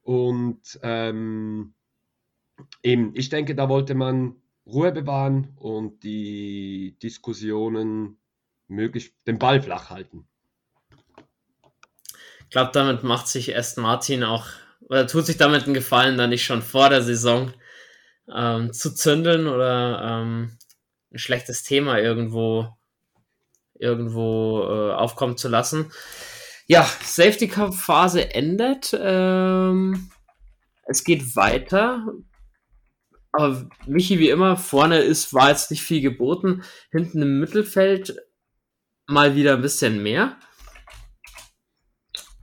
Und 0.02 0.80
ähm, 0.82 1.76
eben, 2.82 3.12
ich 3.14 3.30
denke, 3.30 3.54
da 3.54 3.70
wollte 3.70 3.94
man 3.94 4.36
Ruhe 4.66 4.92
bewahren 4.92 5.54
und 5.58 6.02
die 6.02 6.98
Diskussionen 7.04 8.18
möglichst 8.68 9.14
den 9.28 9.38
Ball 9.38 9.62
flach 9.62 9.92
halten. 9.92 10.28
Ich 12.46 12.50
glaube, 12.50 12.72
damit 12.74 13.04
macht 13.04 13.28
sich 13.28 13.56
Aston 13.56 13.84
Martin 13.84 14.24
auch 14.24 14.48
oder 14.90 15.08
tut 15.08 15.26
sich 15.26 15.38
damit 15.38 15.64
einen 15.64 15.74
Gefallen, 15.74 16.18
da 16.18 16.28
nicht 16.28 16.44
schon 16.44 16.62
vor 16.62 16.90
der 16.90 17.02
Saison 17.02 17.54
ähm, 18.34 18.74
zu 18.74 18.94
zündeln 18.94 19.48
oder 19.48 20.02
ähm, 20.04 20.58
ein 21.12 21.20
schlechtes 21.20 21.64
Thema 21.64 22.00
irgendwo 22.00 22.68
irgendwo 23.80 24.64
äh, 24.64 24.94
aufkommen 24.94 25.38
zu 25.38 25.48
lassen. 25.48 25.92
Ja, 26.68 26.84
Safety 27.02 27.48
Cup 27.48 27.74
Phase 27.74 28.34
endet. 28.34 28.96
Ähm, 29.00 30.12
es 30.86 31.04
geht 31.04 31.36
weiter. 31.36 32.06
Aber 33.32 33.70
Michi, 33.86 34.20
wie 34.20 34.30
immer, 34.30 34.58
vorne 34.58 35.00
ist, 35.00 35.34
war 35.34 35.50
jetzt 35.50 35.72
nicht 35.72 35.84
viel 35.84 36.02
geboten. 36.02 36.64
Hinten 36.92 37.22
im 37.22 37.40
Mittelfeld 37.40 38.18
mal 39.08 39.36
wieder 39.36 39.54
ein 39.54 39.62
bisschen 39.62 40.04
mehr. 40.04 40.38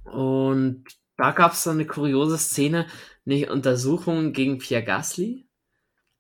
Und 0.05 0.85
da 1.17 1.31
gab 1.33 1.53
es 1.53 1.63
so 1.63 1.71
eine 1.71 1.87
kuriose 1.87 2.39
Szene, 2.39 2.87
eine 3.27 3.51
Untersuchung 3.51 4.33
gegen 4.33 4.59
Pierre 4.59 4.85
Gasly. 4.85 5.47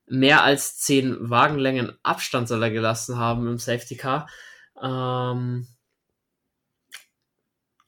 Mehr 0.06 0.42
als 0.42 0.78
zehn 0.78 1.16
Wagenlängen 1.30 1.92
Abstand 2.02 2.48
soll 2.48 2.62
er 2.62 2.70
gelassen 2.70 3.18
haben 3.18 3.46
im 3.48 3.58
Safety 3.58 3.96
Car. 3.96 4.28
Ähm, 4.80 5.66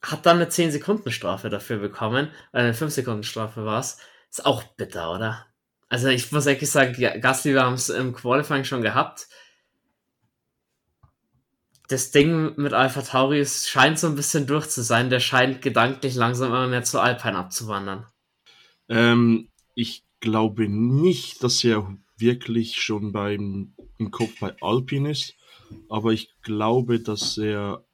hat 0.03 0.27
dann 0.27 0.37
eine 0.37 0.47
10-Sekunden-Strafe 0.47 1.49
dafür 1.49 1.79
bekommen. 1.79 2.31
Äh, 2.53 2.59
eine 2.59 2.73
5-Sekunden-Strafe 2.73 3.65
war 3.65 3.81
es. 3.81 3.99
Ist 4.31 4.45
auch 4.45 4.63
bitter, 4.63 5.13
oder? 5.13 5.47
Also 5.89 6.09
ich 6.09 6.31
muss 6.33 6.47
ehrlich 6.47 6.71
sagen, 6.71 6.95
Gasly, 7.21 7.55
wir 7.55 7.65
haben 7.65 7.75
es 7.75 7.89
im 7.89 8.13
Qualifying 8.13 8.65
schon 8.65 8.83
gehabt 8.83 9.29
das 11.89 12.11
Ding 12.11 12.53
mit 12.57 12.75
Alpha 12.75 13.01
Tauri 13.03 13.45
scheint 13.47 13.99
so 13.99 14.07
ein 14.07 14.15
bisschen 14.15 14.47
durch 14.47 14.69
zu 14.69 14.83
sein. 14.83 15.11
Der 15.11 15.21
scheint 15.21 15.63
gedanklich 15.63 16.15
langsam 16.15 16.51
immer 16.51 16.69
mehr 16.69 16.85
zu 16.85 17.01
Alpine 17.01 17.39
abzuwandern. 17.39 18.07
Ähm, 18.89 19.49
ich 19.75 20.05
glaube 20.21 20.69
nicht, 20.69 21.43
dass 21.43 21.65
er 21.65 21.97
wirklich 22.19 22.77
schon 22.77 23.13
beim, 23.13 23.75
im 23.99 24.11
Kopf 24.11 24.39
bei 24.41 24.55
Alpine 24.61 25.11
ist, 25.11 25.35
aber 25.89 26.13
ich 26.13 26.31
glaube, 26.43 27.01
dass 27.01 27.39
er 27.39 27.85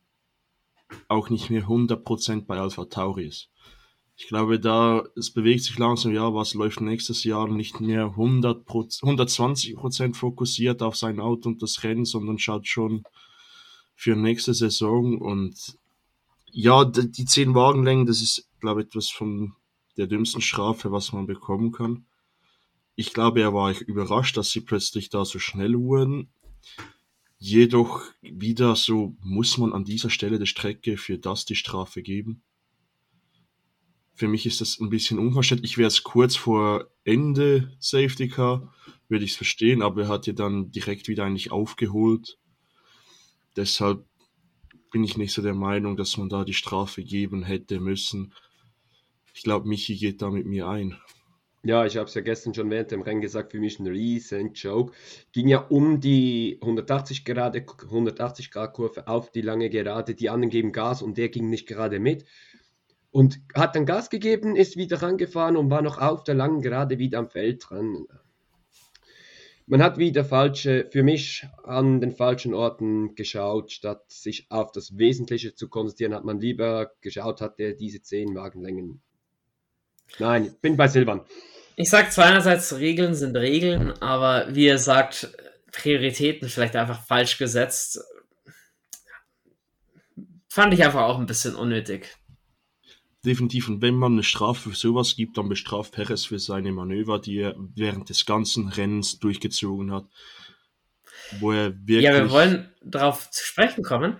auch 1.08 1.30
nicht 1.30 1.50
mehr 1.50 1.64
100% 1.64 2.46
bei 2.46 2.58
Alpha 2.58 2.86
Tauri 2.86 3.26
ist. 3.26 3.48
Ich 4.16 4.28
glaube, 4.28 4.60
da 4.60 5.02
es 5.16 5.32
bewegt 5.32 5.64
sich 5.64 5.78
langsam, 5.78 6.14
ja, 6.14 6.32
was 6.34 6.54
läuft 6.54 6.80
nächstes 6.80 7.24
Jahr 7.24 7.48
nicht 7.48 7.80
mehr 7.80 8.14
100%, 8.16 8.64
120% 9.02 10.14
fokussiert 10.14 10.82
auf 10.82 10.96
sein 10.96 11.20
Auto 11.20 11.48
und 11.48 11.62
das 11.62 11.82
Rennen, 11.82 12.04
sondern 12.04 12.38
schaut 12.38 12.68
schon 12.68 13.04
für 13.94 14.16
nächste 14.16 14.54
Saison. 14.54 15.18
Und 15.18 15.78
ja, 16.50 16.84
die 16.84 17.24
zehn 17.24 17.54
Wagenlängen, 17.54 18.06
das 18.06 18.22
ist, 18.22 18.48
glaube 18.60 18.82
ich, 18.82 18.86
etwas 18.88 19.10
von 19.10 19.54
der 19.96 20.06
dümmsten 20.06 20.40
Strafe, 20.40 20.92
was 20.92 21.12
man 21.12 21.26
bekommen 21.26 21.72
kann. 21.72 22.06
Ich 22.96 23.12
glaube, 23.12 23.40
er 23.40 23.52
war 23.52 23.76
überrascht, 23.80 24.36
dass 24.36 24.50
sie 24.50 24.60
plötzlich 24.60 25.08
da 25.08 25.24
so 25.24 25.38
schnell 25.38 25.78
wurden. 25.78 26.28
Jedoch 27.38 28.02
wieder 28.22 28.76
so 28.76 29.16
muss 29.20 29.58
man 29.58 29.72
an 29.72 29.84
dieser 29.84 30.10
Stelle 30.10 30.38
der 30.38 30.46
Strecke 30.46 30.96
für 30.96 31.18
das 31.18 31.44
die 31.44 31.56
Strafe 31.56 32.02
geben. 32.02 32.42
Für 34.14 34.28
mich 34.28 34.46
ist 34.46 34.60
das 34.60 34.78
ein 34.78 34.90
bisschen 34.90 35.18
unverständlich. 35.18 35.72
Ich 35.72 35.78
wäre 35.78 35.88
es 35.88 36.04
kurz 36.04 36.36
vor 36.36 36.88
Ende 37.02 37.76
Safety 37.80 38.28
Car, 38.28 38.72
würde 39.08 39.24
ich 39.24 39.32
es 39.32 39.36
verstehen, 39.36 39.82
aber 39.82 40.02
er 40.02 40.08
hat 40.08 40.26
ja 40.28 40.32
dann 40.32 40.70
direkt 40.70 41.08
wieder 41.08 41.24
eigentlich 41.24 41.50
aufgeholt. 41.50 42.38
Deshalb 43.56 44.04
bin 44.90 45.04
ich 45.04 45.16
nicht 45.16 45.32
so 45.32 45.42
der 45.42 45.54
Meinung, 45.54 45.96
dass 45.96 46.16
man 46.16 46.28
da 46.28 46.44
die 46.44 46.54
Strafe 46.54 47.02
geben 47.02 47.42
hätte 47.42 47.80
müssen. 47.80 48.32
Ich 49.34 49.42
glaube, 49.42 49.68
Michi 49.68 49.96
geht 49.96 50.22
da 50.22 50.30
mit 50.30 50.46
mir 50.46 50.68
ein. 50.68 50.96
Ja, 51.64 51.86
ich 51.86 51.96
habe 51.96 52.06
es 52.06 52.14
ja 52.14 52.20
gestern 52.20 52.52
schon 52.52 52.70
während 52.70 52.90
dem 52.90 53.00
Rennen 53.00 53.22
gesagt, 53.22 53.52
für 53.52 53.58
mich 53.58 53.78
ein 53.78 53.86
riesen 53.86 54.52
Joke. 54.52 54.92
Ging 55.32 55.48
ja 55.48 55.60
um 55.60 55.98
die 55.98 56.58
180 56.60 57.24
Grad, 57.24 57.56
180 57.56 58.50
Grad 58.50 58.74
Kurve 58.74 59.08
auf 59.08 59.30
die 59.30 59.40
lange 59.40 59.70
Gerade. 59.70 60.14
Die 60.14 60.28
anderen 60.28 60.50
geben 60.50 60.72
Gas 60.72 61.00
und 61.00 61.16
der 61.16 61.30
ging 61.30 61.48
nicht 61.48 61.66
gerade 61.66 62.00
mit. 62.00 62.26
Und 63.10 63.40
hat 63.54 63.76
dann 63.76 63.86
Gas 63.86 64.10
gegeben, 64.10 64.56
ist 64.56 64.76
wieder 64.76 65.00
rangefahren 65.00 65.56
und 65.56 65.70
war 65.70 65.80
noch 65.80 65.98
auf 65.98 66.22
der 66.22 66.34
langen 66.34 66.60
Gerade 66.60 66.98
wieder 66.98 67.18
am 67.18 67.30
Feld 67.30 67.64
dran 67.68 68.06
man 69.66 69.82
hat 69.82 69.98
wieder 69.98 70.24
falsche, 70.24 70.88
für 70.90 71.02
mich 71.02 71.46
an 71.62 72.00
den 72.00 72.12
falschen 72.12 72.54
Orten 72.54 73.14
geschaut, 73.14 73.72
statt 73.72 74.04
sich 74.08 74.46
auf 74.50 74.72
das 74.72 74.98
Wesentliche 74.98 75.54
zu 75.54 75.68
konzentrieren, 75.68 76.14
hat 76.14 76.24
man 76.24 76.40
lieber 76.40 76.92
geschaut, 77.00 77.40
hat 77.40 77.58
er 77.58 77.72
diese 77.72 78.02
10 78.02 78.34
Wagenlängen. 78.34 79.00
Nein, 80.18 80.46
ich 80.46 80.58
bin 80.60 80.76
bei 80.76 80.88
Silvan. 80.88 81.22
Ich 81.76 81.90
sag 81.90 82.12
zwar 82.12 82.26
einerseits, 82.26 82.78
Regeln 82.78 83.14
sind 83.14 83.36
Regeln, 83.36 83.90
aber 84.00 84.54
wie 84.54 84.66
ihr 84.66 84.78
sagt, 84.78 85.34
Prioritäten 85.72 86.48
vielleicht 86.48 86.76
einfach 86.76 87.02
falsch 87.04 87.38
gesetzt. 87.38 88.00
fand 90.48 90.72
ich 90.72 90.84
einfach 90.84 91.02
auch 91.02 91.18
ein 91.18 91.26
bisschen 91.26 91.56
unnötig. 91.56 92.16
Definitiv. 93.24 93.68
Und 93.68 93.80
wenn 93.80 93.94
man 93.94 94.12
eine 94.12 94.22
Strafe 94.22 94.70
für 94.70 94.76
sowas 94.76 95.16
gibt, 95.16 95.38
dann 95.38 95.48
bestraft 95.48 95.92
Perez 95.92 96.26
für 96.26 96.38
seine 96.38 96.72
Manöver, 96.72 97.18
die 97.18 97.38
er 97.38 97.54
während 97.74 98.10
des 98.10 98.26
ganzen 98.26 98.68
Rennens 98.68 99.18
durchgezogen 99.18 99.92
hat. 99.92 100.04
Wo 101.40 101.52
er 101.52 101.70
wirklich. 101.70 102.02
Ja, 102.02 102.12
wir 102.14 102.30
wollen 102.30 102.70
darauf 102.82 103.30
zu 103.30 103.44
sprechen 103.44 103.82
kommen. 103.82 104.18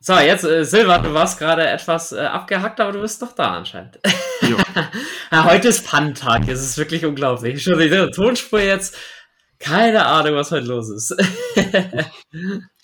So, 0.00 0.16
jetzt, 0.18 0.44
äh, 0.44 0.64
Silva, 0.64 0.98
du 0.98 1.12
warst 1.12 1.38
gerade 1.38 1.66
etwas 1.66 2.12
äh, 2.12 2.20
abgehackt, 2.20 2.78
aber 2.78 2.92
du 2.92 3.00
bist 3.00 3.20
doch 3.20 3.32
da 3.32 3.56
anscheinend. 3.56 3.98
Ja. 4.42 5.44
heute 5.44 5.68
ist 5.68 5.86
Pannentag, 5.86 6.46
es 6.46 6.62
ist 6.62 6.78
wirklich 6.78 7.04
unglaublich. 7.04 7.62
Schon 7.62 7.78
die 7.78 7.88
Tonspur 8.14 8.60
jetzt. 8.60 8.96
Keine 9.58 10.06
Ahnung, 10.06 10.36
was 10.36 10.52
heute 10.52 10.66
los 10.66 10.88
ist. 10.88 11.16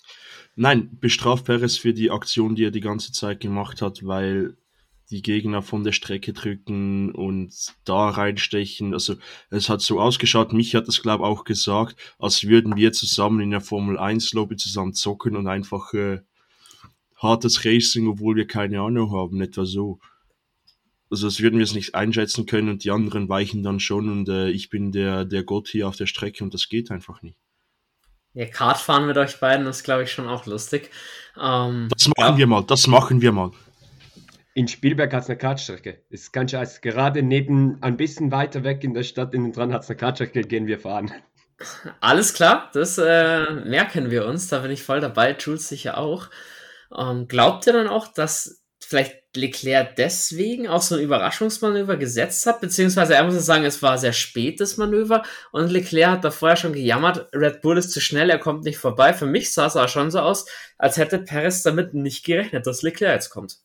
Nein, 0.55 0.97
bestraft 1.01 1.45
Perez 1.45 1.77
für 1.77 1.93
die 1.93 2.11
Aktion, 2.11 2.55
die 2.55 2.63
er 2.63 2.71
die 2.71 2.81
ganze 2.81 3.11
Zeit 3.11 3.41
gemacht 3.41 3.81
hat, 3.81 4.05
weil 4.05 4.55
die 5.09 5.21
Gegner 5.21 5.61
von 5.61 5.83
der 5.83 5.91
Strecke 5.91 6.33
drücken 6.33 7.11
und 7.11 7.53
da 7.83 8.09
reinstechen. 8.09 8.93
Also 8.93 9.15
es 9.49 9.69
hat 9.69 9.81
so 9.81 9.99
ausgeschaut, 9.99 10.53
mich 10.53 10.73
hat 10.73 10.87
das 10.87 11.01
glaube 11.01 11.25
auch 11.25 11.43
gesagt, 11.43 11.97
als 12.17 12.45
würden 12.45 12.75
wir 12.75 12.91
zusammen 12.91 13.41
in 13.41 13.51
der 13.51 13.61
Formel 13.61 13.97
1 13.99 14.33
Lobby 14.33 14.55
zusammen 14.55 14.93
zocken 14.93 15.35
und 15.35 15.47
einfach 15.47 15.93
äh, 15.93 16.21
hartes 17.17 17.65
Racing, 17.65 18.07
obwohl 18.07 18.35
wir 18.35 18.47
keine 18.47 18.81
Ahnung 18.81 19.11
haben, 19.11 19.41
etwa 19.41 19.65
so. 19.65 19.99
Also 21.09 21.27
als 21.27 21.39
würden 21.39 21.59
wir 21.59 21.65
es 21.65 21.75
nicht 21.75 21.93
einschätzen 21.95 22.45
können 22.45 22.69
und 22.69 22.83
die 22.83 22.91
anderen 22.91 23.29
weichen 23.29 23.61
dann 23.61 23.79
schon 23.79 24.09
und 24.09 24.29
äh, 24.29 24.49
ich 24.49 24.69
bin 24.69 24.91
der, 24.91 25.25
der 25.25 25.43
Gott 25.43 25.67
hier 25.67 25.87
auf 25.87 25.97
der 25.97 26.07
Strecke 26.07 26.43
und 26.43 26.53
das 26.53 26.67
geht 26.67 26.89
einfach 26.89 27.21
nicht. 27.21 27.37
Ja, 28.35 28.45
Kart 28.47 28.77
fahren 28.77 29.07
mit 29.07 29.17
euch 29.17 29.39
beiden 29.39 29.65
ist, 29.65 29.83
glaube 29.83 30.03
ich, 30.03 30.11
schon 30.11 30.27
auch 30.27 30.45
lustig. 30.45 30.91
Ähm, 31.41 31.87
das 31.89 32.09
machen 32.09 32.33
ja. 32.33 32.37
wir 32.37 32.47
mal, 32.47 32.63
das 32.65 32.85
machen 32.85 33.21
wir 33.21 33.31
mal. 33.31 33.51
In 34.53 34.67
Spielberg 34.67 35.13
hat 35.13 35.23
es 35.23 35.29
eine 35.29 35.37
Kartstrecke. 35.37 36.03
Ist 36.09 36.33
ganz 36.33 36.51
scheiße. 36.51 36.81
Gerade 36.81 37.23
neben, 37.23 37.81
ein 37.81 37.95
bisschen 37.95 38.31
weiter 38.31 38.63
weg 38.65 38.83
in 38.83 38.93
der 38.93 39.03
Stadt 39.03 39.33
innen 39.33 39.53
dran 39.53 39.73
hat 39.73 39.83
es 39.83 39.89
eine 39.89 39.97
Kartstrecke, 39.97 40.41
gehen 40.41 40.67
wir 40.67 40.79
fahren. 40.79 41.11
Alles 42.01 42.33
klar, 42.33 42.69
das 42.73 42.97
äh, 42.97 43.53
merken 43.65 44.11
wir 44.11 44.25
uns. 44.25 44.49
Da 44.49 44.59
bin 44.59 44.71
ich 44.71 44.83
voll 44.83 44.99
dabei. 44.99 45.35
Jules 45.39 45.69
sicher 45.69 45.97
auch. 45.97 46.29
Ähm, 46.95 47.29
glaubt 47.29 47.65
ihr 47.67 47.73
dann 47.73 47.87
auch, 47.87 48.07
dass 48.07 48.64
vielleicht 48.85 49.35
Leclerc 49.35 49.95
deswegen 49.95 50.67
auch 50.67 50.81
so 50.81 50.95
ein 50.95 51.01
Überraschungsmanöver 51.01 51.97
gesetzt 51.97 52.45
hat, 52.45 52.61
beziehungsweise 52.61 53.15
er 53.15 53.23
muss 53.23 53.45
sagen, 53.45 53.65
es 53.65 53.81
war 53.81 53.97
sehr 53.97 54.13
spät 54.13 54.59
das 54.59 54.77
Manöver 54.77 55.23
und 55.51 55.71
Leclerc 55.71 56.11
hat 56.11 56.23
da 56.23 56.31
vorher 56.31 56.55
schon 56.55 56.73
gejammert, 56.73 57.27
Red 57.33 57.61
Bull 57.61 57.77
ist 57.77 57.91
zu 57.91 57.99
schnell, 57.99 58.29
er 58.29 58.39
kommt 58.39 58.63
nicht 58.63 58.77
vorbei. 58.77 59.13
Für 59.13 59.25
mich 59.25 59.51
sah 59.51 59.65
es 59.65 59.75
auch 59.75 59.89
schon 59.89 60.11
so 60.11 60.19
aus, 60.19 60.45
als 60.77 60.97
hätte 60.97 61.19
Perez 61.19 61.63
damit 61.63 61.93
nicht 61.93 62.25
gerechnet, 62.25 62.65
dass 62.67 62.81
Leclerc 62.81 63.15
jetzt 63.15 63.29
kommt. 63.29 63.57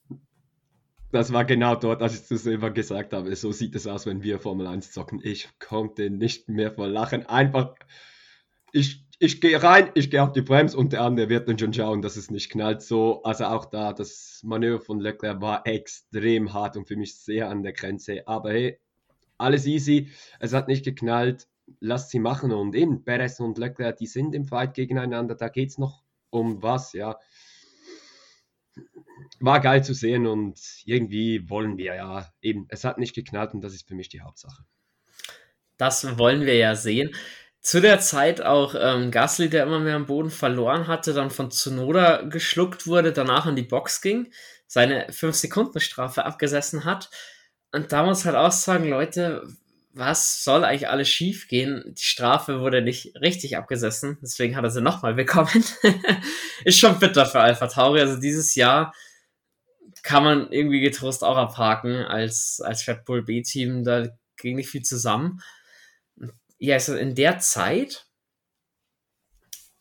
Das 1.12 1.32
war 1.32 1.44
genau 1.44 1.74
dort, 1.74 2.02
als 2.02 2.14
ich 2.14 2.28
das 2.28 2.44
selber 2.44 2.70
gesagt 2.70 3.12
habe. 3.12 3.34
So 3.34 3.50
sieht 3.50 3.74
es 3.74 3.86
aus, 3.86 4.06
wenn 4.06 4.22
wir 4.22 4.38
Formel 4.38 4.66
1 4.66 4.92
zocken. 4.92 5.20
Ich 5.22 5.48
konnte 5.58 6.08
nicht 6.08 6.48
mehr 6.48 6.70
vor 6.72 6.86
Lachen. 6.86 7.26
Einfach, 7.26 7.74
ich 8.72 9.04
ich 9.22 9.42
gehe 9.42 9.62
rein, 9.62 9.90
ich 9.94 10.10
gehe 10.10 10.22
auf 10.22 10.32
die 10.32 10.40
Bremse 10.40 10.78
und 10.78 10.94
der 10.94 11.02
andere 11.02 11.28
wird 11.28 11.46
dann 11.46 11.58
schon 11.58 11.74
schauen, 11.74 12.00
dass 12.00 12.16
es 12.16 12.30
nicht 12.30 12.50
knallt. 12.50 12.80
So, 12.80 13.22
also 13.22 13.44
auch 13.44 13.66
da, 13.66 13.92
das 13.92 14.40
Manöver 14.42 14.80
von 14.80 14.98
Leclerc 14.98 15.42
war 15.42 15.66
extrem 15.66 16.54
hart 16.54 16.78
und 16.78 16.88
für 16.88 16.96
mich 16.96 17.16
sehr 17.16 17.50
an 17.50 17.62
der 17.62 17.74
Grenze. 17.74 18.26
Aber 18.26 18.52
hey, 18.52 18.80
alles 19.36 19.66
easy. 19.66 20.10
Es 20.40 20.54
hat 20.54 20.68
nicht 20.68 20.86
geknallt. 20.86 21.48
Lasst 21.80 22.10
sie 22.10 22.18
machen. 22.18 22.50
Und 22.50 22.74
eben, 22.74 23.04
Perez 23.04 23.38
und 23.40 23.58
Leclerc, 23.58 23.98
die 23.98 24.06
sind 24.06 24.34
im 24.34 24.46
Fight 24.46 24.72
gegeneinander. 24.72 25.34
Da 25.34 25.50
geht 25.50 25.68
es 25.68 25.76
noch 25.76 26.02
um 26.30 26.62
was, 26.62 26.94
ja. 26.94 27.18
War 29.38 29.60
geil 29.60 29.84
zu 29.84 29.92
sehen 29.92 30.26
und 30.26 30.58
irgendwie 30.86 31.50
wollen 31.50 31.76
wir 31.76 31.94
ja 31.94 32.32
eben, 32.40 32.66
es 32.70 32.84
hat 32.84 32.96
nicht 32.96 33.14
geknallt 33.14 33.52
und 33.52 33.60
das 33.60 33.74
ist 33.74 33.86
für 33.86 33.94
mich 33.94 34.08
die 34.08 34.22
Hauptsache. 34.22 34.64
Das 35.76 36.18
wollen 36.18 36.46
wir 36.46 36.56
ja 36.56 36.74
sehen 36.74 37.10
zu 37.60 37.80
der 37.80 38.00
Zeit 38.00 38.40
auch 38.40 38.74
ähm, 38.78 39.10
Gasly, 39.10 39.50
der 39.50 39.64
immer 39.64 39.80
mehr 39.80 39.96
am 39.96 40.06
Boden 40.06 40.30
verloren 40.30 40.86
hatte, 40.86 41.12
dann 41.12 41.30
von 41.30 41.50
Tsunoda 41.50 42.22
geschluckt 42.22 42.86
wurde, 42.86 43.12
danach 43.12 43.46
in 43.46 43.56
die 43.56 43.62
Box 43.62 44.00
ging, 44.00 44.32
seine 44.66 45.08
5-Sekunden-Strafe 45.08 46.24
abgesessen 46.24 46.84
hat. 46.84 47.10
Und 47.72 47.92
da 47.92 48.04
muss 48.04 48.24
halt 48.24 48.36
auch 48.36 48.52
sagen, 48.52 48.88
Leute, 48.88 49.46
was 49.92 50.42
soll 50.42 50.64
eigentlich 50.64 50.88
alles 50.88 51.08
schief 51.08 51.48
gehen? 51.48 51.94
Die 51.98 52.04
Strafe 52.04 52.60
wurde 52.60 52.80
nicht 52.80 53.14
richtig 53.20 53.56
abgesessen, 53.58 54.18
deswegen 54.22 54.56
hat 54.56 54.64
er 54.64 54.70
sie 54.70 54.80
nochmal 54.80 55.14
bekommen. 55.14 55.64
Ist 56.64 56.78
schon 56.78 56.98
bitter 56.98 57.26
für 57.26 57.40
Alpha 57.40 57.66
Tauri. 57.66 58.00
Also 58.00 58.18
dieses 58.18 58.54
Jahr 58.54 58.94
kann 60.02 60.24
man 60.24 60.50
irgendwie 60.50 60.80
getrost 60.80 61.24
auch 61.24 61.36
abhaken 61.36 61.96
als, 61.96 62.62
als 62.64 62.88
Red 62.88 63.04
Bull 63.04 63.22
B-Team. 63.22 63.84
Da 63.84 64.08
ging 64.36 64.56
nicht 64.56 64.70
viel 64.70 64.82
zusammen 64.82 65.42
ja, 66.60 66.74
also 66.74 66.94
in 66.94 67.14
der 67.14 67.38
Zeit 67.38 68.06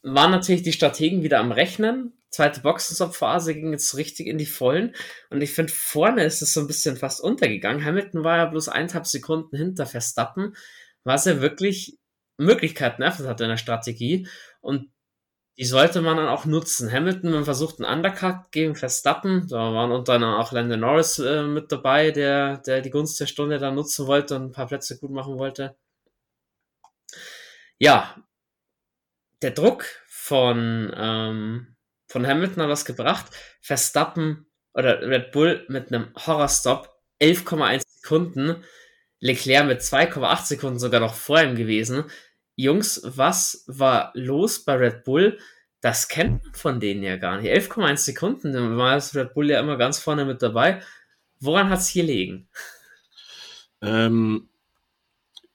waren 0.02 0.32
natürlich 0.32 0.64
die 0.64 0.72
Strategen 0.72 1.24
wieder 1.24 1.40
am 1.40 1.52
Rechnen. 1.52 2.14
Zweite 2.30 2.62
Boxenstopp-Phase 2.62 3.54
ging 3.54 3.74
jetzt 3.74 3.98
richtig 3.98 4.28
in 4.28 4.38
die 4.38 4.46
Vollen. 4.46 4.96
Und 5.30 5.42
ich 5.42 5.52
finde, 5.52 5.74
vorne 5.74 6.24
ist 6.24 6.42
es 6.42 6.54
so 6.54 6.62
ein 6.62 6.68
bisschen 6.68 6.96
fast 6.96 7.22
untergegangen. 7.22 7.84
Hamilton 7.84 8.24
war 8.24 8.38
ja 8.38 8.46
bloß 8.46 8.70
eineinhalb 8.70 9.08
Sekunden 9.08 9.58
hinter 9.58 9.86
Verstappen, 9.86 10.56
was 11.04 11.26
er 11.26 11.42
wirklich 11.42 12.00
Möglichkeiten 12.38 13.02
eröffnet 13.02 13.28
hat 13.28 13.42
in 13.42 13.50
der 13.50 13.58
Strategie. 13.58 14.28
Und 14.62 14.90
die 15.58 15.66
sollte 15.66 16.02
man 16.02 16.16
dann 16.16 16.30
auch 16.30 16.46
nutzen. 16.46 16.90
Hamilton, 16.90 17.32
man 17.32 17.44
versucht 17.44 17.82
einen 17.82 17.94
Undercut 17.94 18.52
gegen 18.52 18.76
Verstappen. 18.76 19.50
Da 19.50 19.74
waren 19.74 19.92
unter 19.92 20.14
anderem 20.14 20.36
auch 20.36 20.54
Landon 20.54 20.80
Norris 20.80 21.20
äh, 21.20 21.44
mit 21.44 21.74
dabei, 21.74 22.12
der, 22.12 22.60
der 22.60 22.80
die 22.82 22.90
Gunst 22.90 23.20
der 23.20 23.26
Stunde 23.26 23.58
dann 23.60 23.76
nutzen 23.76 24.08
wollte 24.08 24.38
und 24.38 24.44
ein 24.44 24.52
paar 24.54 24.68
Plätze 24.68 24.98
gut 24.98 25.12
machen 25.12 25.38
wollte 25.38 25.76
ja, 27.80 28.16
der 29.42 29.52
Druck 29.52 29.86
von, 30.08 30.92
ähm, 30.96 31.76
von 32.08 32.28
Hamilton 32.28 32.64
hat 32.64 32.70
was 32.70 32.86
gebracht. 32.86 33.28
Verstappen 33.62 34.46
oder 34.74 35.02
Red 35.02 35.32
Bull 35.32 35.66
mit 35.70 35.92
einem 35.92 36.14
Horrorstop 36.16 36.94
11,1 37.20 37.84
Sekunden. 37.88 38.64
Leclerc 39.22 39.66
mit 39.68 39.82
2,8 39.82 40.46
Sekunden 40.46 40.80
sogar 40.80 41.00
noch 41.00 41.14
vor 41.14 41.42
ihm 41.42 41.56
gewesen. 41.56 42.06
Jungs, 42.56 43.02
was 43.04 43.64
war 43.68 44.12
los 44.14 44.64
bei 44.64 44.76
Red 44.76 45.04
Bull? 45.04 45.40
Das 45.82 46.10
kennt 46.10 46.44
man 46.44 46.54
von 46.54 46.80
denen 46.80 47.04
ja 47.04 47.16
gar 47.16 47.40
nicht. 47.40 47.50
11,1 47.50 47.98
Sekunden, 47.98 48.54
dann 48.54 48.78
war 48.78 48.96
das 48.96 49.16
Red 49.16 49.34
Bull 49.34 49.50
ja 49.50 49.60
immer 49.60 49.78
ganz 49.78 50.00
vorne 50.00 50.26
mit 50.26 50.42
dabei. 50.42 50.82
Woran 51.40 51.70
hat 51.70 51.80
es 51.80 51.88
hier 51.88 52.04
liegen? 52.04 52.50
Ähm, 53.82 54.50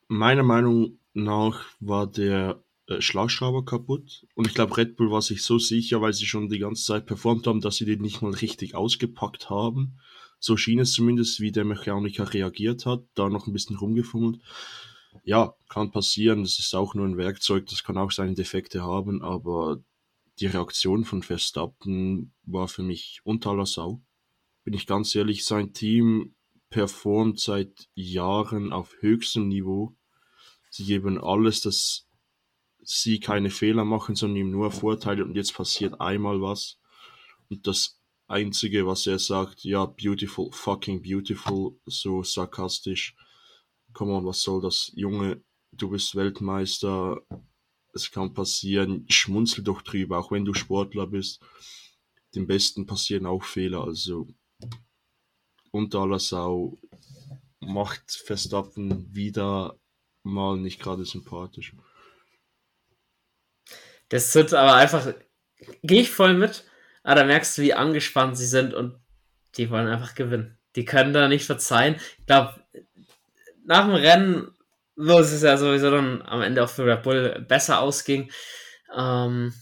meiner 0.08 0.42
Meinung 0.42 0.98
nach 1.14 1.64
war 1.80 2.06
der 2.06 2.62
äh, 2.86 3.00
Schlagschrauber 3.00 3.64
kaputt. 3.64 4.26
Und 4.34 4.46
ich 4.46 4.54
glaube, 4.54 4.76
Red 4.76 4.96
Bull 4.96 5.10
war 5.10 5.22
sich 5.22 5.42
so 5.42 5.58
sicher, 5.58 6.00
weil 6.00 6.12
sie 6.12 6.26
schon 6.26 6.48
die 6.48 6.58
ganze 6.58 6.84
Zeit 6.84 7.06
performt 7.06 7.46
haben, 7.46 7.60
dass 7.60 7.76
sie 7.76 7.86
den 7.86 8.02
nicht 8.02 8.20
mal 8.20 8.34
richtig 8.34 8.74
ausgepackt 8.74 9.48
haben. 9.48 9.98
So 10.38 10.56
schien 10.56 10.80
es 10.80 10.92
zumindest, 10.92 11.40
wie 11.40 11.52
der 11.52 11.64
Mechaniker 11.64 12.32
reagiert 12.34 12.84
hat, 12.84 13.04
da 13.14 13.30
noch 13.30 13.46
ein 13.46 13.52
bisschen 13.52 13.76
rumgefummelt. 13.76 14.40
Ja, 15.22 15.54
kann 15.68 15.92
passieren, 15.92 16.42
das 16.42 16.58
ist 16.58 16.74
auch 16.74 16.94
nur 16.94 17.06
ein 17.06 17.16
Werkzeug, 17.16 17.66
das 17.66 17.84
kann 17.84 17.96
auch 17.96 18.10
seine 18.10 18.34
Defekte 18.34 18.82
haben, 18.82 19.22
aber 19.22 19.82
die 20.40 20.46
Reaktion 20.46 21.04
von 21.04 21.22
Verstappen 21.22 22.34
war 22.42 22.68
für 22.68 22.82
mich 22.82 23.20
unter 23.22 23.50
aller 23.50 23.66
Sau. 23.66 24.02
Bin 24.64 24.74
ich 24.74 24.86
ganz 24.86 25.14
ehrlich, 25.14 25.44
sein 25.44 25.72
Team 25.72 26.34
performt 26.68 27.38
seit 27.38 27.88
Jahren 27.94 28.72
auf 28.72 28.96
höchstem 29.00 29.48
Niveau 29.48 29.94
Sie 30.74 30.84
geben 30.84 31.22
alles, 31.22 31.60
dass 31.60 32.08
sie 32.82 33.20
keine 33.20 33.50
Fehler 33.50 33.84
machen, 33.84 34.16
sondern 34.16 34.38
ihm 34.38 34.50
nur 34.50 34.72
Vorteile 34.72 35.24
und 35.24 35.36
jetzt 35.36 35.54
passiert 35.54 36.00
einmal 36.00 36.42
was. 36.42 36.80
Und 37.48 37.68
das 37.68 38.00
Einzige, 38.26 38.84
was 38.84 39.06
er 39.06 39.20
sagt, 39.20 39.62
ja, 39.62 39.86
beautiful, 39.86 40.50
fucking 40.50 41.00
beautiful, 41.00 41.78
so 41.86 42.24
sarkastisch. 42.24 43.14
Komm 43.92 44.10
on, 44.10 44.26
was 44.26 44.42
soll 44.42 44.60
das? 44.60 44.90
Junge, 44.96 45.44
du 45.70 45.90
bist 45.90 46.16
Weltmeister, 46.16 47.22
es 47.92 48.10
kann 48.10 48.34
passieren, 48.34 49.06
schmunzel 49.08 49.62
doch 49.62 49.80
drüber, 49.80 50.18
auch 50.18 50.32
wenn 50.32 50.44
du 50.44 50.54
Sportler 50.54 51.06
bist. 51.06 51.40
Dem 52.34 52.48
Besten 52.48 52.84
passieren 52.84 53.26
auch 53.26 53.44
Fehler, 53.44 53.84
also 53.84 54.26
unter 55.70 56.00
aller 56.00 56.18
Sau 56.18 56.80
macht 57.60 58.10
Verstappen 58.10 59.14
wieder 59.14 59.78
mal 60.24 60.56
nicht 60.56 60.80
gerade 60.80 61.04
sympathisch. 61.04 61.72
Das 64.08 64.34
wird 64.34 64.52
aber 64.52 64.74
einfach, 64.74 65.14
gehe 65.82 66.02
ich 66.02 66.10
voll 66.10 66.34
mit, 66.34 66.64
aber 67.02 67.20
da 67.20 67.24
merkst 67.24 67.56
du, 67.56 67.62
wie 67.62 67.74
angespannt 67.74 68.36
sie 68.36 68.46
sind 68.46 68.74
und 68.74 68.98
die 69.56 69.70
wollen 69.70 69.86
einfach 69.86 70.14
gewinnen. 70.14 70.58
Die 70.76 70.84
können 70.84 71.12
da 71.12 71.28
nicht 71.28 71.46
verzeihen. 71.46 71.96
Ich 72.18 72.26
glaube, 72.26 72.54
nach 73.64 73.86
dem 73.86 73.94
Rennen, 73.94 74.50
wo 74.96 75.18
es 75.18 75.40
ja 75.42 75.56
sowieso 75.56 75.90
dann 75.90 76.22
am 76.22 76.42
Ende 76.42 76.64
auch 76.64 76.68
für 76.68 76.84
Red 76.84 77.02
Bull 77.02 77.44
besser 77.48 77.80
ausging, 77.80 78.30
ähm, 78.96 79.54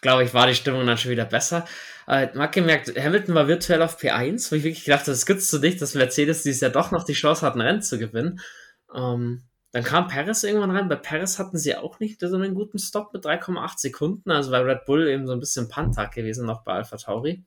glaube 0.00 0.24
ich, 0.24 0.34
war 0.34 0.46
die 0.46 0.54
Stimmung 0.54 0.86
dann 0.86 0.98
schon 0.98 1.10
wieder 1.10 1.24
besser. 1.24 1.66
Äh, 2.06 2.28
hat 2.28 2.52
gemerkt, 2.52 2.96
Hamilton 2.96 3.34
war 3.34 3.48
virtuell 3.48 3.82
auf 3.82 3.98
P1, 3.98 4.50
wo 4.50 4.56
ich 4.56 4.62
wirklich 4.62 4.84
gedacht 4.84 5.02
habe, 5.02 5.10
das 5.10 5.26
gibt's 5.26 5.48
zu 5.48 5.58
nicht, 5.58 5.82
dass 5.82 5.94
Mercedes 5.94 6.42
dieses 6.42 6.60
Jahr 6.60 6.70
doch 6.70 6.92
noch 6.92 7.04
die 7.04 7.14
Chance 7.14 7.44
hat, 7.44 7.56
ein 7.56 7.60
Rennen 7.60 7.82
zu 7.82 7.98
gewinnen. 7.98 8.40
Ähm, 8.96 9.44
dann 9.72 9.84
kam 9.84 10.08
Paris 10.08 10.42
irgendwann 10.42 10.70
rein. 10.70 10.88
Bei 10.88 10.96
Paris 10.96 11.38
hatten 11.38 11.58
sie 11.58 11.76
auch 11.76 12.00
nicht 12.00 12.20
so 12.20 12.34
einen 12.34 12.54
guten 12.54 12.78
Stop 12.78 13.12
mit 13.12 13.26
3,8 13.26 13.78
Sekunden. 13.78 14.30
Also 14.30 14.50
war 14.50 14.64
Red 14.64 14.86
Bull 14.86 15.06
eben 15.06 15.26
so 15.26 15.34
ein 15.34 15.40
bisschen 15.40 15.68
Pantag 15.68 16.12
gewesen, 16.14 16.46
noch 16.46 16.64
bei 16.64 16.72
Alpha 16.72 16.96
Tauri. 16.96 17.44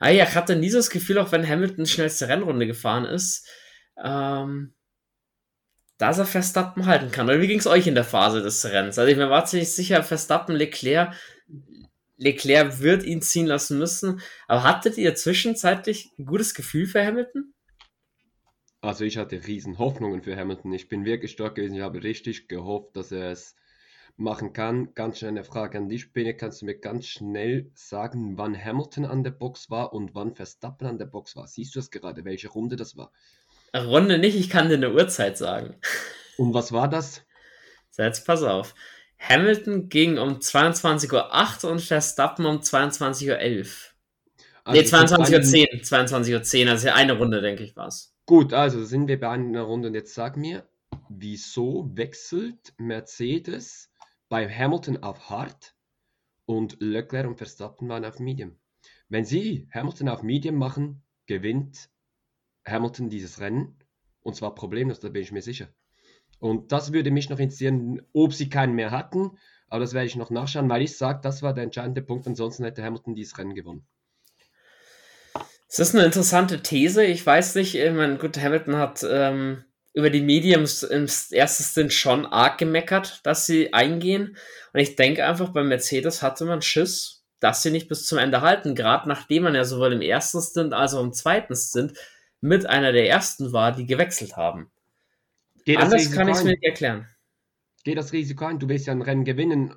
Ah 0.00 0.08
ja, 0.08 0.24
ich 0.24 0.34
hatte 0.34 0.56
nie 0.56 0.68
so 0.68 0.78
das 0.78 0.90
Gefühl, 0.90 1.18
auch 1.18 1.30
wenn 1.30 1.48
Hamilton 1.48 1.86
schnellste 1.86 2.28
Rennrunde 2.28 2.66
gefahren 2.66 3.04
ist, 3.04 3.46
ähm, 4.02 4.74
dass 5.96 6.18
er 6.18 6.26
Verstappen 6.26 6.86
halten 6.86 7.12
kann. 7.12 7.28
Oder 7.28 7.40
wie 7.40 7.46
ging 7.46 7.60
es 7.60 7.68
euch 7.68 7.86
in 7.86 7.94
der 7.94 8.02
Phase 8.02 8.42
des 8.42 8.64
Rennens? 8.64 8.98
Also 8.98 9.12
ich 9.12 9.16
mir 9.16 9.30
war 9.30 9.44
ziemlich 9.44 9.72
sicher, 9.72 10.02
Verstappen, 10.02 10.56
Leclerc, 10.56 11.14
Leclerc 12.16 12.80
wird 12.80 13.04
ihn 13.04 13.22
ziehen 13.22 13.46
lassen 13.46 13.78
müssen. 13.78 14.20
Aber 14.48 14.64
hattet 14.64 14.98
ihr 14.98 15.14
zwischenzeitlich 15.14 16.10
ein 16.18 16.26
gutes 16.26 16.54
Gefühl 16.54 16.86
für 16.86 17.06
Hamilton? 17.06 17.54
Also 18.82 19.04
ich 19.04 19.16
hatte 19.16 19.46
riesen 19.46 19.78
Hoffnungen 19.78 20.22
für 20.22 20.36
Hamilton. 20.36 20.72
Ich 20.72 20.88
bin 20.88 21.04
wirklich 21.04 21.30
stark 21.30 21.54
gewesen. 21.54 21.76
Ich 21.76 21.82
habe 21.82 22.02
richtig 22.02 22.48
gehofft, 22.48 22.96
dass 22.96 23.12
er 23.12 23.30
es 23.30 23.54
machen 24.16 24.52
kann. 24.52 24.92
Ganz 24.94 25.18
schnell 25.18 25.30
eine 25.30 25.44
Frage 25.44 25.78
an 25.78 25.88
dich, 25.88 26.12
Bene. 26.12 26.34
Kannst 26.34 26.62
du 26.62 26.66
mir 26.66 26.76
ganz 26.76 27.06
schnell 27.06 27.70
sagen, 27.74 28.36
wann 28.36 28.60
Hamilton 28.60 29.04
an 29.04 29.22
der 29.22 29.30
Box 29.30 29.70
war 29.70 29.92
und 29.92 30.16
wann 30.16 30.34
Verstappen 30.34 30.88
an 30.88 30.98
der 30.98 31.06
Box 31.06 31.36
war? 31.36 31.46
Siehst 31.46 31.76
du 31.76 31.78
das 31.78 31.92
gerade, 31.92 32.24
welche 32.24 32.48
Runde 32.48 32.74
das 32.74 32.96
war? 32.96 33.12
Runde 33.72 34.18
nicht, 34.18 34.34
ich 34.34 34.50
kann 34.50 34.68
dir 34.68 34.74
eine 34.74 34.92
Uhrzeit 34.92 35.38
sagen. 35.38 35.76
Und 36.38 36.54
was 36.54 36.72
war 36.72 36.88
das? 36.88 37.22
So, 37.90 38.02
jetzt 38.02 38.26
pass 38.26 38.42
auf. 38.42 38.74
Hamilton 39.18 39.90
ging 39.90 40.18
um 40.18 40.38
22.08 40.38 41.64
Uhr 41.64 41.70
und 41.70 41.80
Verstappen 41.82 42.46
um 42.46 42.58
22.11 42.60 43.28
Uhr. 43.28 43.66
Also 44.64 44.80
nee, 44.80 44.86
22.10 44.88 45.72
Uhr. 45.74 45.82
22.10 45.82 46.64
Uhr, 46.64 46.70
also 46.70 46.88
eine 46.88 47.12
Runde, 47.12 47.42
denke 47.42 47.62
ich, 47.62 47.76
war 47.76 47.88
es. 47.88 48.11
Gut, 48.32 48.54
also 48.54 48.82
sind 48.82 49.08
wir 49.08 49.20
bei 49.20 49.28
einer 49.28 49.60
Runde 49.60 49.88
und 49.88 49.94
jetzt 49.94 50.14
sag 50.14 50.38
mir, 50.38 50.66
wieso 51.10 51.90
wechselt 51.94 52.72
Mercedes 52.78 53.92
bei 54.30 54.48
Hamilton 54.48 55.02
auf 55.02 55.28
Hard 55.28 55.76
und 56.46 56.78
Leclerc 56.80 57.26
und 57.26 57.36
Verstappen 57.36 57.90
waren 57.90 58.06
auf 58.06 58.20
Medium? 58.20 58.56
Wenn 59.10 59.26
sie 59.26 59.68
Hamilton 59.70 60.08
auf 60.08 60.22
Medium 60.22 60.54
machen, 60.54 61.02
gewinnt 61.26 61.90
Hamilton 62.66 63.10
dieses 63.10 63.38
Rennen 63.38 63.76
und 64.22 64.34
zwar 64.34 64.54
problemlos, 64.54 64.98
da 64.98 65.10
bin 65.10 65.20
ich 65.20 65.32
mir 65.32 65.42
sicher. 65.42 65.68
Und 66.38 66.72
das 66.72 66.94
würde 66.94 67.10
mich 67.10 67.28
noch 67.28 67.38
interessieren, 67.38 68.00
ob 68.14 68.32
sie 68.32 68.48
keinen 68.48 68.74
mehr 68.74 68.92
hatten, 68.92 69.32
aber 69.68 69.80
das 69.80 69.92
werde 69.92 70.06
ich 70.06 70.16
noch 70.16 70.30
nachschauen, 70.30 70.70
weil 70.70 70.80
ich 70.80 70.96
sage, 70.96 71.20
das 71.22 71.42
war 71.42 71.52
der 71.52 71.64
entscheidende 71.64 72.00
Punkt, 72.00 72.26
ansonsten 72.26 72.64
hätte 72.64 72.82
Hamilton 72.82 73.14
dieses 73.14 73.36
Rennen 73.36 73.54
gewonnen. 73.54 73.86
Es 75.72 75.78
ist 75.78 75.94
eine 75.94 76.04
interessante 76.04 76.62
These. 76.62 77.02
Ich 77.02 77.24
weiß 77.24 77.54
nicht, 77.54 77.76
ich 77.76 77.92
meine, 77.92 78.18
gut, 78.18 78.36
Hamilton 78.36 78.76
hat 78.76 79.02
ähm, 79.08 79.64
über 79.94 80.10
die 80.10 80.20
Mediums 80.20 80.82
im 80.82 81.06
ersten 81.30 81.64
Stint 81.64 81.94
schon 81.94 82.26
arg 82.26 82.58
gemeckert, 82.58 83.20
dass 83.22 83.46
sie 83.46 83.72
eingehen. 83.72 84.36
Und 84.74 84.80
ich 84.80 84.96
denke 84.96 85.24
einfach, 85.24 85.48
bei 85.48 85.64
Mercedes 85.64 86.20
hatte 86.20 86.44
man 86.44 86.60
Schiss, 86.60 87.24
dass 87.40 87.62
sie 87.62 87.70
nicht 87.70 87.88
bis 87.88 88.04
zum 88.04 88.18
Ende 88.18 88.42
halten, 88.42 88.74
gerade 88.74 89.08
nachdem 89.08 89.44
man 89.44 89.54
ja 89.54 89.64
sowohl 89.64 89.94
im 89.94 90.02
ersten 90.02 90.42
Stint 90.42 90.74
als 90.74 90.92
auch 90.92 91.02
im 91.02 91.14
zweiten 91.14 91.56
Stint 91.56 91.94
mit 92.42 92.66
einer 92.66 92.92
der 92.92 93.08
ersten 93.08 93.54
war, 93.54 93.72
die 93.72 93.86
gewechselt 93.86 94.36
haben. 94.36 94.70
Geht 95.64 95.78
Anders 95.78 96.12
kann 96.12 96.28
ich 96.28 96.36
es 96.36 96.44
mir 96.44 96.50
nicht 96.50 96.64
erklären. 96.64 97.08
Geht 97.82 97.96
das 97.96 98.12
Risiko 98.12 98.44
ein? 98.44 98.58
Du 98.58 98.68
willst 98.68 98.88
ja 98.88 98.92
ein 98.92 99.00
Rennen 99.00 99.24
gewinnen. 99.24 99.74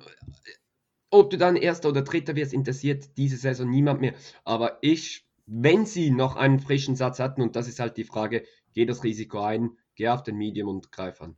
Ob 1.08 1.30
du 1.30 1.38
dann 1.38 1.56
Erster 1.56 1.88
oder 1.88 2.02
Dritter 2.02 2.36
wirst, 2.36 2.52
interessiert 2.52 3.16
diese 3.16 3.38
Saison 3.38 3.70
niemand 3.70 4.02
mehr. 4.02 4.12
Aber 4.44 4.76
ich 4.82 5.25
wenn 5.46 5.86
sie 5.86 6.10
noch 6.10 6.36
einen 6.36 6.60
frischen 6.60 6.96
Satz 6.96 7.18
hatten, 7.18 7.42
und 7.42 7.56
das 7.56 7.68
ist 7.68 7.78
halt 7.78 7.96
die 7.96 8.04
Frage, 8.04 8.44
geh 8.74 8.84
das 8.84 9.04
Risiko 9.04 9.40
ein, 9.40 9.70
geh 9.94 10.08
auf 10.08 10.22
den 10.22 10.36
Medium 10.36 10.68
und 10.68 10.92
greif 10.92 11.20
an. 11.20 11.36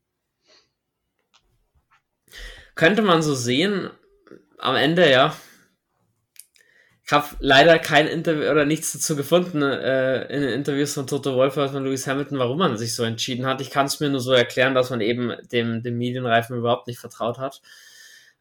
Könnte 2.75 3.03
man 3.03 3.23
so 3.23 3.35
sehen, 3.35 3.91
am 4.59 4.77
Ende 4.77 5.11
ja. 5.11 5.37
Ich 7.05 7.13
habe 7.13 7.27
leider 7.39 7.79
kein 7.79 8.07
Interview 8.07 8.51
oder 8.51 8.67
nichts 8.67 8.93
dazu 8.93 9.17
gefunden 9.17 9.63
äh, 9.63 10.25
in 10.27 10.43
den 10.43 10.51
Interviews 10.51 10.93
von 10.93 11.07
Toto 11.07 11.35
Wolff 11.37 11.57
oder 11.57 11.71
von 11.71 11.85
Lewis 11.85 12.07
Hamilton, 12.07 12.39
warum 12.39 12.59
man 12.59 12.77
sich 12.77 12.95
so 12.95 13.03
entschieden 13.03 13.47
hat. 13.47 13.63
Ich 13.63 13.71
kann 13.71 13.87
es 13.87 13.99
mir 13.99 14.11
nur 14.11 14.21
so 14.21 14.33
erklären, 14.33 14.75
dass 14.75 14.91
man 14.91 15.01
eben 15.01 15.33
dem, 15.51 15.83
dem 15.83 15.97
Medienreifen 15.97 16.59
überhaupt 16.59 16.87
nicht 16.87 16.99
vertraut 16.99 17.39
hat. 17.39 17.63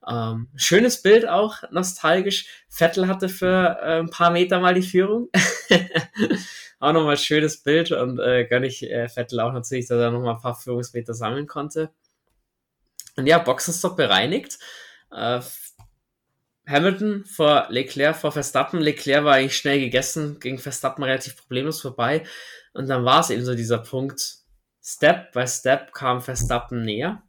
Ähm, 0.06 0.50
schönes 0.56 1.02
Bild 1.02 1.28
auch, 1.28 1.64
nostalgisch. 1.72 2.48
Vettel 2.70 3.08
hatte 3.08 3.30
für 3.30 3.78
äh, 3.82 4.00
ein 4.00 4.10
paar 4.10 4.32
Meter 4.32 4.60
mal 4.60 4.74
die 4.74 4.82
Führung. 4.82 5.30
auch 6.80 6.93
nochmal 6.93 7.18
schönes 7.18 7.64
Bild 7.64 7.91
und 7.91 8.20
äh, 8.20 8.45
gönne 8.45 8.68
ich 8.68 8.84
äh, 8.84 9.08
Vettel 9.10 9.39
auch 9.39 9.54
natürlich, 9.54 9.88
dass 9.88 10.00
er 10.00 10.12
nochmal 10.12 10.36
ein 10.36 10.41
paar 10.41 10.56
Führungsmeter 10.56 11.14
sammeln 11.14 11.48
konnte. 11.48 11.91
Und 13.16 13.26
ja, 13.26 13.39
Boxenstopp 13.39 13.98
bereinigt. 13.98 14.60
Äh, 15.12 15.41
Hamilton 16.68 17.26
vor 17.26 17.68
Leclerc, 17.70 18.16
vor 18.16 18.32
Verstappen. 18.32 18.80
Leclerc 18.80 19.24
war 19.24 19.36
eigentlich 19.36 19.58
schnell 19.58 19.80
gegessen, 19.80 20.39
ging 20.39 20.60
Verstappen 20.60 21.04
relativ 21.04 21.38
problemlos 21.38 21.82
vorbei. 21.82 22.26
Und 22.74 22.88
dann 22.89 23.06
war 23.06 23.22
es 23.22 23.30
eben 23.30 23.43
so 23.43 23.56
dieser 23.56 23.80
Punkt, 23.80 24.39
Step 24.84 25.32
by 25.32 25.48
Step 25.48 25.93
kam 25.93 26.22
Verstappen 26.22 26.84
näher. 26.84 27.24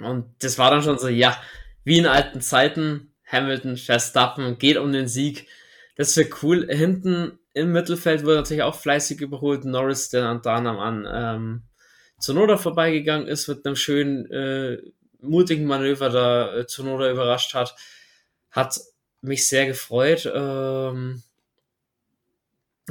Und 0.00 0.34
das 0.40 0.58
war 0.58 0.70
dann 0.70 0.82
schon 0.82 0.98
so, 0.98 1.08
ja, 1.08 1.36
wie 1.84 1.98
in 1.98 2.06
alten 2.06 2.40
Zeiten, 2.40 3.12
Hamilton, 3.26 3.76
Verstappen, 3.76 4.58
geht 4.58 4.76
um 4.76 4.92
den 4.92 5.08
Sieg. 5.08 5.46
Das 5.96 6.16
wird 6.16 6.42
cool. 6.42 6.66
Hinten 6.70 7.38
im 7.52 7.72
Mittelfeld 7.72 8.24
wurde 8.24 8.36
natürlich 8.36 8.62
auch 8.62 8.74
fleißig 8.74 9.20
überholt. 9.20 9.64
Norris, 9.64 10.08
der 10.10 10.38
dann 10.42 10.66
an 10.66 11.06
ähm, 11.10 11.62
Zunoda 12.18 12.56
vorbeigegangen 12.56 13.26
ist, 13.26 13.48
mit 13.48 13.66
einem 13.66 13.76
schönen, 13.76 14.30
äh, 14.30 14.78
mutigen 15.20 15.66
Manöver 15.66 16.10
da 16.10 16.56
äh, 16.56 16.66
Zunoda 16.66 17.10
überrascht 17.10 17.54
hat. 17.54 17.74
Hat 18.50 18.80
mich 19.20 19.48
sehr 19.48 19.66
gefreut. 19.66 20.30
Ähm, 20.32 21.22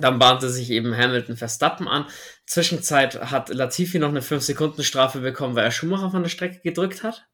dann 0.01 0.19
bahnte 0.19 0.49
sich 0.49 0.69
eben 0.69 0.95
Hamilton 0.95 1.37
Verstappen 1.37 1.87
an. 1.87 2.05
Zwischenzeit 2.45 3.31
hat 3.31 3.49
Latifi 3.49 3.99
noch 3.99 4.09
eine 4.09 4.21
5-Sekunden-Strafe 4.21 5.19
bekommen, 5.19 5.55
weil 5.55 5.65
er 5.65 5.71
Schumacher 5.71 6.11
von 6.11 6.23
der 6.23 6.29
Strecke 6.29 6.59
gedrückt 6.61 7.03
hat. 7.03 7.27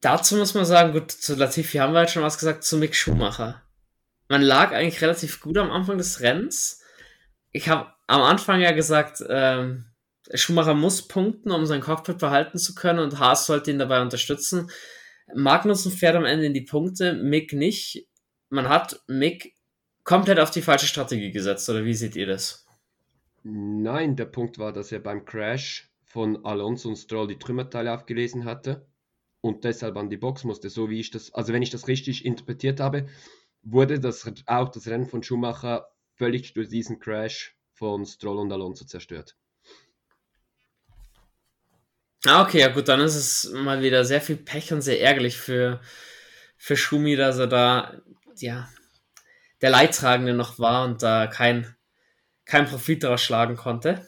Dazu 0.00 0.36
muss 0.36 0.54
man 0.54 0.64
sagen, 0.64 0.92
gut, 0.92 1.10
zu 1.10 1.34
Latifi 1.34 1.78
haben 1.78 1.92
wir 1.92 2.02
jetzt 2.02 2.12
schon 2.12 2.22
was 2.22 2.38
gesagt, 2.38 2.64
zu 2.64 2.78
Mick 2.78 2.94
Schumacher. 2.94 3.62
Man 4.28 4.42
lag 4.42 4.72
eigentlich 4.72 5.02
relativ 5.02 5.40
gut 5.40 5.58
am 5.58 5.70
Anfang 5.70 5.98
des 5.98 6.20
Rennens. 6.20 6.80
Ich 7.52 7.68
habe 7.68 7.92
am 8.06 8.22
Anfang 8.22 8.60
ja 8.60 8.72
gesagt, 8.72 9.22
ähm, 9.28 9.86
Schumacher 10.34 10.74
muss 10.74 11.08
punkten, 11.08 11.50
um 11.50 11.66
sein 11.66 11.80
Cockpit 11.80 12.18
behalten 12.18 12.58
zu 12.58 12.74
können 12.74 13.00
und 13.00 13.18
Haas 13.18 13.46
sollte 13.46 13.70
ihn 13.70 13.78
dabei 13.78 14.00
unterstützen. 14.00 14.70
Magnussen 15.34 15.92
fährt 15.92 16.16
am 16.16 16.24
Ende 16.24 16.46
in 16.46 16.54
die 16.54 16.60
Punkte, 16.62 17.14
Mick 17.14 17.52
nicht 17.52 18.06
man 18.50 18.68
hat 18.68 19.00
Mick 19.06 19.54
komplett 20.04 20.38
auf 20.38 20.50
die 20.50 20.62
falsche 20.62 20.86
Strategie 20.86 21.30
gesetzt, 21.30 21.68
oder 21.70 21.84
wie 21.84 21.94
seht 21.94 22.16
ihr 22.16 22.26
das? 22.26 22.66
Nein, 23.42 24.16
der 24.16 24.26
Punkt 24.26 24.58
war, 24.58 24.72
dass 24.72 24.92
er 24.92 25.00
beim 25.00 25.24
Crash 25.24 25.90
von 26.04 26.44
Alonso 26.44 26.88
und 26.88 26.96
Stroll 26.96 27.28
die 27.28 27.38
Trümmerteile 27.38 27.92
aufgelesen 27.92 28.44
hatte 28.44 28.86
und 29.40 29.64
deshalb 29.64 29.96
an 29.96 30.10
die 30.10 30.16
Box 30.16 30.44
musste, 30.44 30.68
so 30.68 30.90
wie 30.90 31.00
ich 31.00 31.10
das, 31.10 31.32
also 31.32 31.52
wenn 31.52 31.62
ich 31.62 31.70
das 31.70 31.88
richtig 31.88 32.24
interpretiert 32.24 32.80
habe, 32.80 33.06
wurde 33.62 34.00
das 34.00 34.30
auch 34.46 34.68
das 34.68 34.86
Rennen 34.88 35.06
von 35.06 35.22
Schumacher 35.22 35.88
völlig 36.16 36.52
durch 36.52 36.68
diesen 36.68 36.98
Crash 36.98 37.56
von 37.72 38.04
Stroll 38.04 38.40
und 38.40 38.52
Alonso 38.52 38.84
zerstört. 38.84 39.36
Ah, 42.26 42.42
okay, 42.42 42.60
ja 42.60 42.68
gut, 42.68 42.88
dann 42.88 43.00
ist 43.00 43.14
es 43.14 43.50
mal 43.52 43.80
wieder 43.80 44.04
sehr 44.04 44.20
viel 44.20 44.36
Pech 44.36 44.72
und 44.74 44.82
sehr 44.82 45.00
ärgerlich 45.00 45.38
für, 45.38 45.80
für 46.58 46.76
Schumi, 46.76 47.16
dass 47.16 47.38
er 47.38 47.46
da 47.46 48.02
ja, 48.42 48.68
der 49.60 49.70
Leidtragende 49.70 50.34
noch 50.34 50.58
war 50.58 50.84
und 50.84 51.02
da 51.02 51.26
kein, 51.26 51.74
kein 52.44 52.66
Profit 52.66 53.04
daraus 53.04 53.22
schlagen 53.22 53.56
konnte. 53.56 54.06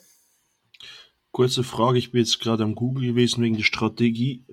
Kurze 1.31 1.65
Frage, 1.65 1.99
ich 1.99 2.13
bin 2.13 2.21
jetzt 2.21 2.41
gerade 2.41 2.63
am 2.63 2.75
Google 2.75 3.09
gewesen 3.09 3.43
wegen 3.43 3.57
der 3.57 3.65
Strategie. 3.65 4.45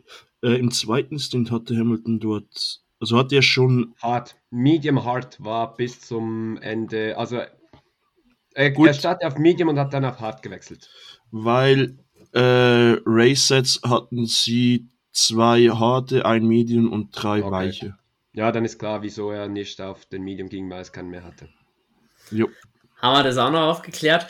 Äh, 0.42 0.58
Im 0.60 0.72
zweiten 0.72 1.20
Stint 1.20 1.52
hatte 1.52 1.78
Hamilton 1.78 2.20
dort, 2.20 2.82
also 3.00 3.18
hat 3.18 3.34
er 3.34 3.42
schon. 3.42 3.94
Hard, 4.02 4.38
Medium 4.50 5.04
Hard 5.04 5.44
war 5.44 5.76
bis 5.76 6.00
zum 6.02 6.58
Ende, 6.58 7.18
also 7.18 7.42
er, 8.54 8.72
Gut. 8.72 8.88
er 8.88 8.94
startete 8.94 9.28
auf 9.28 9.38
Medium 9.38 9.70
und 9.70 9.80
hat 9.80 9.94
dann 9.94 10.06
auf 10.06 10.20
Hard 10.20 10.42
gewechselt. 10.42 10.90
Weil 11.32 11.98
äh, 12.32 12.98
Race 13.06 13.48
Sets 13.48 13.82
hatten 13.84 14.26
sie 14.26 14.88
zwei 15.12 15.68
harte, 15.68 16.26
ein 16.26 16.48
Medium 16.48 16.92
und 16.92 17.12
drei 17.12 17.44
okay. 17.44 17.52
weiche. 17.52 17.99
Ja, 18.40 18.54
dann 18.54 18.64
ist 18.64 18.80
klar, 18.80 19.02
wieso 19.02 19.32
er 19.32 19.50
nicht 19.50 19.82
auf 19.82 20.06
den 20.06 20.24
Medium 20.24 20.48
ging, 20.48 20.70
weil 20.70 20.80
es 20.82 20.94
keinen 20.94 21.10
mehr 21.10 21.26
hatte. 21.26 21.50
Jo. 22.32 22.48
Haben 23.02 23.18
wir 23.18 23.24
das 23.24 23.38
auch 23.38 23.52
noch 23.52 23.68
aufgeklärt. 23.68 24.28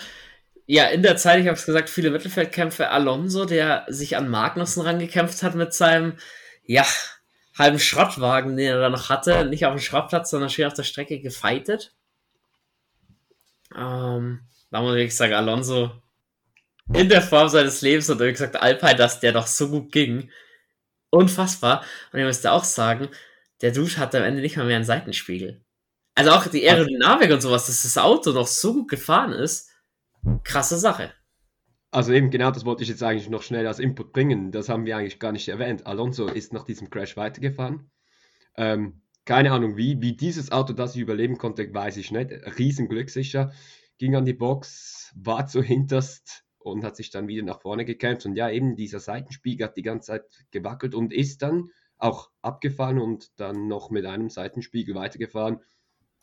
ja, 0.65 0.85
in 0.85 1.03
der 1.03 1.15
Zeit, 1.15 1.41
ich 1.41 1.45
habe 1.45 1.55
es 1.55 1.67
gesagt, 1.67 1.91
viele 1.91 2.09
Mittelfeldkämpfe. 2.09 2.89
Alonso, 2.89 3.45
der 3.45 3.85
sich 3.87 4.17
an 4.17 4.27
Magnussen 4.27 4.81
rangekämpft 4.81 5.43
hat 5.43 5.53
mit 5.53 5.75
seinem, 5.75 6.13
ja, 6.65 6.87
halben 7.55 7.77
Schrottwagen, 7.77 8.57
den 8.57 8.65
er 8.65 8.79
da 8.79 8.89
noch 8.89 9.09
hatte. 9.09 9.45
Nicht 9.45 9.67
auf 9.67 9.75
dem 9.75 9.79
Schrottplatz, 9.79 10.31
sondern 10.31 10.49
schön 10.49 10.65
auf 10.65 10.73
der 10.73 10.81
Strecke 10.81 11.19
gefeitet. 11.19 11.93
Ähm, 13.77 14.39
da 14.71 14.81
muss 14.81 14.95
ich 14.95 15.15
sagen, 15.15 15.33
Alonso 15.33 15.91
in 16.91 17.09
der 17.09 17.21
Form 17.21 17.47
seines 17.47 17.83
Lebens 17.83 18.09
und 18.09 18.19
wie 18.19 18.31
gesagt, 18.31 18.55
Alpine, 18.55 18.95
dass 18.95 19.19
der 19.19 19.33
doch 19.33 19.45
so 19.45 19.69
gut 19.69 19.91
ging. 19.91 20.31
Unfassbar. 21.11 21.83
Und 22.11 22.17
ich 22.17 22.25
müsste 22.25 22.51
auch 22.51 22.63
sagen, 22.63 23.09
der 23.61 23.71
Dude 23.71 23.97
hatte 23.97 24.19
am 24.19 24.23
Ende 24.23 24.41
nicht 24.41 24.57
mal 24.57 24.65
mehr 24.65 24.77
einen 24.77 24.85
Seitenspiegel. 24.85 25.63
Also 26.15 26.31
auch 26.31 26.47
die 26.47 26.67
Aerodynamik 26.67 27.31
und 27.31 27.41
sowas, 27.41 27.67
dass 27.67 27.83
das 27.83 27.97
Auto 27.97 28.31
noch 28.31 28.47
so 28.47 28.73
gut 28.73 28.89
gefahren 28.89 29.31
ist, 29.31 29.69
krasse 30.43 30.77
Sache. 30.77 31.13
Also 31.91 32.13
eben 32.13 32.29
genau 32.29 32.51
das 32.51 32.65
wollte 32.65 32.83
ich 32.83 32.89
jetzt 32.89 33.01
eigentlich 33.01 33.29
noch 33.29 33.41
schnell 33.41 33.65
als 33.65 33.79
Input 33.79 34.13
bringen. 34.13 34.51
Das 34.51 34.69
haben 34.69 34.85
wir 34.85 34.97
eigentlich 34.97 35.19
gar 35.19 35.31
nicht 35.31 35.47
erwähnt. 35.47 35.87
Alonso 35.87 36.27
ist 36.27 36.53
nach 36.53 36.63
diesem 36.63 36.89
Crash 36.89 37.17
weitergefahren. 37.17 37.89
Ähm, 38.57 39.01
keine 39.25 39.51
Ahnung 39.51 39.77
wie, 39.77 40.01
wie 40.01 40.15
dieses 40.15 40.51
Auto 40.51 40.73
das 40.73 40.95
überleben 40.95 41.37
konnte, 41.37 41.73
weiß 41.73 41.97
ich 41.97 42.11
nicht. 42.11 42.31
Riesenglück 42.57 43.09
sicher. 43.09 43.53
Ging 43.97 44.15
an 44.15 44.25
die 44.25 44.33
Box, 44.33 45.13
war 45.15 45.47
zuhinterst 45.47 46.43
und 46.59 46.83
hat 46.83 46.95
sich 46.95 47.09
dann 47.09 47.27
wieder 47.27 47.43
nach 47.43 47.61
vorne 47.61 47.85
gekämpft. 47.85 48.25
Und 48.25 48.35
ja, 48.35 48.49
eben 48.49 48.75
dieser 48.75 48.99
Seitenspiegel 48.99 49.67
hat 49.67 49.77
die 49.77 49.81
ganze 49.81 50.07
Zeit 50.07 50.23
gewackelt 50.51 50.93
und 50.93 51.13
ist 51.13 51.41
dann 51.41 51.69
auch 51.99 52.31
abgefahren 52.41 52.99
und 52.99 53.39
dann 53.39 53.67
noch 53.67 53.91
mit 53.91 54.05
einem 54.05 54.29
Seitenspiegel 54.29 54.95
weitergefahren. 54.95 55.59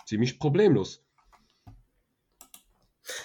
Ziemlich 0.06 0.38
problemlos. 0.38 1.04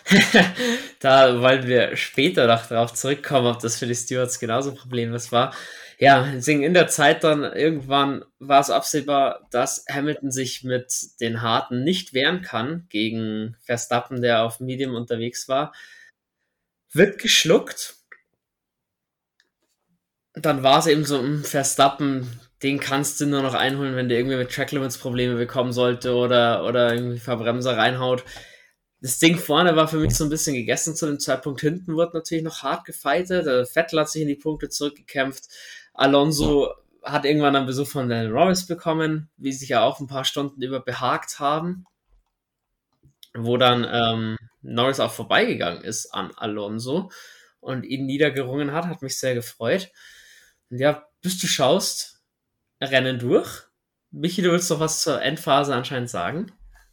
da 0.99 1.41
wollen 1.41 1.67
wir 1.67 1.95
später 1.95 2.45
noch 2.45 2.67
darauf 2.67 2.93
zurückkommen, 2.93 3.47
ob 3.47 3.59
das 3.59 3.79
für 3.79 3.87
die 3.87 3.95
Stewards 3.95 4.39
genauso 4.39 4.75
problemlos 4.75 5.31
war. 5.31 5.55
Ja, 5.97 6.31
deswegen 6.33 6.63
in 6.63 6.73
der 6.73 6.87
Zeit 6.87 7.23
dann 7.23 7.43
irgendwann 7.43 8.25
war 8.39 8.59
es 8.59 8.69
absehbar, 8.69 9.47
dass 9.51 9.85
Hamilton 9.89 10.31
sich 10.31 10.63
mit 10.63 10.91
den 11.19 11.41
Harten 11.41 11.83
nicht 11.83 12.13
wehren 12.13 12.41
kann 12.41 12.87
gegen 12.89 13.55
Verstappen, 13.61 14.21
der 14.21 14.43
auf 14.43 14.59
Medium 14.59 14.95
unterwegs 14.95 15.47
war. 15.47 15.73
Wird 16.91 17.19
geschluckt. 17.19 18.00
Dann 20.33 20.63
war 20.63 20.79
es 20.79 20.87
eben 20.87 21.05
so, 21.05 21.17
ein 21.17 21.23
hm, 21.23 21.43
Verstappen, 21.43 22.39
den 22.63 22.79
kannst 22.79 23.19
du 23.19 23.25
nur 23.25 23.41
noch 23.41 23.53
einholen, 23.53 23.95
wenn 23.95 24.07
der 24.07 24.19
irgendwie 24.19 24.37
mit 24.37 24.51
Track 24.51 24.71
Limits 24.71 24.97
Probleme 24.97 25.35
bekommen 25.35 25.73
sollte 25.73 26.15
oder, 26.15 26.65
oder 26.65 26.93
irgendwie 26.93 27.19
Verbremser 27.19 27.77
reinhaut 27.77 28.23
das 29.01 29.17
Ding 29.17 29.37
vorne 29.37 29.75
war 29.75 29.87
für 29.87 29.97
mich 29.97 30.15
so 30.15 30.23
ein 30.23 30.29
bisschen 30.29 30.55
gegessen 30.55 30.95
zu 30.95 31.07
dem 31.07 31.19
Zeitpunkt. 31.19 31.59
Hinten 31.59 31.95
wurde 31.95 32.17
natürlich 32.17 32.43
noch 32.43 32.61
hart 32.61 32.85
gefeitet. 32.85 33.67
Vettel 33.67 33.99
hat 33.99 34.09
sich 34.09 34.21
in 34.21 34.27
die 34.27 34.35
Punkte 34.35 34.69
zurückgekämpft. 34.69 35.45
Alonso 35.93 36.71
hat 37.03 37.25
irgendwann 37.25 37.55
einen 37.55 37.65
Besuch 37.65 37.87
von 37.87 38.07
Daniel 38.07 38.29
Norris 38.31 38.67
bekommen, 38.67 39.31
wie 39.37 39.51
sich 39.51 39.69
ja 39.69 39.83
auch 39.83 39.99
ein 39.99 40.07
paar 40.07 40.23
Stunden 40.23 40.61
über 40.61 40.81
behagt 40.81 41.39
haben. 41.39 41.85
Wo 43.33 43.57
dann 43.57 43.87
ähm, 43.91 44.37
Norris 44.61 44.99
auch 44.99 45.11
vorbeigegangen 45.11 45.83
ist 45.83 46.13
an 46.13 46.31
Alonso 46.35 47.09
und 47.59 47.83
ihn 47.83 48.05
niedergerungen 48.05 48.71
hat, 48.71 48.85
hat 48.85 49.01
mich 49.01 49.17
sehr 49.17 49.33
gefreut. 49.33 49.89
Ja, 50.73 51.05
bis 51.21 51.37
du 51.37 51.47
schaust, 51.47 52.23
Rennen 52.79 53.19
durch. 53.19 53.63
Michi, 54.09 54.41
du 54.41 54.51
willst 54.51 54.71
doch 54.71 54.79
was 54.79 55.01
zur 55.01 55.21
Endphase 55.21 55.75
anscheinend 55.75 56.09
sagen? 56.09 56.49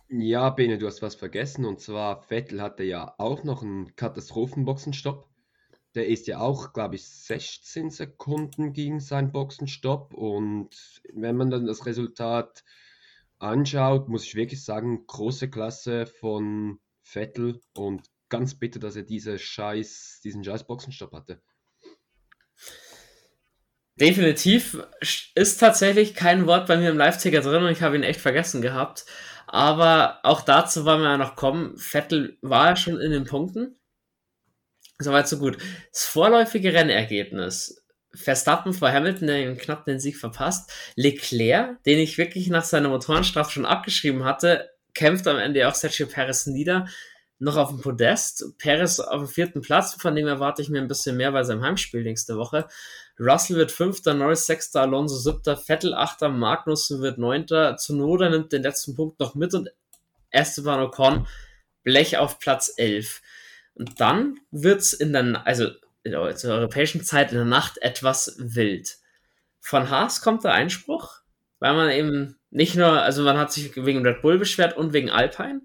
Ja, 0.08 0.50
Bene, 0.50 0.78
du 0.78 0.86
hast 0.88 1.00
was 1.00 1.14
vergessen. 1.14 1.64
Und 1.64 1.80
zwar, 1.80 2.22
Vettel 2.22 2.60
hatte 2.60 2.82
ja 2.82 3.14
auch 3.18 3.44
noch 3.44 3.62
einen 3.62 3.94
Katastrophenboxenstopp. 3.94 5.28
Der 5.94 6.08
ist 6.08 6.26
ja 6.26 6.40
auch, 6.40 6.72
glaube 6.72 6.96
ich, 6.96 7.08
16 7.08 7.90
Sekunden 7.90 8.72
gegen 8.72 8.98
seinen 8.98 9.30
Boxenstopp. 9.30 10.12
Und 10.12 11.00
wenn 11.14 11.36
man 11.36 11.50
dann 11.50 11.64
das 11.64 11.86
Resultat 11.86 12.64
anschaut, 13.38 14.08
muss 14.08 14.24
ich 14.24 14.34
wirklich 14.34 14.64
sagen, 14.64 15.06
große 15.06 15.50
Klasse 15.50 16.06
von 16.06 16.80
Vettel 17.02 17.60
und 17.74 18.10
ganz 18.28 18.56
bitter, 18.56 18.80
dass 18.80 18.96
er 18.96 19.04
diese 19.04 19.38
scheiß, 19.38 20.20
diesen 20.24 20.42
scheiß 20.42 20.66
Boxenstopp 20.66 21.12
hatte. 21.12 21.40
Definitiv 24.00 24.78
ist 25.34 25.58
tatsächlich 25.58 26.14
kein 26.14 26.46
Wort 26.46 26.66
bei 26.66 26.76
mir 26.76 26.90
im 26.90 26.98
Live-Ticker 26.98 27.40
drin 27.40 27.64
und 27.64 27.70
ich 27.70 27.82
habe 27.82 27.96
ihn 27.96 28.04
echt 28.04 28.20
vergessen 28.20 28.62
gehabt. 28.62 29.04
Aber 29.46 30.20
auch 30.22 30.42
dazu 30.42 30.84
wollen 30.84 31.00
wir 31.00 31.10
ja 31.10 31.16
noch 31.16 31.34
kommen. 31.34 31.76
Vettel 31.76 32.38
war 32.42 32.68
ja 32.68 32.76
schon 32.76 33.00
in 33.00 33.10
den 33.10 33.24
Punkten. 33.24 33.76
Soweit 34.98 35.28
so 35.28 35.38
gut. 35.38 35.58
Das 35.90 36.04
vorläufige 36.04 36.72
Rennergebnis. 36.72 37.82
Verstappen 38.14 38.72
vor 38.72 38.90
Hamilton, 38.90 39.28
der 39.28 39.42
ihn 39.42 39.56
knapp 39.56 39.84
den 39.84 40.00
Sieg 40.00 40.16
verpasst. 40.16 40.70
Leclerc, 40.96 41.82
den 41.84 41.98
ich 41.98 42.18
wirklich 42.18 42.48
nach 42.48 42.64
seiner 42.64 42.88
Motorenstrafe 42.88 43.50
schon 43.52 43.66
abgeschrieben 43.66 44.24
hatte, 44.24 44.70
kämpft 44.94 45.26
am 45.26 45.38
Ende 45.38 45.68
auch 45.68 45.74
Sergio 45.74 46.06
Perez 46.06 46.46
nieder. 46.46 46.88
Noch 47.38 47.56
auf 47.56 47.68
dem 47.68 47.80
Podest. 47.80 48.44
Perez 48.58 48.98
auf 48.98 49.22
dem 49.22 49.28
vierten 49.28 49.60
Platz, 49.60 49.94
von 49.94 50.16
dem 50.16 50.26
erwarte 50.26 50.60
ich 50.60 50.68
mir 50.68 50.80
ein 50.80 50.88
bisschen 50.88 51.16
mehr 51.16 51.30
bei 51.32 51.44
seinem 51.44 51.62
Heimspiel 51.62 52.02
nächste 52.02 52.36
Woche. 52.36 52.66
Russell 53.18 53.56
wird 53.56 53.72
Fünfter, 53.72 54.14
Norris 54.14 54.46
Sechster, 54.46 54.82
Alonso 54.82 55.16
Siebter, 55.16 55.56
Vettel 55.56 55.94
Achter, 55.94 56.28
Magnussen 56.28 57.00
wird 57.02 57.18
Neunter, 57.18 57.76
Zunoda 57.76 58.28
nimmt 58.28 58.52
den 58.52 58.62
letzten 58.62 58.94
Punkt 58.94 59.18
noch 59.18 59.34
mit 59.34 59.54
und 59.54 59.70
Esteban 60.30 60.80
Ocon 60.80 61.26
Blech 61.82 62.18
auf 62.18 62.38
Platz 62.38 62.72
11. 62.76 63.22
Und 63.74 64.00
dann 64.00 64.38
wird's 64.50 64.92
in 64.92 65.12
der, 65.12 65.46
also 65.46 65.70
zur 66.34 66.54
europäischen 66.54 67.02
Zeit 67.02 67.30
in 67.32 67.38
der 67.38 67.44
Nacht 67.44 67.78
etwas 67.82 68.36
wild. 68.38 68.98
Von 69.60 69.90
Haas 69.90 70.20
kommt 70.20 70.44
der 70.44 70.52
Einspruch, 70.52 71.20
weil 71.58 71.74
man 71.74 71.90
eben 71.90 72.38
nicht 72.50 72.76
nur, 72.76 73.02
also 73.02 73.22
man 73.22 73.36
hat 73.36 73.52
sich 73.52 73.74
wegen 73.76 74.06
Red 74.06 74.22
Bull 74.22 74.38
beschwert 74.38 74.76
und 74.76 74.92
wegen 74.92 75.10
Alpine. 75.10 75.62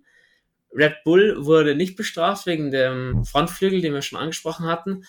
Red 0.71 1.03
Bull 1.03 1.45
wurde 1.45 1.75
nicht 1.75 1.95
bestraft 1.95 2.45
wegen 2.45 2.71
dem 2.71 3.25
Frontflügel, 3.25 3.81
den 3.81 3.93
wir 3.93 4.01
schon 4.01 4.19
angesprochen 4.19 4.65
hatten. 4.65 5.05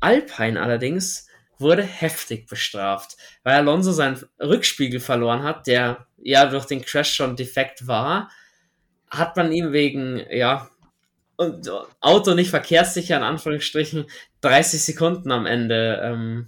Alpine 0.00 0.60
allerdings 0.60 1.25
wurde 1.58 1.82
heftig 1.82 2.46
bestraft, 2.46 3.16
weil 3.42 3.56
Alonso 3.56 3.92
seinen 3.92 4.22
Rückspiegel 4.40 5.00
verloren 5.00 5.42
hat, 5.42 5.66
der 5.66 6.06
ja 6.18 6.46
durch 6.46 6.66
den 6.66 6.82
Crash 6.82 7.14
schon 7.14 7.36
defekt 7.36 7.86
war, 7.86 8.30
hat 9.10 9.36
man 9.36 9.52
ihm 9.52 9.72
wegen, 9.72 10.22
ja, 10.30 10.68
und 11.36 11.70
Auto 12.00 12.34
nicht 12.34 12.50
verkehrssicher, 12.50 13.16
in 13.16 13.22
Anführungsstrichen, 13.22 14.06
30 14.40 14.82
Sekunden 14.82 15.30
am 15.30 15.46
Ende 15.46 16.00
ähm, 16.02 16.46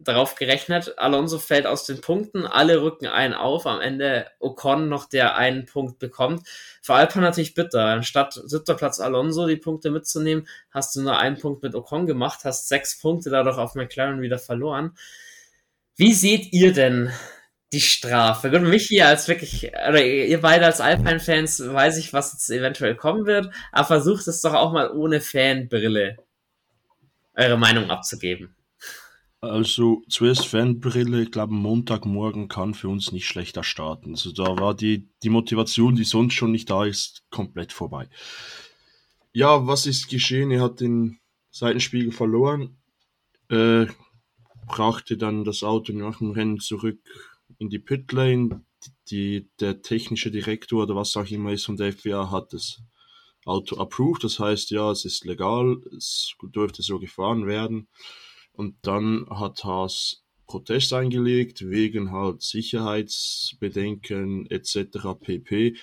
darauf 0.00 0.34
gerechnet. 0.36 0.94
Alonso 0.98 1.38
fällt 1.38 1.66
aus 1.66 1.84
den 1.84 2.00
Punkten, 2.00 2.46
alle 2.46 2.82
rücken 2.82 3.06
einen 3.06 3.34
auf, 3.34 3.66
am 3.66 3.80
Ende 3.80 4.26
Ocon 4.38 4.88
noch, 4.88 5.06
der 5.06 5.36
einen 5.36 5.66
Punkt 5.66 5.98
bekommt. 5.98 6.46
Für 6.82 6.94
Alpine 6.94 7.24
natürlich 7.24 7.54
bitter. 7.54 7.84
Anstatt 7.84 8.34
siebter 8.44 8.74
Platz 8.74 9.00
Alonso 9.00 9.46
die 9.46 9.56
Punkte 9.56 9.90
mitzunehmen, 9.90 10.46
hast 10.70 10.94
du 10.96 11.02
nur 11.02 11.18
einen 11.18 11.38
Punkt 11.38 11.62
mit 11.62 11.74
Ocon 11.74 12.06
gemacht, 12.06 12.40
hast 12.44 12.68
sechs 12.68 12.98
Punkte 12.98 13.30
dadurch 13.30 13.58
auf 13.58 13.74
McLaren 13.74 14.20
wieder 14.20 14.38
verloren. 14.38 14.96
Wie 15.96 16.12
seht 16.12 16.52
ihr 16.52 16.72
denn 16.72 17.12
die 17.72 17.80
Strafe? 17.80 18.50
Gut, 18.50 18.62
mich 18.62 18.86
hier 18.86 19.08
als 19.08 19.26
wirklich, 19.26 19.72
oder 19.88 20.02
ihr 20.02 20.40
beide 20.40 20.64
als 20.64 20.80
Alpine-Fans, 20.80 21.72
weiß 21.72 21.98
ich, 21.98 22.12
was 22.12 22.32
jetzt 22.32 22.50
eventuell 22.50 22.94
kommen 22.94 23.26
wird, 23.26 23.52
aber 23.72 23.86
versucht 23.86 24.28
es 24.28 24.40
doch 24.40 24.54
auch 24.54 24.72
mal 24.72 24.90
ohne 24.90 25.20
Fanbrille 25.20 26.16
eure 27.34 27.58
Meinung 27.58 27.90
abzugeben. 27.90 28.54
Also 29.40 30.02
zuerst 30.08 30.46
Fanbrille, 30.46 31.22
ich 31.22 31.30
glaube 31.30 31.54
Montagmorgen 31.54 32.48
kann 32.48 32.74
für 32.74 32.88
uns 32.88 33.12
nicht 33.12 33.26
schlechter 33.26 33.62
starten. 33.62 34.10
Also 34.10 34.32
da 34.32 34.58
war 34.58 34.74
die, 34.74 35.08
die 35.22 35.28
Motivation, 35.28 35.94
die 35.94 36.04
sonst 36.04 36.34
schon 36.34 36.50
nicht 36.50 36.70
da 36.70 36.84
ist, 36.84 37.22
komplett 37.30 37.72
vorbei. 37.72 38.08
Ja, 39.32 39.66
was 39.66 39.86
ist 39.86 40.08
geschehen? 40.08 40.50
Er 40.50 40.62
hat 40.62 40.80
den 40.80 41.20
Seitenspiegel 41.52 42.10
verloren, 42.10 42.78
äh, 43.48 43.86
brachte 44.66 45.16
dann 45.16 45.44
das 45.44 45.62
Auto 45.62 45.92
nach 45.92 46.18
dem 46.18 46.32
Rennen 46.32 46.58
zurück 46.58 46.98
in 47.58 47.70
die 47.70 47.78
Pitlane. 47.78 48.64
Die, 49.10 49.48
der 49.60 49.82
technische 49.82 50.30
Direktor 50.30 50.84
oder 50.84 50.94
was 50.94 51.16
auch 51.16 51.28
immer 51.30 51.52
ist 51.52 51.64
von 51.64 51.76
der 51.76 51.92
FIA 51.92 52.30
hat 52.30 52.52
das 52.52 52.80
Auto 53.44 53.76
approved, 53.76 54.22
das 54.22 54.38
heißt 54.38 54.70
ja, 54.70 54.90
es 54.90 55.04
ist 55.04 55.24
legal, 55.24 55.80
es 55.96 56.34
dürfte 56.42 56.82
so 56.82 56.98
gefahren 56.98 57.46
werden. 57.46 57.88
Und 58.58 58.74
dann 58.82 59.24
hat 59.30 59.62
Haas 59.62 60.24
Protest 60.48 60.92
eingelegt, 60.92 61.70
wegen 61.70 62.10
halt 62.10 62.42
Sicherheitsbedenken 62.42 64.50
etc. 64.50 65.14
pp. 65.20 65.76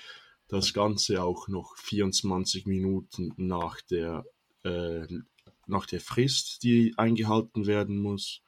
Das 0.46 0.74
Ganze 0.74 1.22
auch 1.22 1.48
noch 1.48 1.74
24 1.78 2.66
Minuten 2.66 3.32
nach 3.38 3.80
der, 3.80 4.26
äh, 4.62 5.06
nach 5.66 5.86
der 5.86 6.02
Frist, 6.02 6.64
die 6.64 6.92
eingehalten 6.98 7.66
werden 7.66 7.96
muss. 7.96 8.42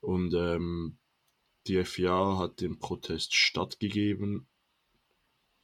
Und 0.00 0.34
ähm, 0.34 0.98
die 1.66 1.84
FIA 1.84 2.38
hat 2.38 2.60
dem 2.60 2.78
Protest 2.78 3.34
stattgegeben. 3.34 4.46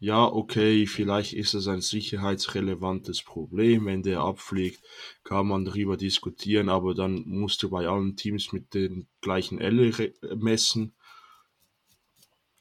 Ja, 0.03 0.25
okay, 0.25 0.87
vielleicht 0.87 1.35
ist 1.35 1.53
es 1.53 1.69
ein 1.69 1.83
sicherheitsrelevantes 1.83 3.23
Problem, 3.23 3.85
wenn 3.85 4.03
der 4.03 4.21
abfliegt, 4.21 4.83
kann 5.25 5.47
man 5.47 5.67
darüber 5.67 5.99
diskutieren, 5.99 6.71
aber 6.71 6.95
dann 6.95 7.25
musst 7.27 7.63
du 7.63 7.69
bei 7.69 7.87
allen 7.87 8.17
Teams 8.17 8.51
mit 8.53 8.73
den 8.73 9.09
gleichen 9.21 9.61
Elle 9.61 9.93
messen. 10.37 10.95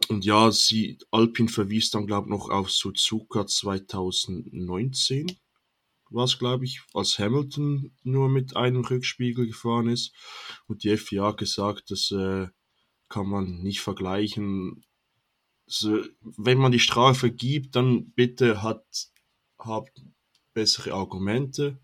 Und 0.09 0.25
ja, 0.25 0.51
sie, 0.51 0.97
Alpin 1.11 1.47
verwies 1.47 1.91
dann, 1.91 2.07
glaube 2.07 2.27
ich, 2.27 2.31
noch 2.31 2.49
auf 2.49 2.69
Suzuka 2.71 3.47
2019, 3.47 5.31
war 6.09 6.25
es, 6.25 6.39
glaube 6.39 6.65
ich, 6.65 6.81
als 6.93 7.19
Hamilton 7.19 7.95
nur 8.03 8.27
mit 8.27 8.57
einem 8.57 8.83
Rückspiegel 8.83 9.47
gefahren 9.47 9.87
ist. 9.87 10.13
Und 10.67 10.83
die 10.83 10.97
FIA 10.97 11.31
gesagt, 11.31 11.89
das 11.91 12.11
äh, 12.11 12.47
kann 13.07 13.27
man 13.27 13.61
nicht 13.61 13.79
vergleichen 13.79 14.83
so, 15.72 16.03
wenn 16.22 16.57
man 16.57 16.72
die 16.72 16.80
Strafe 16.80 17.32
gibt, 17.32 17.76
dann 17.76 18.11
bitte 18.11 18.63
hat, 18.63 18.84
habt 19.59 20.01
bessere 20.53 20.93
Argumente 20.93 21.80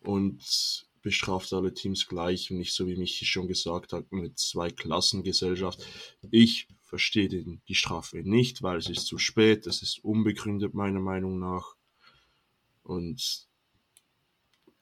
und 0.00 0.42
bestraft 1.00 1.52
alle 1.52 1.72
Teams 1.72 2.06
gleich 2.08 2.50
und 2.50 2.58
nicht 2.58 2.74
so, 2.74 2.86
wie 2.86 2.96
Michi 2.96 3.24
schon 3.24 3.46
gesagt 3.46 3.92
hat, 3.92 4.10
mit 4.10 4.38
zwei 4.38 4.70
Klassengesellschaft. 4.70 5.84
Ich 6.30 6.66
verstehe 6.82 7.28
den, 7.28 7.60
die 7.68 7.74
Strafe 7.74 8.22
nicht, 8.24 8.62
weil 8.62 8.78
es 8.78 8.88
ist 8.88 9.06
zu 9.06 9.18
spät, 9.18 9.66
es 9.66 9.82
ist 9.82 10.02
unbegründet 10.02 10.74
meiner 10.74 11.00
Meinung 11.00 11.38
nach 11.38 11.76
und 12.82 13.46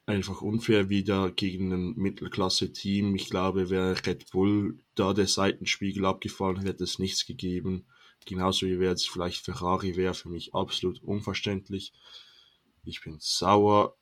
einfach 0.05 0.41
unfair 0.41 0.89
wieder 0.89 1.31
gegen 1.31 1.71
ein 1.71 1.93
Mittelklasse-Team. 1.95 3.15
Ich 3.15 3.29
glaube, 3.29 3.69
wäre 3.69 3.95
Red 4.05 4.31
Bull 4.31 4.79
da 4.95 5.13
der 5.13 5.27
Seitenspiegel 5.27 6.05
abgefallen, 6.05 6.65
hätte 6.65 6.83
es 6.83 6.99
nichts 6.99 7.25
gegeben. 7.25 7.85
Genauso 8.25 8.65
wie 8.65 8.79
wäre 8.79 8.91
jetzt 8.91 9.09
vielleicht 9.09 9.43
Ferrari 9.43 9.95
wäre 9.95 10.13
für 10.13 10.29
mich 10.29 10.53
absolut 10.53 11.01
unverständlich. 11.03 11.93
Ich 12.85 13.01
bin 13.01 13.17
sauer, 13.19 13.95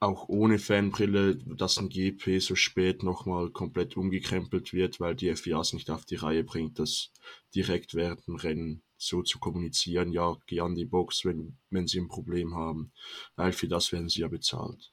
auch 0.00 0.28
ohne 0.28 0.58
Fanbrille, 0.58 1.36
dass 1.36 1.78
ein 1.78 1.90
GP 1.90 2.40
so 2.40 2.54
spät 2.56 3.02
nochmal 3.02 3.50
komplett 3.50 3.96
umgekrempelt 3.96 4.72
wird, 4.72 4.98
weil 4.98 5.14
die 5.14 5.34
FIA 5.36 5.60
es 5.60 5.74
nicht 5.74 5.90
auf 5.90 6.06
die 6.06 6.16
Reihe 6.16 6.42
bringt, 6.42 6.78
das 6.78 7.12
direkt 7.54 7.94
während 7.94 8.26
dem 8.26 8.36
Rennen 8.36 8.82
so 8.96 9.22
zu 9.22 9.38
kommunizieren, 9.38 10.10
ja, 10.10 10.36
geh 10.46 10.60
an 10.60 10.74
die 10.74 10.86
Box, 10.86 11.24
wenn, 11.24 11.56
wenn 11.70 11.86
sie 11.86 12.00
ein 12.00 12.08
Problem 12.08 12.54
haben, 12.54 12.92
weil 13.36 13.52
für 13.52 13.68
das 13.68 13.92
werden 13.92 14.08
sie 14.08 14.20
ja 14.20 14.28
bezahlt. 14.28 14.92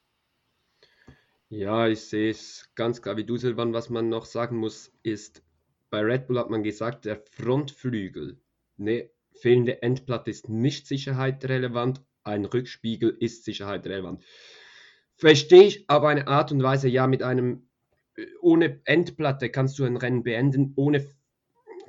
Ja, 1.49 1.87
ich 1.87 2.01
sehe 2.01 2.29
es 2.29 2.69
ganz 2.75 3.01
klar 3.01 3.15
wie 3.15 3.23
du, 3.23 3.37
Silvan. 3.37 3.73
Was 3.73 3.89
man 3.89 4.09
noch 4.09 4.25
sagen 4.25 4.57
muss, 4.57 4.91
ist, 5.03 5.41
bei 5.89 6.01
Red 6.01 6.27
Bull 6.27 6.39
hat 6.39 6.49
man 6.49 6.63
gesagt, 6.63 7.05
der 7.05 7.23
Frontflügel, 7.31 8.39
ne, 8.77 9.09
fehlende 9.33 9.81
Endplatte 9.81 10.31
ist 10.31 10.49
nicht 10.49 10.87
sicherheitsrelevant, 10.87 12.01
ein 12.23 12.45
Rückspiegel 12.45 13.15
ist 13.19 13.45
sicherheitsrelevant. 13.45 14.23
Verstehe 15.15 15.63
ich 15.63 15.89
aber 15.89 16.09
eine 16.09 16.27
Art 16.27 16.51
und 16.51 16.61
Weise, 16.61 16.89
ja, 16.89 17.07
mit 17.07 17.23
einem, 17.23 17.69
äh, 18.15 18.25
ohne 18.41 18.81
Endplatte 18.85 19.49
kannst 19.49 19.79
du 19.79 19.85
ein 19.85 19.97
Rennen 19.97 20.23
beenden, 20.23 20.73
ohne 20.75 21.07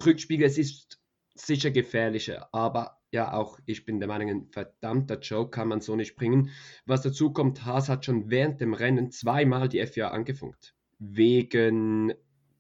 Rückspiegel, 0.05 0.47
es 0.47 0.59
ist 0.59 1.01
sicher 1.35 1.71
gefährlicher, 1.71 2.49
aber 2.53 2.99
ja, 3.11 3.33
auch 3.33 3.59
ich 3.65 3.85
bin 3.85 4.01
der 4.01 4.09
Meinung, 4.09 4.29
ein 4.29 4.49
verdammter 4.51 5.19
Joke 5.21 5.51
kann 5.51 5.69
man 5.69 5.81
so 5.81 5.97
nicht 5.97 6.15
bringen. 6.17 6.51
Was 6.85 7.03
dazu 7.03 7.33
kommt, 7.33 7.65
Haas 7.65 7.89
hat 7.89 8.05
schon 8.05 8.31
während 8.31 8.61
dem 8.61 8.75
Rennen 8.75 9.11
zweimal 9.11 9.69
die 9.69 9.85
FIA 9.87 10.09
angefunkt. 10.09 10.75
Wegen 10.99 12.13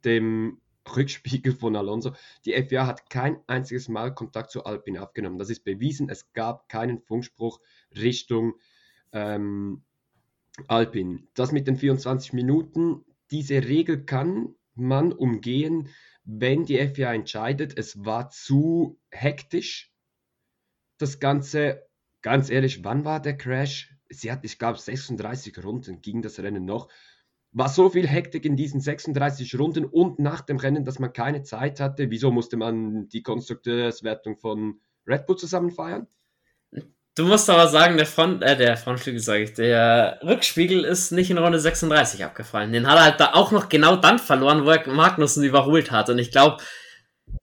dem 0.04 0.60
Rückspiegel 0.96 1.52
von 1.52 1.76
Alonso. 1.76 2.12
Die 2.44 2.52
FIA 2.52 2.86
hat 2.86 3.10
kein 3.10 3.38
einziges 3.46 3.88
Mal 3.88 4.14
Kontakt 4.14 4.50
zu 4.50 4.64
Alpine 4.64 5.02
aufgenommen. 5.02 5.38
Das 5.38 5.50
ist 5.50 5.64
bewiesen. 5.64 6.08
Es 6.08 6.32
gab 6.32 6.68
keinen 6.68 7.00
Funkspruch 7.00 7.60
Richtung 7.94 8.54
ähm, 9.12 9.82
Alpine. 10.66 11.22
Das 11.34 11.52
mit 11.52 11.66
den 11.66 11.76
24 11.76 12.32
Minuten, 12.32 13.04
diese 13.30 13.64
Regel 13.64 14.04
kann 14.04 14.54
man 14.74 15.12
umgehen, 15.12 15.88
wenn 16.24 16.64
die 16.64 16.76
FIA 16.88 17.14
entscheidet, 17.14 17.78
es 17.78 18.04
war 18.04 18.30
zu 18.30 19.00
hektisch. 19.10 19.92
Das 20.98 21.20
Ganze, 21.20 21.86
ganz 22.22 22.50
ehrlich, 22.50 22.84
wann 22.84 23.04
war 23.04 23.20
der 23.20 23.36
Crash? 23.36 23.94
Sie 24.10 24.30
hat, 24.30 24.44
ich 24.44 24.58
glaube, 24.58 24.78
36 24.78 25.62
Runden 25.64 26.00
ging 26.00 26.22
das 26.22 26.38
Rennen 26.38 26.64
noch 26.64 26.88
war 27.58 27.68
so 27.68 27.90
viel 27.90 28.06
Hektik 28.06 28.44
in 28.44 28.56
diesen 28.56 28.80
36 28.80 29.58
Runden 29.58 29.84
und 29.84 30.18
nach 30.18 30.40
dem 30.40 30.58
Rennen, 30.58 30.84
dass 30.84 30.98
man 30.98 31.12
keine 31.12 31.42
Zeit 31.42 31.80
hatte. 31.80 32.10
Wieso 32.10 32.30
musste 32.30 32.56
man 32.56 33.08
die 33.08 33.22
Konstrukteurswertung 33.22 34.38
von 34.38 34.80
Red 35.06 35.26
Bull 35.26 35.36
zusammen 35.36 35.70
feiern? 35.70 36.06
Du 37.16 37.24
musst 37.24 37.50
aber 37.50 37.66
sagen, 37.66 37.96
der 37.96 38.06
Front, 38.06 38.44
äh, 38.44 38.56
der 38.56 38.76
Frontflügel, 38.76 39.20
sage 39.20 39.42
ich, 39.42 39.52
der 39.54 40.20
Rückspiegel 40.22 40.84
ist 40.84 41.10
nicht 41.10 41.30
in 41.30 41.38
Runde 41.38 41.58
36 41.58 42.24
abgefallen. 42.24 42.72
Den 42.72 42.86
hat 42.86 42.96
er 42.96 43.04
halt 43.04 43.20
da 43.20 43.34
auch 43.34 43.50
noch 43.50 43.68
genau 43.68 43.96
dann 43.96 44.20
verloren, 44.20 44.64
wo 44.64 44.70
er 44.70 44.88
Magnussen 44.88 45.42
überholt 45.42 45.90
hat. 45.90 46.10
Und 46.10 46.20
ich 46.20 46.30
glaube, 46.30 46.62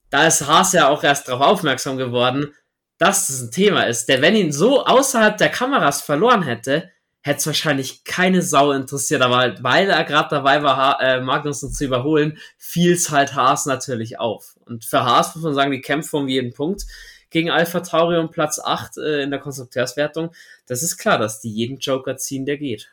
da 0.09 0.27
ist 0.27 0.47
Haas 0.47 0.71
ja 0.71 0.87
auch 0.87 1.03
erst 1.03 1.27
darauf 1.27 1.41
aufmerksam 1.41 1.97
geworden, 1.97 2.53
dass 2.97 3.27
das 3.27 3.41
ein 3.41 3.51
Thema 3.51 3.83
ist. 3.83 4.07
Der, 4.07 4.21
wenn 4.21 4.37
ihn 4.37 4.53
so 4.53 4.85
außerhalb 4.85 5.37
der 5.37 5.49
Kameras 5.49 6.01
verloren 6.01 6.43
hätte, 6.43 6.89
hätte 7.25 7.39
es 7.39 7.47
wahrscheinlich 7.47 8.03
keine 8.03 8.43
Sau 8.43 8.71
interessiert, 8.71 9.23
aber 9.23 9.37
halt, 9.37 9.63
weil 9.63 9.89
er 9.89 10.03
gerade 10.03 10.29
dabei 10.29 10.61
war, 10.61 11.01
äh, 11.01 11.19
Magnussen 11.21 11.71
zu 11.71 11.83
überholen, 11.83 12.37
fiel 12.59 12.93
es 12.93 13.09
halt 13.09 13.33
Haas 13.33 13.65
natürlich 13.65 14.19
auf. 14.19 14.55
Und 14.65 14.85
für 14.85 15.03
Haas 15.03 15.33
muss 15.33 15.43
man 15.43 15.55
sagen, 15.55 15.71
die 15.71 15.81
kämpfen 15.81 16.17
um 16.17 16.27
jeden 16.27 16.53
Punkt 16.53 16.85
gegen 17.31 17.49
Alpha 17.49 17.79
Tauri 17.79 18.19
um 18.19 18.29
Platz 18.29 18.59
8 18.59 18.97
äh, 18.97 19.23
in 19.23 19.31
der 19.31 19.39
Konstrukteurswertung. 19.39 20.35
Das 20.67 20.83
ist 20.83 20.97
klar, 20.97 21.17
dass 21.17 21.41
die 21.41 21.51
jeden 21.51 21.79
Joker 21.79 22.15
ziehen, 22.15 22.45
der 22.45 22.57
geht. 22.57 22.91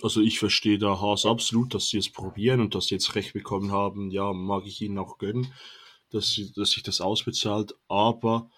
Also 0.00 0.20
ich 0.20 0.38
verstehe 0.38 0.78
da 0.78 1.00
Haas 1.00 1.26
absolut, 1.26 1.74
dass 1.74 1.88
sie 1.88 1.98
es 1.98 2.12
probieren 2.12 2.60
und 2.60 2.76
dass 2.76 2.86
sie 2.86 2.94
jetzt 2.94 3.16
recht 3.16 3.32
bekommen 3.32 3.72
haben. 3.72 4.12
Ja, 4.12 4.32
mag 4.32 4.66
ich 4.66 4.80
ihnen 4.82 4.98
auch 4.98 5.18
gönnen, 5.18 5.52
dass, 6.12 6.30
sie, 6.30 6.52
dass 6.52 6.70
sich 6.70 6.84
das 6.84 7.00
ausbezahlt. 7.00 7.74
Aber 7.88 8.50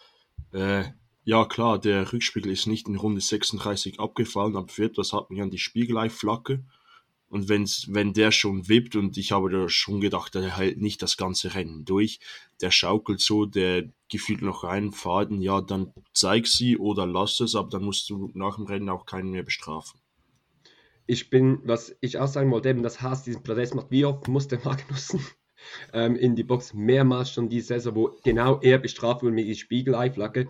äh, 0.53 0.85
ja, 1.29 1.45
klar, 1.45 1.79
der 1.79 2.11
Rückspiegel 2.11 2.51
ist 2.51 2.67
nicht 2.67 2.89
in 2.89 2.97
Runde 2.97 3.21
36 3.21 4.01
abgefallen, 4.01 4.57
aber 4.57 4.73
etwas 4.79 5.13
hat 5.13 5.29
man 5.29 5.39
ja 5.39 5.45
die 5.45 5.59
Spiegelei-Flagge. 5.59 6.65
Und 7.29 7.51
wenn's, 7.51 7.87
wenn 7.91 8.15
der 8.15 8.31
schon 8.31 8.67
wippt, 8.71 8.97
und 8.97 9.15
ich 9.19 9.31
habe 9.31 9.51
da 9.51 9.69
schon 9.69 10.01
gedacht, 10.01 10.35
der 10.35 10.57
hält 10.57 10.81
nicht 10.81 11.03
das 11.03 11.19
ganze 11.19 11.55
Rennen 11.55 11.85
durch, 11.85 12.21
der 12.63 12.71
schaukelt 12.71 13.21
so, 13.21 13.45
der 13.45 13.91
gefühlt 14.11 14.41
noch 14.41 14.65
einen 14.65 14.91
Faden, 14.91 15.43
ja, 15.43 15.61
dann 15.61 15.93
zeig 16.15 16.47
sie 16.47 16.79
oder 16.79 17.07
lass 17.07 17.41
es, 17.41 17.55
aber 17.55 17.69
dann 17.69 17.85
musst 17.85 18.09
du 18.09 18.31
nach 18.33 18.57
dem 18.57 18.65
Rennen 18.65 18.89
auch 18.89 19.05
keinen 19.05 19.31
mehr 19.31 19.43
bestrafen. 19.43 20.01
Ich 21.07 21.29
bin, 21.29 21.61
was 21.63 21.95
ich 22.01 22.17
auch 22.17 22.29
sagen 22.29 22.51
wollte, 22.51 22.71
eben, 22.71 22.83
dass 22.83 23.03
Haas 23.03 23.25
diesen 23.25 23.43
Protest 23.43 23.75
macht, 23.75 23.91
wie 23.91 24.07
oft 24.07 24.29
musste 24.29 24.59
Magnussen 24.65 25.21
ähm, 25.93 26.17
in 26.17 26.37
die 26.37 26.45
Box 26.45 26.73
mehrmals 26.73 27.31
schon 27.31 27.51
die 27.51 27.61
Saison, 27.61 27.95
wo 27.95 28.17
genau 28.25 28.61
er 28.63 28.79
bestraft 28.79 29.23
wurde 29.23 29.35
mit 29.35 29.47
der 29.47 29.57
Spiegelei-Flagge. 29.57 30.49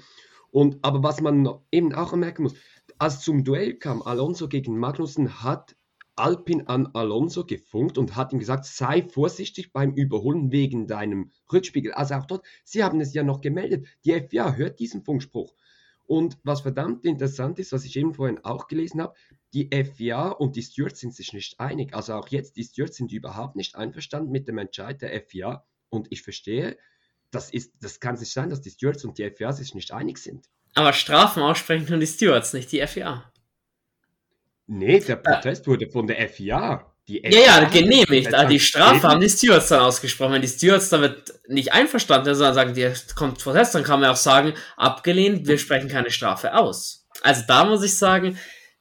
Und, 0.51 0.79
aber 0.83 1.03
was 1.03 1.21
man 1.21 1.49
eben 1.71 1.95
auch 1.95 2.15
merken 2.15 2.45
muss, 2.45 2.55
als 2.99 3.21
zum 3.21 3.45
Duell 3.45 3.75
kam 3.75 4.03
Alonso 4.03 4.49
gegen 4.49 4.79
Magnussen, 4.79 5.43
hat 5.43 5.77
Alpin 6.17 6.67
an 6.67 6.89
Alonso 6.95 7.45
gefunkt 7.45 7.97
und 7.97 8.17
hat 8.17 8.33
ihm 8.33 8.41
gesagt, 8.41 8.65
sei 8.65 9.03
vorsichtig 9.03 9.73
beim 9.73 9.93
Überholen 9.93 10.51
wegen 10.51 10.89
deinem 10.89 11.31
Rückspiegel. 11.53 11.93
Also 11.93 12.15
auch 12.15 12.27
dort, 12.27 12.45
sie 12.65 12.83
haben 12.83 13.01
es 13.01 13.15
ja 13.15 13.23
noch 13.23 13.41
gemeldet. 13.41 13.87
Die 14.05 14.21
FIA 14.21 14.55
hört 14.55 14.81
diesen 14.81 15.05
Funkspruch. 15.05 15.55
Und 16.07 16.39
was 16.43 16.63
verdammt 16.63 17.05
interessant 17.05 17.59
ist, 17.59 17.71
was 17.71 17.85
ich 17.85 17.95
eben 17.97 18.15
vorhin 18.15 18.43
auch 18.43 18.67
gelesen 18.67 19.01
habe, 19.03 19.15
die 19.53 19.69
FIA 19.71 20.31
und 20.31 20.57
die 20.57 20.63
Stewards 20.63 21.01
sind 21.01 21.15
sich 21.15 21.33
nicht 21.33 21.61
einig. 21.61 21.95
Also 21.95 22.15
auch 22.15 22.29
jetzt, 22.29 22.57
die 22.57 22.65
Stewards 22.65 22.97
sind 22.97 23.13
überhaupt 23.13 23.57
nicht 23.57 23.77
einverstanden 23.77 24.33
mit 24.33 24.49
dem 24.49 24.59
Entscheid 24.59 25.01
der 25.01 25.23
FIA. 25.23 25.65
Und 25.91 26.09
ich 26.11 26.23
verstehe, 26.23 26.77
das, 27.31 27.51
ist, 27.51 27.73
das 27.81 28.01
kann 28.01 28.15
nicht 28.15 28.33
sein, 28.33 28.51
dass 28.51 28.61
die 28.61 28.71
Stewards 28.71 29.05
und 29.05 29.19
die 29.19 29.31
FIA 29.31 29.53
sich 29.53 29.75
nicht 29.75 29.93
einig 29.93 30.19
sind. 30.19 30.47
Aber 30.75 30.93
Strafen 30.93 31.43
aussprechen 31.43 31.87
nur 31.89 31.99
die 31.99 32.07
Stewards, 32.07 32.53
nicht 32.53 32.71
die 32.73 32.87
FIA. 32.87 33.31
Nee, 34.67 35.01
der 35.01 35.17
Protest 35.17 35.65
äh, 35.65 35.67
wurde 35.67 35.89
von 35.89 36.07
der 36.07 36.29
FIA. 36.29 36.93
Die 37.09 37.21
FIA 37.21 37.31
ja, 37.31 37.63
ja, 37.63 37.69
genehmigt. 37.69 38.35
Also 38.35 38.49
die 38.49 38.61
Strafe 38.61 39.09
haben 39.09 39.21
die 39.21 39.31
Stewards 39.31 39.69
dann 39.69 39.81
ausgesprochen. 39.81 40.35
Wenn 40.35 40.43
die 40.43 40.49
Stewards 40.49 40.91
damit 40.91 41.41
nicht 41.49 41.73
einverstanden 41.73 42.27
sind, 42.27 42.35
sondern 42.35 42.55
sagen, 42.55 42.75
dir 42.75 42.95
kommt 43.15 43.43
Protest, 43.43 43.75
dann 43.75 43.83
kann 43.83 44.01
man 44.01 44.11
auch 44.11 44.17
sagen, 44.17 44.53
abgelehnt, 44.77 45.47
wir 45.47 45.59
sprechen 45.59 45.89
keine 45.89 46.11
Strafe 46.11 46.55
aus. 46.55 47.07
Also 47.23 47.43
da 47.49 47.65
muss 47.65 47.83
ich 47.83 47.97
sagen, 47.97 48.39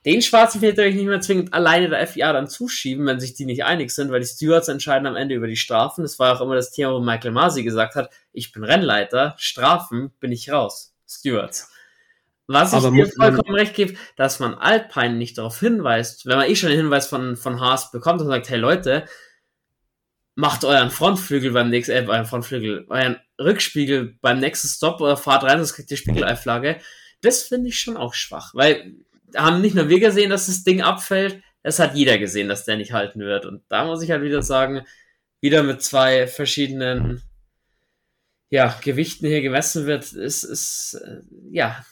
den 0.08 0.22
schwarzen 0.22 0.62
Peter 0.62 0.86
ich 0.86 0.96
nicht 0.96 1.06
mehr 1.06 1.20
zwingend 1.20 1.54
alleine 1.54 1.90
der 1.90 2.08
FIA 2.08 2.32
dann 2.32 2.48
zuschieben, 2.48 3.06
wenn 3.06 3.20
sich 3.20 3.34
die 3.34 3.46
nicht 3.46 3.66
einig 3.66 3.92
sind, 3.92 4.10
weil 4.10 4.22
die 4.22 4.26
Stewards 4.26 4.70
entscheiden 4.70 5.06
am 5.06 5.18
Ende 5.18 5.36
über 5.36 5.48
die 5.48 5.58
Strafen. 5.58 6.02
Das 6.02 6.18
war 6.18 6.34
auch 6.34 6.42
immer 6.42 6.56
das 6.56 6.72
Thema, 6.72 6.94
wo 6.94 7.02
Michael 7.02 7.32
Masi 7.32 7.62
gesagt 7.62 7.96
hat, 7.96 8.10
ich 8.32 8.54
bin 8.54 8.64
Rennleiter, 8.64 9.36
Strafen 9.38 10.12
bin 10.22 10.32
ich 10.32 10.50
raus. 10.50 10.96
Stewards. 11.06 11.70
Was 12.48 12.72
ich 12.72 12.90
dir 12.90 13.08
vollkommen 13.08 13.56
recht 13.56 13.74
gebe, 13.74 13.96
dass 14.16 14.40
man 14.40 14.54
Alpine 14.54 15.16
nicht 15.16 15.38
darauf 15.38 15.60
hinweist, 15.60 16.26
wenn 16.26 16.38
man 16.38 16.50
eh 16.50 16.56
schon 16.56 16.70
den 16.70 16.80
Hinweis 16.80 17.08
von, 17.08 17.36
von 17.36 17.60
Haas 17.60 17.92
bekommt 17.92 18.22
und 18.22 18.28
sagt, 18.28 18.50
hey 18.50 18.58
Leute, 18.58 19.04
macht 20.36 20.64
euren 20.64 20.90
Frontflügel 20.90 21.52
beim 21.52 21.70
nächsten, 21.70 21.92
äh, 21.92 22.06
euren 22.08 22.26
Frontflügel, 22.26 22.86
euren 22.88 23.18
Rückspiegel 23.38 24.18
beim 24.22 24.40
nächsten 24.40 24.70
Stop 24.70 25.02
oder 25.02 25.18
fahrt 25.18 25.44
rein, 25.44 25.58
sonst 25.58 25.74
kriegt 25.74 25.92
ihr 25.92 25.98
Spiegeleiflage. 25.98 26.80
Das 27.22 27.44
finde 27.44 27.68
ich 27.70 27.80
schon 27.80 27.98
auch 27.98 28.14
schwach, 28.14 28.54
weil 28.54 28.96
haben 29.36 29.62
nicht 29.62 29.76
nur 29.76 29.90
wir 29.90 30.00
gesehen, 30.00 30.30
dass 30.30 30.48
das 30.48 30.64
Ding 30.64 30.82
abfällt, 30.82 31.42
es 31.64 31.80
hat 31.80 31.96
jeder 31.96 32.18
gesehen, 32.18 32.48
dass 32.48 32.66
der 32.66 32.78
nicht 32.78 32.94
halten 32.94 33.20
wird. 33.20 33.46
Und 33.46 33.64
da 33.70 33.86
muss 33.86 34.02
ich 34.02 34.12
halt 34.12 34.22
wieder 34.22 34.42
sagen, 34.42 34.84
wieder 35.42 35.64
mit 35.64 35.82
zwei 35.82 36.28
verschiedenen 36.28 37.22
ja, 38.50 38.78
Gewichten 38.82 39.28
hier 39.28 39.42
gemessen 39.42 39.86
wird, 39.86 40.14
ist, 40.14 40.44
ist 40.44 40.94
äh, 41.06 41.22
ja 41.52 41.86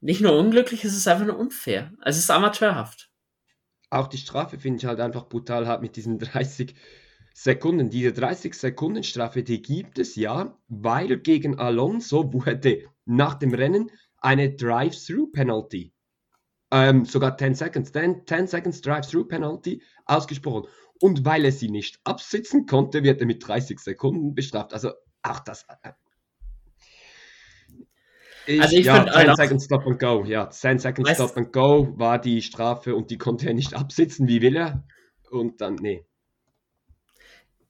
nicht 0.00 0.20
nur 0.20 0.36
unglücklich, 0.36 0.84
es 0.84 0.96
ist 0.96 1.08
einfach 1.08 1.26
nur 1.26 1.38
unfair. 1.38 1.92
Es 2.04 2.18
ist 2.18 2.30
amateurhaft. 2.30 3.10
Auch 3.90 4.08
die 4.08 4.18
Strafe 4.18 4.58
finde 4.58 4.78
ich 4.78 4.84
halt 4.84 5.00
einfach 5.00 5.28
brutal 5.28 5.66
hart 5.66 5.80
mit 5.80 5.96
diesen 5.96 6.18
30 6.18 6.74
Sekunden. 7.32 7.90
Diese 7.90 8.12
30 8.12 8.54
Sekunden 8.54 9.02
Strafe, 9.02 9.42
die 9.42 9.62
gibt 9.62 9.98
es 9.98 10.16
ja, 10.16 10.58
weil 10.68 11.16
gegen 11.18 11.58
Alonso 11.58 12.32
wurde 12.32 12.82
nach 13.06 13.34
dem 13.34 13.54
Rennen 13.54 13.90
eine 14.18 14.54
Drive-Through-Penalty 14.54 15.93
ähm, 16.74 17.04
sogar 17.04 17.38
10 17.38 17.54
Seconds, 17.54 17.92
10, 17.92 18.26
10 18.26 18.46
Seconds 18.48 18.80
Drive-Through 18.80 19.28
Penalty 19.28 19.80
ausgesprochen. 20.06 20.68
Und 21.00 21.24
weil 21.24 21.44
er 21.44 21.52
sie 21.52 21.70
nicht 21.70 22.00
absitzen 22.02 22.66
konnte, 22.66 23.04
wird 23.04 23.20
er 23.20 23.26
mit 23.26 23.46
30 23.46 23.78
Sekunden 23.78 24.34
bestraft. 24.34 24.72
Also 24.72 24.90
auch 25.22 25.38
das. 25.38 25.66
Äh, 25.84 25.92
ich, 28.46 28.60
also 28.60 28.76
ich 28.76 28.86
ja, 28.86 29.06
10 29.06 29.36
Seconds 29.36 29.64
Stop 29.66 29.86
and 29.86 30.00
Go. 30.00 30.24
Ja, 30.24 30.50
10 30.50 30.80
Seconds 30.80 31.10
weißt, 31.10 31.20
Stop 31.20 31.36
and 31.36 31.52
Go 31.52 31.94
war 31.96 32.18
die 32.18 32.42
Strafe 32.42 32.96
und 32.96 33.10
die 33.12 33.18
konnte 33.18 33.46
er 33.46 33.54
nicht 33.54 33.74
absitzen, 33.74 34.26
wie 34.26 34.42
will 34.42 34.56
er. 34.56 34.84
Und 35.30 35.60
dann, 35.60 35.76
nee. 35.76 36.04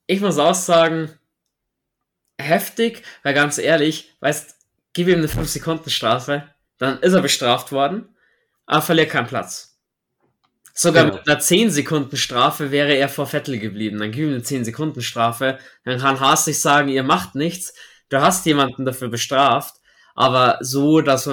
Ich 0.06 0.22
muss 0.22 0.38
auch 0.38 0.54
sagen, 0.54 1.10
heftig, 2.38 3.02
weil 3.22 3.34
ganz 3.34 3.58
ehrlich, 3.58 4.14
weißt, 4.20 4.56
gib 4.94 5.08
ihm 5.08 5.18
eine 5.18 5.28
5 5.28 5.46
Sekunden 5.46 5.90
Strafe, 5.90 6.48
dann 6.78 7.00
ist 7.00 7.12
er 7.12 7.20
bestraft 7.20 7.70
worden 7.70 8.13
aber 8.66 8.82
verliert 8.82 9.10
keinen 9.10 9.26
Platz. 9.26 9.74
Sogar 10.76 11.04
genau. 11.04 11.16
mit 11.16 11.28
einer 11.28 11.38
10 11.38 11.70
Sekunden 11.70 12.16
Strafe 12.16 12.72
wäre 12.72 12.94
er 12.94 13.08
vor 13.08 13.26
Vettel 13.26 13.58
geblieben. 13.58 13.98
Dann 13.98 14.10
gib 14.10 14.24
ihm 14.24 14.30
eine 14.30 14.42
10 14.42 14.64
Sekunden 14.64 15.02
Strafe. 15.02 15.58
Dann 15.84 16.00
kann 16.00 16.18
Haas 16.18 16.46
sich 16.46 16.60
sagen, 16.60 16.88
ihr 16.88 17.04
macht 17.04 17.36
nichts. 17.36 17.74
Du 18.08 18.20
hast 18.20 18.44
jemanden 18.44 18.84
dafür 18.84 19.08
bestraft. 19.08 19.76
Aber 20.16 20.58
so, 20.60 21.00
dass, 21.00 21.30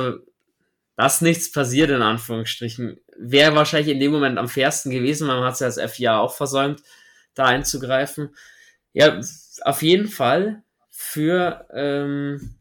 dass 0.96 1.22
nichts 1.22 1.52
passiert, 1.52 1.90
in 1.90 2.04
Anführungsstrichen, 2.04 3.00
wäre 3.18 3.56
wahrscheinlich 3.56 3.94
in 3.94 4.00
dem 4.00 4.12
Moment 4.12 4.38
am 4.38 4.48
fairsten 4.48 4.92
gewesen. 4.92 5.28
Man 5.28 5.44
hat 5.44 5.54
es 5.54 5.60
ja 5.60 5.68
als 5.68 5.94
FIA 5.94 6.20
auch 6.20 6.36
versäumt, 6.36 6.82
da 7.34 7.46
einzugreifen. 7.46 8.36
Ja, 8.94 9.20
auf 9.62 9.82
jeden 9.82 10.08
Fall 10.08 10.64
für 10.90 11.68
ähm, 11.74 12.56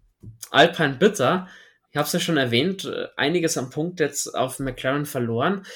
Alpine 0.50 0.94
Bitter 0.94 1.48
ich 1.90 1.96
habe 1.96 2.06
es 2.06 2.12
ja 2.12 2.20
schon 2.20 2.36
erwähnt, 2.36 2.84
äh, 2.84 3.08
einiges 3.16 3.58
am 3.58 3.70
Punkt 3.70 4.00
jetzt 4.00 4.34
auf 4.34 4.58
McLaren 4.58 5.06
verloren. 5.06 5.66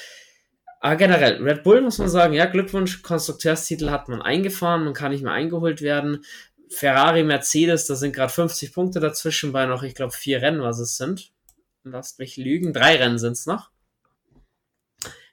Aber 0.79 0.95
generell, 0.95 1.41
Red 1.41 1.63
Bull 1.63 1.81
muss 1.81 1.97
man 1.97 2.09
sagen, 2.09 2.33
ja, 2.33 2.45
Glückwunsch, 2.45 3.01
Konstrukteurstitel 3.01 3.89
hat 3.89 4.07
man 4.07 4.21
eingefahren, 4.21 4.83
man 4.83 4.93
kann 4.93 5.11
nicht 5.11 5.23
mehr 5.23 5.33
eingeholt 5.33 5.81
werden. 5.81 6.23
Ferrari, 6.69 7.23
Mercedes, 7.23 7.87
da 7.87 7.95
sind 7.95 8.15
gerade 8.15 8.31
50 8.31 8.73
Punkte 8.73 8.99
dazwischen 8.99 9.51
bei 9.51 9.65
noch, 9.65 9.83
ich 9.83 9.95
glaube, 9.95 10.13
vier 10.13 10.41
Rennen, 10.41 10.61
was 10.61 10.79
es 10.79 10.97
sind. 10.97 11.31
Lasst 11.83 12.19
mich 12.19 12.37
lügen, 12.37 12.73
drei 12.73 12.95
Rennen 12.97 13.19
sind 13.19 13.33
es 13.33 13.45
noch. 13.45 13.71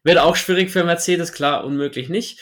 Wird 0.04 0.18
auch 0.18 0.36
schwierig 0.36 0.70
für 0.70 0.84
Mercedes, 0.84 1.32
klar, 1.32 1.64
unmöglich 1.64 2.08
nicht. 2.08 2.40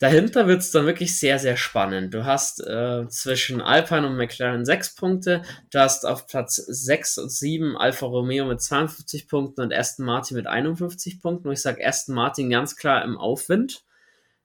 Dahinter 0.00 0.46
wird 0.46 0.60
es 0.60 0.70
dann 0.70 0.86
wirklich 0.86 1.18
sehr, 1.18 1.38
sehr 1.38 1.58
spannend. 1.58 2.14
Du 2.14 2.24
hast 2.24 2.66
äh, 2.66 3.06
zwischen 3.08 3.60
Alpine 3.60 4.06
und 4.06 4.16
McLaren 4.16 4.64
sechs 4.64 4.94
Punkte, 4.94 5.42
du 5.70 5.78
hast 5.78 6.06
auf 6.06 6.26
Platz 6.26 6.56
sechs 6.56 7.18
und 7.18 7.30
sieben 7.30 7.76
Alfa 7.76 8.06
Romeo 8.06 8.46
mit 8.46 8.62
52 8.62 9.28
Punkten 9.28 9.60
und 9.60 9.74
Aston 9.74 10.06
Martin 10.06 10.38
mit 10.38 10.46
51 10.46 11.20
Punkten. 11.20 11.48
Und 11.48 11.52
ich 11.52 11.60
sage 11.60 11.86
Aston 11.86 12.14
Martin 12.14 12.48
ganz 12.48 12.76
klar 12.76 13.04
im 13.04 13.18
Aufwind. 13.18 13.84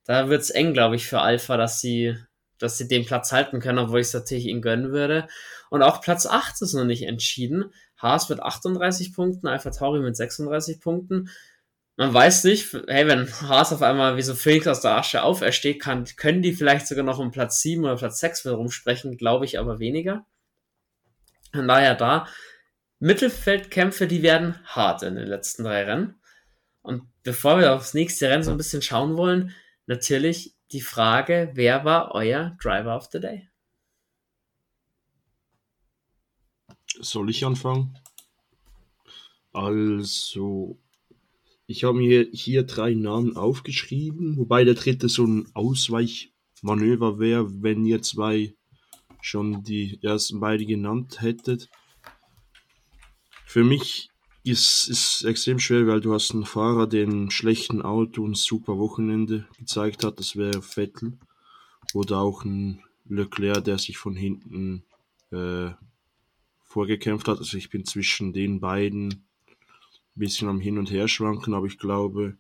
Da 0.04 0.28
wird 0.28 0.42
es 0.42 0.50
eng, 0.50 0.74
glaube 0.74 0.98
ich, 0.98 1.08
für 1.08 1.22
Alpha, 1.22 1.56
dass 1.56 1.80
sie, 1.80 2.18
dass 2.60 2.78
sie 2.78 2.90
den 2.90 3.06
Platz 3.06 3.32
halten 3.32 3.62
können, 3.62 3.80
obwohl 3.80 4.02
ich 4.02 4.08
es 4.08 4.14
natürlich 4.14 4.48
ihnen 4.48 4.62
gönnen 4.62 4.92
würde. 4.92 5.26
Und 5.70 5.84
auch 5.84 6.02
Platz 6.02 6.26
8 6.26 6.62
ist 6.64 6.74
noch 6.74 6.84
nicht 6.84 7.04
entschieden. 7.04 7.72
Haas 7.98 8.28
mit 8.28 8.42
38 8.42 9.14
Punkten, 9.14 9.48
Alpha 9.48 9.70
Tauri 9.70 10.02
mit 10.02 10.18
36 10.18 10.82
Punkten 10.82 11.30
man 11.98 12.14
weiß 12.14 12.44
nicht, 12.44 12.74
hey, 12.88 13.08
wenn 13.08 13.32
Haas 13.42 13.72
auf 13.72 13.82
einmal 13.82 14.18
wie 14.18 14.22
so 14.22 14.36
Phoenix 14.36 14.68
aus 14.68 14.82
der 14.82 14.98
Asche 14.98 15.24
aufersteht, 15.24 15.82
kann, 15.82 16.06
können 16.18 16.42
die 16.42 16.54
vielleicht 16.54 16.88
sogar 16.88 17.06
noch 17.06 17.20
um 17.20 17.32
Platz 17.32 17.62
7 17.62 17.84
oder 17.84 17.96
Platz 17.96 18.20
6 18.20 18.48
rumsprechen, 18.48 19.18
glaube 19.18 19.46
ich 19.46 19.60
aber 19.60 19.80
weniger. 19.80 20.26
Von 21.54 21.68
daher 21.68 21.96
da, 21.96 22.28
Mittelfeldkämpfe, 23.00 24.08
die 24.08 24.24
werden 24.24 24.60
hart 24.66 25.04
in 25.04 25.16
den 25.16 25.28
letzten 25.28 25.64
drei 25.64 25.84
Rennen. 25.84 26.20
Und 26.82 27.04
bevor 27.24 27.60
wir 27.60 27.74
aufs 27.74 27.94
nächste 27.94 28.30
Rennen 28.30 28.44
so 28.44 28.52
ein 28.52 28.58
bisschen 28.58 28.82
schauen 28.82 29.16
wollen, 29.16 29.56
natürlich 29.86 30.54
die 30.72 30.82
Frage, 30.82 31.52
wer 31.54 31.86
war 31.86 32.14
euer 32.14 32.58
Driver 32.62 32.98
of 32.98 33.08
the 33.12 33.20
Day? 33.20 33.50
Soll 37.00 37.30
ich 37.30 37.46
anfangen? 37.46 37.98
Also, 39.54 40.78
ich 41.68 41.84
habe 41.84 41.98
mir 41.98 42.28
hier 42.32 42.64
drei 42.64 42.94
Namen 42.94 43.36
aufgeschrieben, 43.36 44.38
wobei 44.38 44.64
der 44.64 44.76
dritte 44.76 45.10
so 45.10 45.26
ein 45.26 45.48
Ausweichmanöver 45.54 47.20
wäre, 47.20 47.64
wenn 47.64 47.86
ihr 47.86 48.02
zwei 48.02 48.54
schon 49.22 49.64
die 49.64 50.00
ersten 50.04 50.40
beiden 50.40 50.68
genannt 50.68 51.22
hättet. 51.22 51.70
Für 53.46 53.64
mich 53.64 54.10
ist 54.44 54.90
es 54.90 55.24
extrem 55.24 55.58
schwer, 55.58 55.88
weil 55.88 56.02
du 56.02 56.14
hast 56.14 56.32
einen 56.32 56.46
Fahrer, 56.46 56.86
der 56.86 57.08
ein 57.08 57.32
schlechten 57.32 57.82
Auto 57.82 58.24
und 58.24 58.38
super 58.38 58.78
Wochenende 58.78 59.48
gezeigt 59.58 60.04
hat, 60.04 60.20
das 60.20 60.36
wäre 60.36 60.62
Vettel. 60.62 61.18
Oder 61.96 62.20
auch 62.20 62.44
ein 62.44 62.84
Leclerc, 63.08 63.64
der 63.64 63.80
sich 63.80 63.98
von 63.98 64.16
hinten 64.16 64.84
äh, 65.32 65.72
vorgekämpft 66.62 67.28
hat. 67.28 67.40
Also 67.40 67.58
ich 67.58 67.70
bin 67.70 67.86
zwischen 67.86 68.34
den 68.34 68.60
beiden 68.60 69.25
bisschen 70.16 70.48
am 70.48 70.60
Hin 70.60 70.78
und 70.78 70.92
Her 70.92 71.08
schwanken, 71.08 71.54
aber 71.54 71.68
ich 71.68 71.78
glaube, 71.78 72.38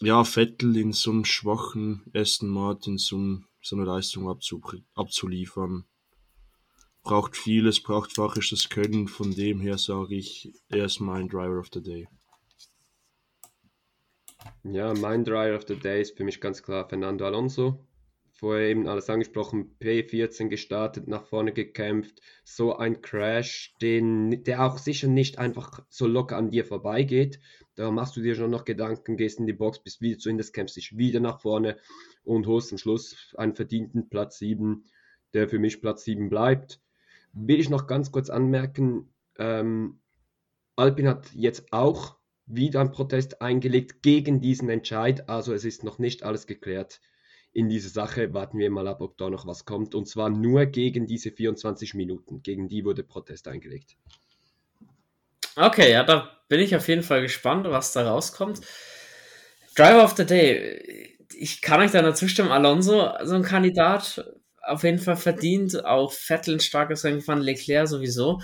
ja, 0.00 0.24
Vettel 0.24 0.76
in 0.76 0.92
so 0.92 1.10
einem 1.10 1.24
schwachen 1.24 2.04
Aston 2.14 2.48
Martin 2.48 2.98
so, 2.98 3.40
so 3.60 3.76
eine 3.76 3.84
Leistung 3.84 4.28
abzuliefern, 4.94 5.84
braucht 7.02 7.36
vieles, 7.36 7.82
braucht 7.82 8.14
fachisches 8.14 8.68
Können. 8.68 9.08
Von 9.08 9.34
dem 9.34 9.60
her 9.60 9.78
sage 9.78 10.14
ich, 10.14 10.52
er 10.68 10.84
ist 10.84 11.00
mein 11.00 11.28
Driver 11.28 11.58
of 11.58 11.68
the 11.72 11.82
Day. 11.82 12.08
Ja, 14.62 14.94
mein 14.94 15.24
Driver 15.24 15.56
of 15.56 15.64
the 15.66 15.76
Day 15.76 16.02
ist 16.02 16.16
für 16.16 16.24
mich 16.24 16.40
ganz 16.40 16.62
klar 16.62 16.88
Fernando 16.88 17.24
Alonso 17.24 17.87
vorher 18.38 18.68
eben 18.68 18.86
alles 18.86 19.10
angesprochen, 19.10 19.74
P14 19.80 20.48
gestartet, 20.48 21.08
nach 21.08 21.24
vorne 21.24 21.52
gekämpft, 21.52 22.20
so 22.44 22.76
ein 22.76 23.02
Crash, 23.02 23.74
den, 23.82 24.44
der 24.44 24.64
auch 24.64 24.78
sicher 24.78 25.08
nicht 25.08 25.38
einfach 25.38 25.80
so 25.88 26.06
locker 26.06 26.36
an 26.36 26.50
dir 26.50 26.64
vorbeigeht. 26.64 27.40
Da 27.74 27.90
machst 27.90 28.16
du 28.16 28.22
dir 28.22 28.36
schon 28.36 28.52
noch 28.52 28.64
Gedanken, 28.64 29.16
gehst 29.16 29.40
in 29.40 29.46
die 29.46 29.52
Box, 29.52 29.82
bist 29.82 30.00
wieder 30.00 30.18
zu 30.18 30.30
Indes, 30.30 30.52
kämpfst 30.52 30.76
dich 30.76 30.96
wieder 30.96 31.18
nach 31.18 31.40
vorne 31.40 31.78
und 32.22 32.46
holst 32.46 32.70
am 32.70 32.78
Schluss 32.78 33.34
einen 33.36 33.54
verdienten 33.54 34.08
Platz 34.08 34.38
7, 34.38 34.84
der 35.34 35.48
für 35.48 35.58
mich 35.58 35.80
Platz 35.80 36.04
7 36.04 36.28
bleibt. 36.28 36.80
Will 37.32 37.58
ich 37.58 37.70
noch 37.70 37.88
ganz 37.88 38.12
kurz 38.12 38.30
anmerken, 38.30 39.12
ähm, 39.36 39.98
Alpin 40.76 41.08
hat 41.08 41.32
jetzt 41.34 41.72
auch 41.72 42.18
wieder 42.46 42.80
einen 42.80 42.92
Protest 42.92 43.42
eingelegt 43.42 44.00
gegen 44.02 44.40
diesen 44.40 44.68
Entscheid, 44.68 45.28
also 45.28 45.52
es 45.52 45.64
ist 45.64 45.82
noch 45.82 45.98
nicht 45.98 46.22
alles 46.22 46.46
geklärt 46.46 47.00
in 47.52 47.68
diese 47.68 47.88
Sache. 47.88 48.32
Warten 48.34 48.58
wir 48.58 48.70
mal 48.70 48.88
ab, 48.88 49.00
ob 49.00 49.16
da 49.16 49.30
noch 49.30 49.46
was 49.46 49.64
kommt. 49.64 49.94
Und 49.94 50.06
zwar 50.06 50.30
nur 50.30 50.66
gegen 50.66 51.06
diese 51.06 51.30
24 51.30 51.94
Minuten. 51.94 52.42
Gegen 52.42 52.68
die 52.68 52.84
wurde 52.84 53.02
Protest 53.02 53.48
eingelegt. 53.48 53.96
Okay, 55.56 55.90
ja, 55.90 56.04
da 56.04 56.30
bin 56.48 56.60
ich 56.60 56.76
auf 56.76 56.86
jeden 56.88 57.02
Fall 57.02 57.22
gespannt, 57.22 57.66
was 57.68 57.92
da 57.92 58.08
rauskommt. 58.08 58.60
Driver 59.74 60.04
of 60.04 60.14
the 60.16 60.24
Day. 60.24 61.16
Ich 61.34 61.62
kann 61.62 61.80
euch 61.80 61.90
da 61.90 62.02
nur 62.02 62.14
zustimmen. 62.14 62.50
Alonso, 62.50 63.10
so 63.24 63.34
ein 63.34 63.42
Kandidat, 63.42 64.24
auf 64.62 64.84
jeden 64.84 64.98
Fall 64.98 65.16
verdient. 65.16 65.84
Auch 65.84 66.12
Vettel 66.12 66.54
ein 66.54 66.60
starkes 66.60 67.04
Rennen 67.04 67.18
gefahren, 67.18 67.40
Leclerc 67.40 67.88
sowieso. 67.88 68.40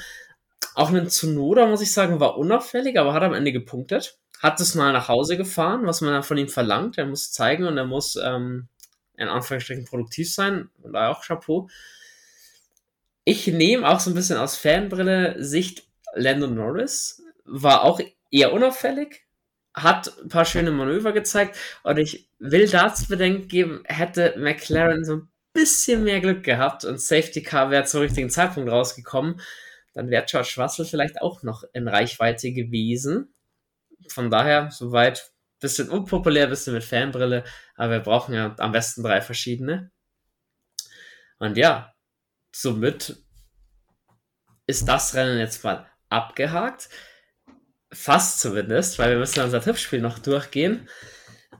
Auch 0.74 0.92
ein 0.92 1.08
Tsunoda, 1.08 1.66
muss 1.66 1.82
ich 1.82 1.92
sagen, 1.92 2.20
war 2.20 2.36
unauffällig, 2.36 2.98
aber 2.98 3.12
hat 3.12 3.22
am 3.22 3.34
Ende 3.34 3.52
gepunktet. 3.52 4.18
Hat 4.40 4.60
es 4.60 4.74
mal 4.74 4.92
nach 4.92 5.08
Hause 5.08 5.36
gefahren, 5.36 5.86
was 5.86 6.00
man 6.00 6.22
von 6.22 6.36
ihm 6.36 6.48
verlangt. 6.48 6.98
Er 6.98 7.06
muss 7.06 7.30
zeigen 7.30 7.64
und 7.64 7.76
er 7.76 7.86
muss 7.86 8.16
ähm, 8.16 8.68
in 9.16 9.28
Anführungsstrichen 9.28 9.84
produktiv 9.84 10.32
sein. 10.32 10.70
Und 10.82 10.96
auch 10.96 11.22
Chapeau. 11.22 11.68
Ich 13.24 13.46
nehme 13.46 13.88
auch 13.88 14.00
so 14.00 14.10
ein 14.10 14.14
bisschen 14.14 14.38
aus 14.38 14.56
Fanbrille 14.56 15.42
Sicht 15.42 15.86
Landon 16.14 16.54
Norris. 16.54 17.22
War 17.44 17.82
auch 17.84 18.00
eher 18.30 18.52
unauffällig. 18.52 19.24
hat 19.74 20.12
ein 20.22 20.28
paar 20.28 20.44
schöne 20.44 20.70
Manöver 20.70 21.12
gezeigt 21.12 21.56
und 21.82 21.98
ich 21.98 22.28
will 22.38 22.68
dazu 22.68 23.08
Bedenken 23.08 23.48
geben, 23.48 23.82
hätte 23.86 24.34
McLaren 24.38 25.04
so 25.04 25.16
ein 25.16 25.28
bisschen 25.52 26.04
mehr 26.04 26.20
Glück 26.20 26.44
gehabt 26.44 26.84
und 26.84 27.00
Safety 27.00 27.42
Car 27.42 27.70
wäre 27.70 27.84
zum 27.84 28.00
richtigen 28.00 28.30
Zeitpunkt 28.30 28.70
rausgekommen, 28.70 29.40
dann 29.92 30.10
wäre 30.10 30.24
George 30.26 30.54
Russell 30.58 30.84
vielleicht 30.84 31.20
auch 31.20 31.42
noch 31.42 31.64
in 31.72 31.88
Reichweite 31.88 32.52
gewesen. 32.52 33.34
Von 34.08 34.30
daher, 34.30 34.70
soweit, 34.70 35.32
bisschen 35.60 35.88
unpopulär, 35.88 36.46
bisschen 36.46 36.74
mit 36.74 36.84
Fanbrille, 36.84 37.44
aber 37.76 37.92
wir 37.92 38.00
brauchen 38.00 38.34
ja 38.34 38.54
am 38.58 38.72
besten 38.72 39.02
drei 39.02 39.20
verschiedene. 39.20 39.90
Und 41.38 41.56
ja, 41.56 41.94
somit 42.54 43.16
ist 44.66 44.88
das 44.88 45.14
Rennen 45.14 45.38
jetzt 45.38 45.64
mal 45.64 45.86
abgehakt. 46.08 46.88
Fast 47.92 48.40
zumindest, 48.40 48.98
weil 48.98 49.10
wir 49.10 49.18
müssen 49.18 49.42
unser 49.42 49.60
Tippspiel 49.60 50.00
noch 50.00 50.18
durchgehen. 50.18 50.88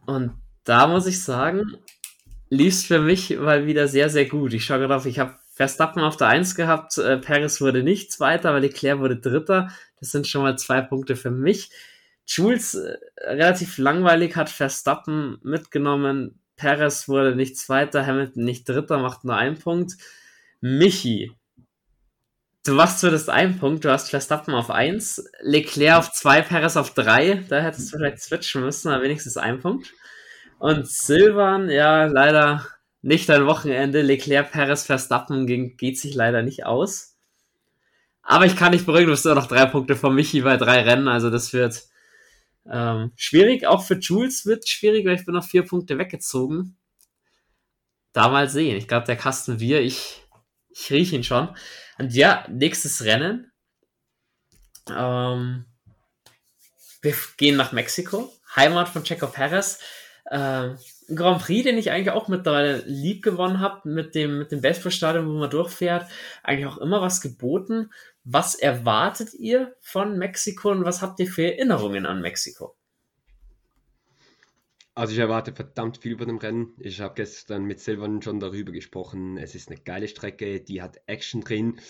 Und 0.06 0.40
da 0.64 0.86
muss 0.86 1.06
ich 1.06 1.22
sagen, 1.22 1.76
lief 2.48 2.74
es 2.74 2.84
für 2.84 2.98
mich 2.98 3.36
mal 3.38 3.66
wieder 3.66 3.88
sehr, 3.88 4.10
sehr 4.10 4.26
gut. 4.26 4.52
Ich 4.52 4.64
schaue 4.64 4.80
gerade 4.80 4.96
auf, 4.96 5.06
ich 5.06 5.18
habe 5.18 5.36
Verstappen 5.52 6.02
auf 6.02 6.16
der 6.16 6.28
1 6.28 6.56
gehabt, 6.56 6.98
äh, 6.98 7.18
Paris 7.18 7.60
wurde 7.60 7.84
nicht 7.84 8.10
Zweiter, 8.10 8.52
weil 8.52 8.62
Leclerc 8.62 8.98
wurde 8.98 9.16
Dritter. 9.16 9.70
Das 10.00 10.10
sind 10.10 10.26
schon 10.26 10.42
mal 10.42 10.58
zwei 10.58 10.80
Punkte 10.80 11.14
für 11.14 11.30
mich. 11.30 11.70
Jules 12.26 12.74
äh, 12.74 12.96
relativ 13.22 13.78
langweilig 13.78 14.36
hat 14.36 14.50
Verstappen 14.50 15.38
mitgenommen. 15.42 16.40
Perez 16.56 17.08
wurde 17.08 17.34
nicht 17.36 17.58
Zweiter, 17.58 18.06
Hamilton 18.06 18.44
nicht 18.44 18.68
Dritter, 18.68 18.98
macht 18.98 19.24
nur 19.24 19.36
einen 19.36 19.58
Punkt. 19.58 19.94
Michi 20.60 21.32
Du 22.66 22.72
machst 22.72 23.00
zumindest 23.00 23.28
einen 23.28 23.58
Punkt, 23.58 23.84
du 23.84 23.90
hast 23.90 24.08
Verstappen 24.08 24.54
auf 24.54 24.70
1, 24.70 25.30
Leclerc 25.42 25.98
auf 25.98 26.12
2, 26.12 26.40
Perez 26.40 26.78
auf 26.78 26.94
3, 26.94 27.44
da 27.50 27.60
hättest 27.60 27.92
du 27.92 27.98
vielleicht 27.98 28.20
switchen 28.20 28.62
müssen, 28.62 28.88
aber 28.90 29.02
wenigstens 29.02 29.36
ein 29.36 29.60
Punkt. 29.60 29.92
Und 30.58 30.88
Silvan, 30.88 31.68
ja, 31.68 32.06
leider 32.06 32.66
nicht 33.02 33.28
ein 33.28 33.44
Wochenende. 33.44 34.00
Leclerc, 34.00 34.50
Perez, 34.50 34.86
Verstappen 34.86 35.46
ging, 35.46 35.76
geht 35.76 35.98
sich 35.98 36.14
leider 36.14 36.40
nicht 36.40 36.64
aus. 36.64 37.18
Aber 38.22 38.46
ich 38.46 38.56
kann 38.56 38.70
nicht 38.72 38.86
beruhigen, 38.86 39.08
du 39.08 39.12
bist 39.12 39.26
immer 39.26 39.34
noch 39.34 39.46
drei 39.46 39.66
Punkte 39.66 39.94
von 39.94 40.14
Michi 40.14 40.40
bei 40.40 40.56
drei 40.56 40.80
Rennen, 40.80 41.08
also 41.08 41.28
das 41.28 41.52
wird 41.52 41.82
ähm, 42.70 43.12
schwierig. 43.16 43.66
Auch 43.66 43.84
für 43.84 43.98
Jules 43.98 44.46
wird 44.46 44.68
schwierig, 44.68 45.06
weil 45.06 45.16
ich 45.16 45.24
bin 45.24 45.34
noch 45.34 45.44
vier 45.44 45.64
Punkte 45.64 45.98
weggezogen. 45.98 46.76
Da 48.12 48.28
mal 48.28 48.48
sehen. 48.48 48.76
Ich 48.76 48.88
glaube, 48.88 49.06
der 49.06 49.16
Kasten 49.16 49.60
wir, 49.60 49.80
ich, 49.80 50.22
ich 50.70 50.90
rieche 50.90 51.16
ihn 51.16 51.24
schon. 51.24 51.48
Und 51.98 52.14
ja, 52.14 52.46
nächstes 52.48 53.04
Rennen. 53.04 53.50
Ähm, 54.88 55.64
wir 57.02 57.14
gehen 57.36 57.56
nach 57.56 57.72
Mexiko, 57.72 58.32
Heimat 58.56 58.88
von 58.88 59.04
Checo 59.04 59.26
Perez. 59.26 59.78
Ähm, 60.30 60.78
Grand 61.14 61.42
Prix, 61.42 61.64
den 61.64 61.76
ich 61.76 61.90
eigentlich 61.90 62.10
auch 62.10 62.28
mittlerweile 62.28 62.82
lieb 62.86 63.22
gewonnen 63.22 63.60
habe, 63.60 63.88
mit 63.88 64.14
dem, 64.14 64.38
mit 64.38 64.52
dem 64.52 64.62
Baseballstadion, 64.62 65.26
wo 65.28 65.32
man 65.32 65.50
durchfährt, 65.50 66.10
eigentlich 66.42 66.66
auch 66.66 66.78
immer 66.78 67.02
was 67.02 67.20
geboten. 67.20 67.90
Was 68.24 68.54
erwartet 68.54 69.34
ihr 69.34 69.76
von 69.82 70.16
Mexiko 70.16 70.70
und 70.70 70.84
was 70.86 71.02
habt 71.02 71.20
ihr 71.20 71.26
für 71.26 71.44
Erinnerungen 71.44 72.06
an 72.06 72.22
Mexiko? 72.22 72.74
Also 74.94 75.12
ich 75.12 75.18
erwarte 75.18 75.52
verdammt 75.52 75.98
viel 75.98 76.16
von 76.16 76.28
dem 76.28 76.38
Rennen. 76.38 76.72
Ich 76.78 77.02
habe 77.02 77.14
gestern 77.14 77.64
mit 77.64 77.80
Silvan 77.80 78.22
schon 78.22 78.40
darüber 78.40 78.72
gesprochen. 78.72 79.36
Es 79.36 79.54
ist 79.54 79.68
eine 79.68 79.78
geile 79.78 80.08
Strecke, 80.08 80.60
die 80.60 80.80
hat 80.80 81.02
Action 81.06 81.42
drin, 81.42 81.80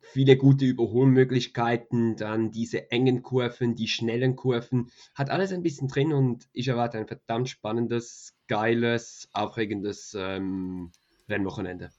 viele 0.00 0.38
gute 0.38 0.64
Überholmöglichkeiten, 0.64 2.16
dann 2.16 2.52
diese 2.52 2.90
engen 2.90 3.22
Kurven, 3.22 3.74
die 3.74 3.88
schnellen 3.88 4.34
Kurven, 4.34 4.90
hat 5.14 5.28
alles 5.28 5.52
ein 5.52 5.62
bisschen 5.62 5.88
drin 5.88 6.14
und 6.14 6.48
ich 6.54 6.68
erwarte 6.68 6.96
ein 6.96 7.06
verdammt 7.06 7.50
spannendes, 7.50 8.34
geiles, 8.46 9.28
aufregendes 9.32 10.16
ähm, 10.18 10.90
Rennwochenende. 11.28 11.90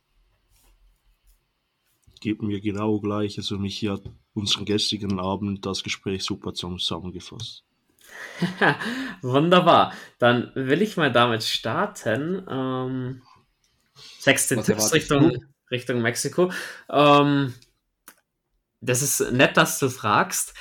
Geben 2.20 2.50
wir 2.50 2.62
genau 2.62 3.00
gleich. 3.00 3.38
Also 3.38 3.58
mich 3.58 3.88
hat 3.88 4.02
unseren 4.34 4.66
gestrigen 4.66 5.20
Abend 5.20 5.66
das 5.66 5.84
Gespräch 5.84 6.24
super 6.24 6.54
zusammengefasst. 6.54 7.64
Wunderbar. 9.22 9.94
Dann 10.20 10.52
will 10.56 10.82
ich 10.82 10.98
mal 10.98 11.12
damit 11.12 11.44
starten. 11.44 12.46
Ähm, 12.50 13.22
16 14.20 14.64
Tipps 14.64 14.94
Richtung, 14.94 15.46
Richtung 15.72 16.02
Mexiko. 16.02 16.52
Ähm, 16.90 17.54
das 18.82 19.02
ist 19.02 19.32
nett, 19.32 19.58
dass 19.58 19.80
du 19.80 19.90
fragst. 19.90 20.54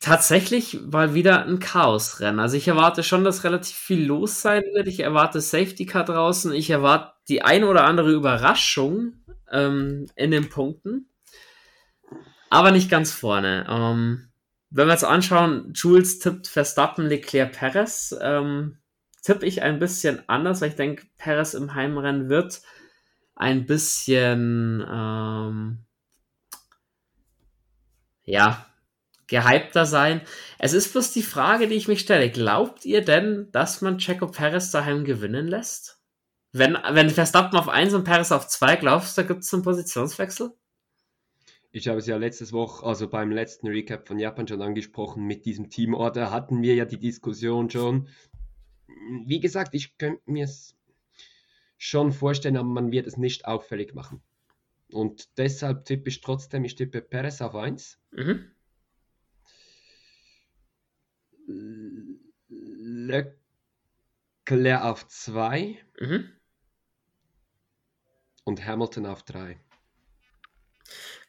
Tatsächlich 0.00 0.80
mal 0.80 1.14
wieder 1.14 1.44
ein 1.46 1.60
Chaosrennen. 1.60 2.40
Also 2.40 2.56
ich 2.56 2.66
erwarte 2.66 3.04
schon, 3.04 3.22
dass 3.22 3.44
relativ 3.44 3.76
viel 3.76 4.04
los 4.04 4.42
sein 4.42 4.62
wird. 4.74 4.88
Ich 4.88 5.00
erwarte 5.00 5.40
Safety 5.40 5.86
Car 5.86 6.04
draußen. 6.04 6.52
Ich 6.52 6.70
erwarte 6.70 7.12
die 7.28 7.42
ein 7.42 7.62
oder 7.62 7.84
andere 7.84 8.10
Überraschung 8.10 9.21
ähm, 9.52 10.06
in 10.16 10.30
den 10.30 10.48
Punkten. 10.48 11.08
Aber 12.50 12.70
nicht 12.70 12.90
ganz 12.90 13.12
vorne. 13.12 13.66
Ähm, 13.68 14.28
wenn 14.70 14.88
wir 14.88 14.92
uns 14.92 15.04
anschauen, 15.04 15.72
Jules 15.74 16.18
tippt 16.18 16.48
Verstappen, 16.48 17.06
Leclerc, 17.06 17.52
Perez, 17.52 18.14
ähm, 18.20 18.78
tippe 19.22 19.46
ich 19.46 19.62
ein 19.62 19.78
bisschen 19.78 20.26
anders, 20.28 20.60
weil 20.60 20.70
ich 20.70 20.76
denke, 20.76 21.06
Perez 21.18 21.54
im 21.54 21.74
Heimrennen 21.74 22.28
wird 22.28 22.62
ein 23.36 23.66
bisschen, 23.66 24.84
ähm, 24.90 25.78
ja, 28.24 28.66
gehypter 29.26 29.86
sein. 29.86 30.20
Es 30.58 30.74
ist 30.74 30.92
bloß 30.92 31.12
die 31.12 31.22
Frage, 31.22 31.66
die 31.66 31.74
ich 31.74 31.88
mich 31.88 32.00
stelle. 32.00 32.30
Glaubt 32.30 32.84
ihr 32.84 33.02
denn, 33.02 33.50
dass 33.52 33.80
man 33.80 33.98
Checo 33.98 34.26
Perez 34.26 34.70
daheim 34.70 35.04
gewinnen 35.04 35.48
lässt? 35.48 36.01
Wenn, 36.52 36.74
wenn 36.74 37.08
Verstappen 37.08 37.58
auf 37.58 37.68
1 37.68 37.94
und 37.94 38.04
Perez 38.04 38.30
auf 38.30 38.46
2, 38.46 38.76
glaubst 38.76 39.16
du, 39.16 39.22
da 39.22 39.28
gibt 39.28 39.42
es 39.42 39.52
einen 39.54 39.62
Positionswechsel? 39.62 40.52
Ich 41.70 41.88
habe 41.88 41.98
es 41.98 42.06
ja 42.06 42.18
letztes 42.18 42.52
Woche, 42.52 42.84
also 42.84 43.08
beim 43.08 43.30
letzten 43.30 43.68
Recap 43.68 44.06
von 44.06 44.18
Japan 44.18 44.46
schon 44.46 44.60
angesprochen, 44.60 45.24
mit 45.24 45.46
diesem 45.46 45.70
Teamorder 45.70 46.30
hatten 46.30 46.60
wir 46.60 46.74
ja 46.74 46.84
die 46.84 46.98
Diskussion 46.98 47.70
schon. 47.70 48.08
Wie 49.24 49.40
gesagt, 49.40 49.74
ich 49.74 49.96
könnte 49.96 50.30
mir 50.30 50.44
es 50.44 50.76
schon 51.78 52.12
vorstellen, 52.12 52.58
aber 52.58 52.68
man 52.68 52.92
wird 52.92 53.06
es 53.06 53.16
nicht 53.16 53.46
auffällig 53.46 53.94
machen. 53.94 54.22
Und 54.90 55.38
deshalb 55.38 55.86
tippe 55.86 56.10
ich 56.10 56.20
trotzdem, 56.20 56.64
ich 56.66 56.74
tippe 56.74 57.00
Perez 57.00 57.40
auf 57.40 57.54
1. 57.54 57.98
Mhm. 58.10 58.50
Leclerc 62.46 63.38
auf 64.82 65.08
2. 65.08 65.78
Mhm. 65.98 66.28
Und 68.44 68.66
Hamilton 68.66 69.06
auf 69.06 69.22
3. 69.22 69.58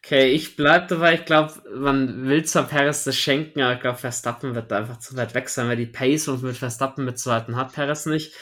Okay, 0.05 0.33
ich 0.33 0.57
bleibe 0.57 0.87
dabei. 0.87 1.13
Ich 1.13 1.23
glaube, 1.23 1.53
man 1.73 2.25
will 2.27 2.43
zwar 2.43 2.67
Paris 2.67 3.05
das 3.05 3.15
schenken, 3.15 3.61
aber 3.61 3.75
ich 3.75 3.79
glaube, 3.79 3.97
Verstappen 3.97 4.53
wird 4.53 4.69
da 4.69 4.79
einfach 4.79 4.99
zu 4.99 5.15
weit 5.15 5.33
weg 5.33 5.47
sein, 5.47 5.69
weil 5.69 5.77
die 5.77 5.85
Pace 5.85 6.27
und 6.27 6.43
mit 6.43 6.57
Verstappen 6.57 7.05
mitzuhalten 7.05 7.55
hat 7.55 7.73
Paris 7.73 8.05
nicht. 8.05 8.33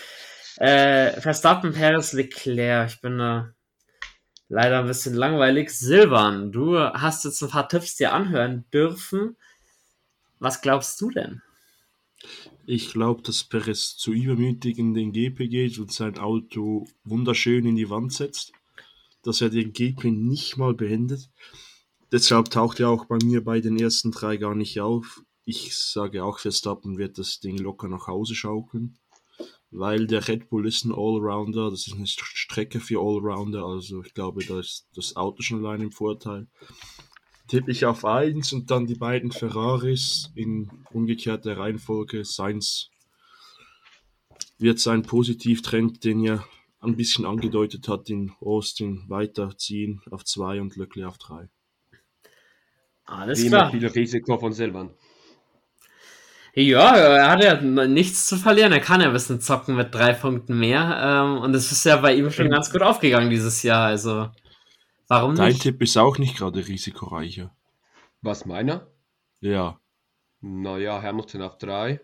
Äh, 0.57 1.21
Verstappen, 1.21 1.71
Paris, 1.71 2.13
Leclerc. 2.13 2.89
Ich 2.89 3.01
bin 3.01 3.19
da 3.19 3.53
leider 4.49 4.79
ein 4.79 4.87
bisschen 4.87 5.13
langweilig. 5.13 5.69
Silvan, 5.69 6.51
du 6.51 6.79
hast 6.79 7.25
jetzt 7.25 7.43
ein 7.43 7.49
paar 7.49 7.69
Tipps 7.69 7.95
dir 7.95 8.11
anhören 8.13 8.65
dürfen. 8.73 9.37
Was 10.39 10.61
glaubst 10.61 10.99
du 10.99 11.11
denn? 11.11 11.43
Ich 12.65 12.91
glaube, 12.91 13.21
dass 13.21 13.43
Perez 13.43 13.97
zu 13.97 14.13
übermütig 14.13 14.79
in 14.79 14.95
den 14.95 15.11
GP 15.11 15.47
geht 15.47 15.77
und 15.77 15.91
sein 15.91 16.17
Auto 16.17 16.87
wunderschön 17.03 17.67
in 17.67 17.75
die 17.75 17.89
Wand 17.91 18.13
setzt 18.13 18.53
dass 19.23 19.41
er 19.41 19.49
den 19.49 19.73
GP 19.73 20.11
nicht 20.11 20.57
mal 20.57 20.73
beendet. 20.73 21.29
Deshalb 22.11 22.49
taucht 22.49 22.79
er 22.79 22.89
auch 22.89 23.05
bei 23.05 23.17
mir 23.23 23.43
bei 23.43 23.61
den 23.61 23.79
ersten 23.79 24.11
drei 24.11 24.37
gar 24.37 24.55
nicht 24.55 24.79
auf. 24.81 25.21
Ich 25.45 25.75
sage 25.77 26.23
auch, 26.23 26.39
Verstappen 26.39 26.97
wird 26.97 27.17
das 27.17 27.39
Ding 27.39 27.57
locker 27.57 27.87
nach 27.87 28.07
Hause 28.07 28.35
schaukeln, 28.35 28.97
weil 29.69 30.07
der 30.07 30.27
Red 30.27 30.49
Bull 30.49 30.67
ist 30.67 30.85
ein 30.85 30.91
Allrounder, 30.91 31.71
das 31.71 31.87
ist 31.87 31.95
eine 31.95 32.07
Strecke 32.07 32.79
für 32.79 32.99
Allrounder, 32.99 33.65
also 33.65 34.03
ich 34.03 34.13
glaube, 34.13 34.45
da 34.45 34.59
ist 34.59 34.87
das 34.93 35.15
Auto 35.15 35.41
schon 35.41 35.65
allein 35.65 35.81
im 35.81 35.91
Vorteil. 35.91 36.47
Tippe 37.47 37.71
ich 37.71 37.85
auf 37.85 38.05
1 38.05 38.53
und 38.53 38.71
dann 38.71 38.85
die 38.85 38.95
beiden 38.95 39.31
Ferraris 39.31 40.29
in 40.35 40.69
umgekehrter 40.93 41.57
Reihenfolge. 41.57 42.23
Sainz 42.23 42.89
wird 44.57 44.79
sein 44.79 45.01
Positivtrend, 45.01 46.03
den 46.03 46.19
ja 46.21 46.45
ein 46.81 46.97
bisschen 46.97 47.25
angedeutet 47.25 47.87
hat, 47.87 48.09
in 48.09 48.31
Austin 48.41 49.03
weiterziehen 49.07 50.01
auf 50.09 50.25
2 50.25 50.61
und 50.61 50.75
Leclerc 50.75 51.07
auf 51.07 51.17
3. 51.17 51.47
Alles 53.05 53.43
Wie 53.43 53.47
klar. 53.49 53.71
viel 53.71 53.85
Risiko 53.85 54.37
von 54.37 54.51
Silvan. 54.51 54.91
Ja, 56.53 56.95
er 56.95 57.29
hat 57.29 57.43
ja 57.43 57.61
nichts 57.87 58.27
zu 58.27 58.35
verlieren. 58.35 58.73
Er 58.73 58.81
kann 58.81 58.99
ja 58.99 59.07
ein 59.07 59.13
bisschen 59.13 59.39
zocken 59.39 59.75
mit 59.75 59.93
drei 59.93 60.13
Punkten 60.13 60.59
mehr. 60.59 60.99
Ähm, 61.01 61.41
und 61.41 61.55
es 61.55 61.71
ist 61.71 61.85
ja 61.85 61.97
bei 61.97 62.13
ihm 62.13 62.29
schon 62.29 62.49
ganz 62.49 62.71
gut 62.71 62.81
aufgegangen 62.81 63.29
dieses 63.29 63.63
Jahr. 63.63 63.85
Also, 63.85 64.29
warum 65.07 65.35
Dein 65.35 65.47
nicht? 65.47 65.65
Dein 65.65 65.73
Tipp 65.73 65.81
ist 65.81 65.97
auch 65.97 66.17
nicht 66.17 66.37
gerade 66.37 66.67
risikoreicher. 66.67 67.55
Was 68.21 68.45
meiner? 68.45 68.87
Ja. 69.39 69.79
Naja, 70.41 71.01
Hamilton 71.01 71.41
auf 71.43 71.57
3, 71.57 72.01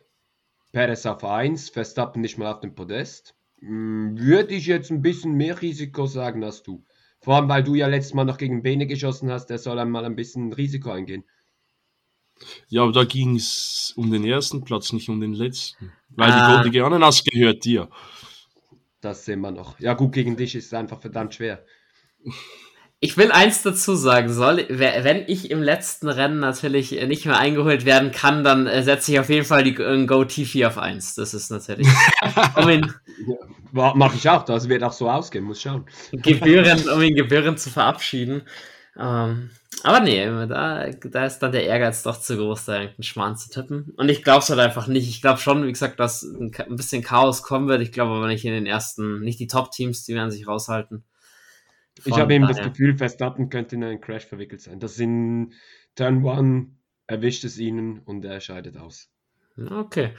Perez 0.71 1.05
auf 1.05 1.23
1, 1.23 1.69
Verstappen 1.69 2.21
nicht 2.21 2.37
mal 2.37 2.53
auf 2.53 2.61
dem 2.61 2.73
Podest. 2.73 3.36
Hm, 3.59 4.17
würde 4.19 4.53
ich 4.53 4.67
jetzt 4.67 4.91
ein 4.91 5.01
bisschen 5.01 5.33
mehr 5.33 5.61
Risiko 5.61 6.05
sagen 6.05 6.43
als 6.43 6.63
du. 6.63 6.83
Vor 7.19 7.35
allem, 7.35 7.49
weil 7.49 7.63
du 7.63 7.75
ja 7.75 7.87
letztes 7.87 8.13
Mal 8.13 8.25
noch 8.25 8.37
gegen 8.37 8.61
Bene 8.61 8.85
geschossen 8.87 9.31
hast, 9.31 9.47
der 9.47 9.57
soll 9.57 9.79
einmal 9.79 10.05
ein 10.05 10.15
bisschen 10.15 10.53
Risiko 10.53 10.91
eingehen. 10.91 11.23
Ja, 12.67 12.83
aber 12.83 12.91
da 12.91 13.03
ging 13.03 13.35
es 13.35 13.93
um 13.95 14.11
den 14.11 14.23
ersten 14.23 14.63
Platz, 14.63 14.93
nicht 14.93 15.09
um 15.09 15.19
den 15.19 15.33
letzten. 15.33 15.91
Weil 16.09 16.31
ah. 16.31 16.47
die 16.47 16.55
Goldige 16.55 16.85
Ananas 16.85 17.23
gehört 17.23 17.65
dir. 17.65 17.89
Das 19.01 19.25
sehen 19.25 19.41
wir 19.41 19.51
noch. 19.51 19.79
Ja, 19.79 19.93
gut, 19.93 20.13
gegen 20.13 20.35
dich 20.37 20.55
ist 20.55 20.67
es 20.67 20.73
einfach 20.73 21.01
verdammt 21.01 21.33
schwer. 21.33 21.65
Ich 22.99 23.15
will 23.15 23.31
eins 23.31 23.61
dazu 23.61 23.95
sagen, 23.95 24.33
soll, 24.33 24.65
wenn 24.69 25.23
ich 25.27 25.51
im 25.51 25.61
letzten 25.61 26.09
Rennen 26.09 26.39
natürlich 26.39 26.91
nicht 27.07 27.27
mehr 27.27 27.37
eingeholt 27.37 27.85
werden 27.85 28.11
kann, 28.11 28.43
dann 28.43 28.65
äh, 28.65 28.81
setze 28.81 29.11
ich 29.11 29.19
auf 29.19 29.29
jeden 29.29 29.45
Fall 29.45 29.63
die 29.63 29.75
äh, 29.75 30.05
Go 30.07 30.23
Tifi 30.25 30.65
auf 30.65 30.79
1. 30.79 31.13
Das 31.15 31.35
ist 31.35 31.51
natürlich. 31.51 31.87
um 32.55 32.69
ihn, 32.69 32.91
ja, 33.27 33.35
Mache 33.71 34.15
ich 34.15 34.29
auch, 34.29 34.43
das 34.43 34.69
wird 34.69 34.83
auch 34.83 34.93
so 34.93 35.09
ausgehen, 35.09 35.43
muss 35.43 35.61
schauen. 35.61 35.85
Gebühren, 36.11 36.87
um 36.89 37.01
ihn 37.01 37.15
Gebühren 37.15 37.57
zu 37.57 37.69
verabschieden. 37.69 38.43
Ähm, 38.97 39.51
aber 39.83 39.99
nee, 39.99 40.25
da, 40.25 40.89
da 40.89 41.25
ist 41.25 41.39
dann 41.39 41.51
der 41.51 41.65
Ehrgeiz 41.65 42.01
doch 42.01 42.19
zu 42.19 42.37
groß, 42.37 42.65
da 42.65 42.73
irgendeinen 42.73 43.03
Schmarrn 43.03 43.37
zu 43.37 43.49
tippen. 43.49 43.93
Und 43.97 44.09
ich 44.09 44.23
glaube 44.23 44.39
es 44.39 44.49
halt 44.49 44.59
einfach 44.59 44.87
nicht. 44.87 45.07
Ich 45.07 45.21
glaube 45.21 45.39
schon, 45.39 45.65
wie 45.65 45.71
gesagt, 45.71 45.99
dass 45.99 46.23
ein, 46.23 46.51
ein, 46.57 46.75
bisschen 46.75 47.03
Chaos 47.03 47.43
kommen 47.43 47.67
wird. 47.67 47.81
Ich 47.81 47.91
glaube 47.91 48.13
aber 48.13 48.27
nicht 48.27 48.45
in 48.45 48.53
den 48.53 48.65
ersten, 48.65 49.19
nicht 49.19 49.39
die 49.39 49.47
Top-Teams, 49.47 50.03
die 50.05 50.15
werden 50.15 50.31
sich 50.31 50.47
raushalten. 50.47 51.03
Ich 52.05 52.17
habe 52.17 52.33
eben 52.33 52.47
das 52.47 52.61
Gefühl, 52.61 52.97
Verstappen 52.97 53.49
könnte 53.49 53.75
in 53.75 53.83
einen 53.83 54.01
Crash 54.01 54.25
verwickelt 54.25 54.61
sein. 54.61 54.79
Das 54.79 54.99
in 54.99 55.53
Turn 55.95 56.27
1 56.27 56.67
erwischt 57.07 57.43
es 57.43 57.57
ihnen 57.57 57.99
und 57.99 58.25
er 58.25 58.39
scheidet 58.39 58.77
aus. 58.77 59.09
Okay. 59.57 60.11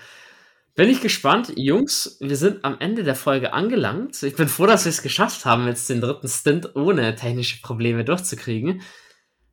Bin 0.75 0.89
ich 0.89 1.01
gespannt. 1.01 1.53
Jungs, 1.57 2.19
wir 2.21 2.37
sind 2.37 2.65
am 2.65 2.77
Ende 2.79 3.03
der 3.03 3.17
Folge 3.17 3.53
angelangt. 3.53 4.23
Ich 4.23 4.37
bin 4.37 4.47
froh, 4.47 4.67
dass 4.67 4.85
wir 4.85 4.91
es 4.91 5.03
geschafft 5.03 5.45
haben, 5.45 5.67
jetzt 5.67 5.91
den 5.91 6.01
dritten 6.01 6.29
Stint 6.29 6.77
ohne 6.77 7.17
technische 7.17 7.61
Probleme 7.61 8.05
durchzukriegen. 8.05 8.83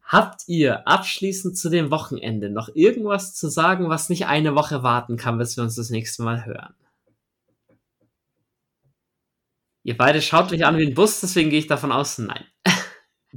Habt 0.04 0.42
ihr 0.48 0.88
abschließend 0.88 1.58
zu 1.58 1.70
dem 1.70 1.90
Wochenende 1.90 2.52
noch 2.52 2.70
irgendwas 2.76 3.34
zu 3.34 3.50
sagen, 3.50 3.90
was 3.90 4.10
nicht 4.10 4.28
eine 4.28 4.54
Woche 4.54 4.84
warten 4.84 5.18
kann, 5.18 5.40
bis 5.40 5.58
wir 5.58 5.64
uns 5.64 5.76
das 5.76 5.90
nächste 5.90 6.22
Mal 6.22 6.46
hören? 6.46 6.76
Ihr 9.86 9.96
beide 9.96 10.20
schaut 10.20 10.50
mich 10.50 10.66
an 10.66 10.80
wie 10.80 10.88
ein 10.88 10.96
Bus, 10.96 11.22
deswegen 11.22 11.52
gehe 11.52 11.60
ich 11.60 11.68
davon 11.68 11.92
aus, 11.92 12.18
nein. 12.18 12.44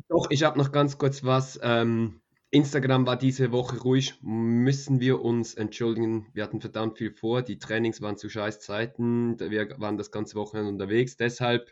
Doch, 0.09 0.31
ich 0.31 0.45
habe 0.45 0.57
noch 0.57 0.73
ganz 0.73 0.97
kurz 0.97 1.23
was. 1.23 1.61
Ähm, 1.63 2.23
Instagram 2.51 3.07
war 3.07 3.19
diese 3.19 3.53
Woche 3.53 3.79
ruhig, 3.79 4.15
müssen 4.23 4.99
wir 4.99 5.21
uns 5.21 5.53
entschuldigen. 5.53 6.27
Wir 6.33 6.45
hatten 6.45 6.63
verdammt 6.63 6.97
viel 6.97 7.13
vor, 7.13 7.43
die 7.43 7.59
Trainings 7.59 8.01
waren 8.01 8.17
zu 8.17 8.31
scheiß 8.31 8.61
Zeiten, 8.61 9.39
wir 9.39 9.79
waren 9.79 9.99
das 9.99 10.11
ganze 10.11 10.37
Wochenende 10.37 10.73
unterwegs, 10.73 11.19
deshalb 11.19 11.71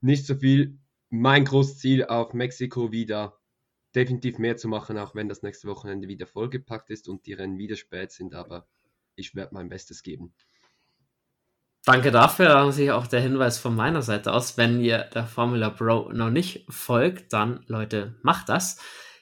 nicht 0.00 0.26
so 0.26 0.34
viel. 0.34 0.80
Mein 1.10 1.44
großes 1.44 1.78
Ziel 1.78 2.04
auf 2.04 2.34
Mexiko 2.34 2.90
wieder 2.90 3.38
definitiv 3.94 4.38
mehr 4.38 4.56
zu 4.56 4.66
machen, 4.66 4.98
auch 4.98 5.14
wenn 5.14 5.28
das 5.28 5.44
nächste 5.44 5.68
Wochenende 5.68 6.08
wieder 6.08 6.26
vollgepackt 6.26 6.90
ist 6.90 7.08
und 7.08 7.24
die 7.24 7.34
Rennen 7.34 7.56
wieder 7.56 7.76
spät 7.76 8.10
sind, 8.10 8.34
aber 8.34 8.66
ich 9.14 9.36
werde 9.36 9.54
mein 9.54 9.68
Bestes 9.68 10.02
geben. 10.02 10.34
Danke 11.88 12.10
dafür. 12.10 12.48
Da 12.48 12.70
sich 12.70 12.90
auch 12.90 13.06
der 13.06 13.22
Hinweis 13.22 13.56
von 13.56 13.74
meiner 13.74 14.02
Seite 14.02 14.34
aus. 14.34 14.58
Wenn 14.58 14.78
ihr 14.78 15.04
der 15.14 15.24
Formula 15.24 15.70
Pro 15.70 16.10
noch 16.12 16.28
nicht 16.28 16.66
folgt, 16.68 17.32
dann 17.32 17.64
Leute, 17.66 18.14
macht 18.20 18.50
das. 18.50 18.78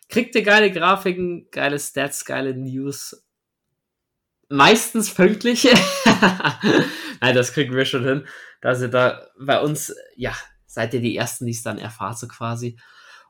Kriegt 0.08 0.34
ihr 0.34 0.42
geile 0.42 0.72
Grafiken, 0.72 1.46
geile 1.52 1.78
Stats, 1.78 2.24
geile 2.24 2.56
News. 2.56 3.24
Meistens 4.48 5.14
pünktlich. 5.14 5.68
Nein, 7.20 7.36
das 7.36 7.52
kriegen 7.52 7.72
wir 7.72 7.84
schon 7.84 8.02
hin. 8.02 8.26
Dass 8.60 8.80
ihr 8.80 8.88
da 8.88 9.28
bei 9.38 9.60
uns, 9.60 9.94
ja, 10.16 10.32
seid 10.66 10.92
ihr 10.92 11.00
die 11.00 11.16
Ersten, 11.16 11.46
die 11.46 11.52
es 11.52 11.62
dann 11.62 11.78
erfahrt, 11.78 12.18
so 12.18 12.26
quasi. 12.26 12.76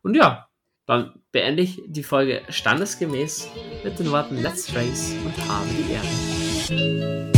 Und 0.01 0.15
ja, 0.15 0.49
dann 0.87 1.13
beende 1.31 1.63
ich 1.63 1.83
die 1.87 2.05
Folge 2.05 2.41
standesgemäß 2.49 3.49
mit 3.85 3.99
den 3.99 4.11
Worten 4.13 4.41
Let's 4.41 4.75
Race 4.75 5.15
und 5.27 5.37
habe 5.47 5.69
die 5.69 5.93
Ehre. 5.93 7.36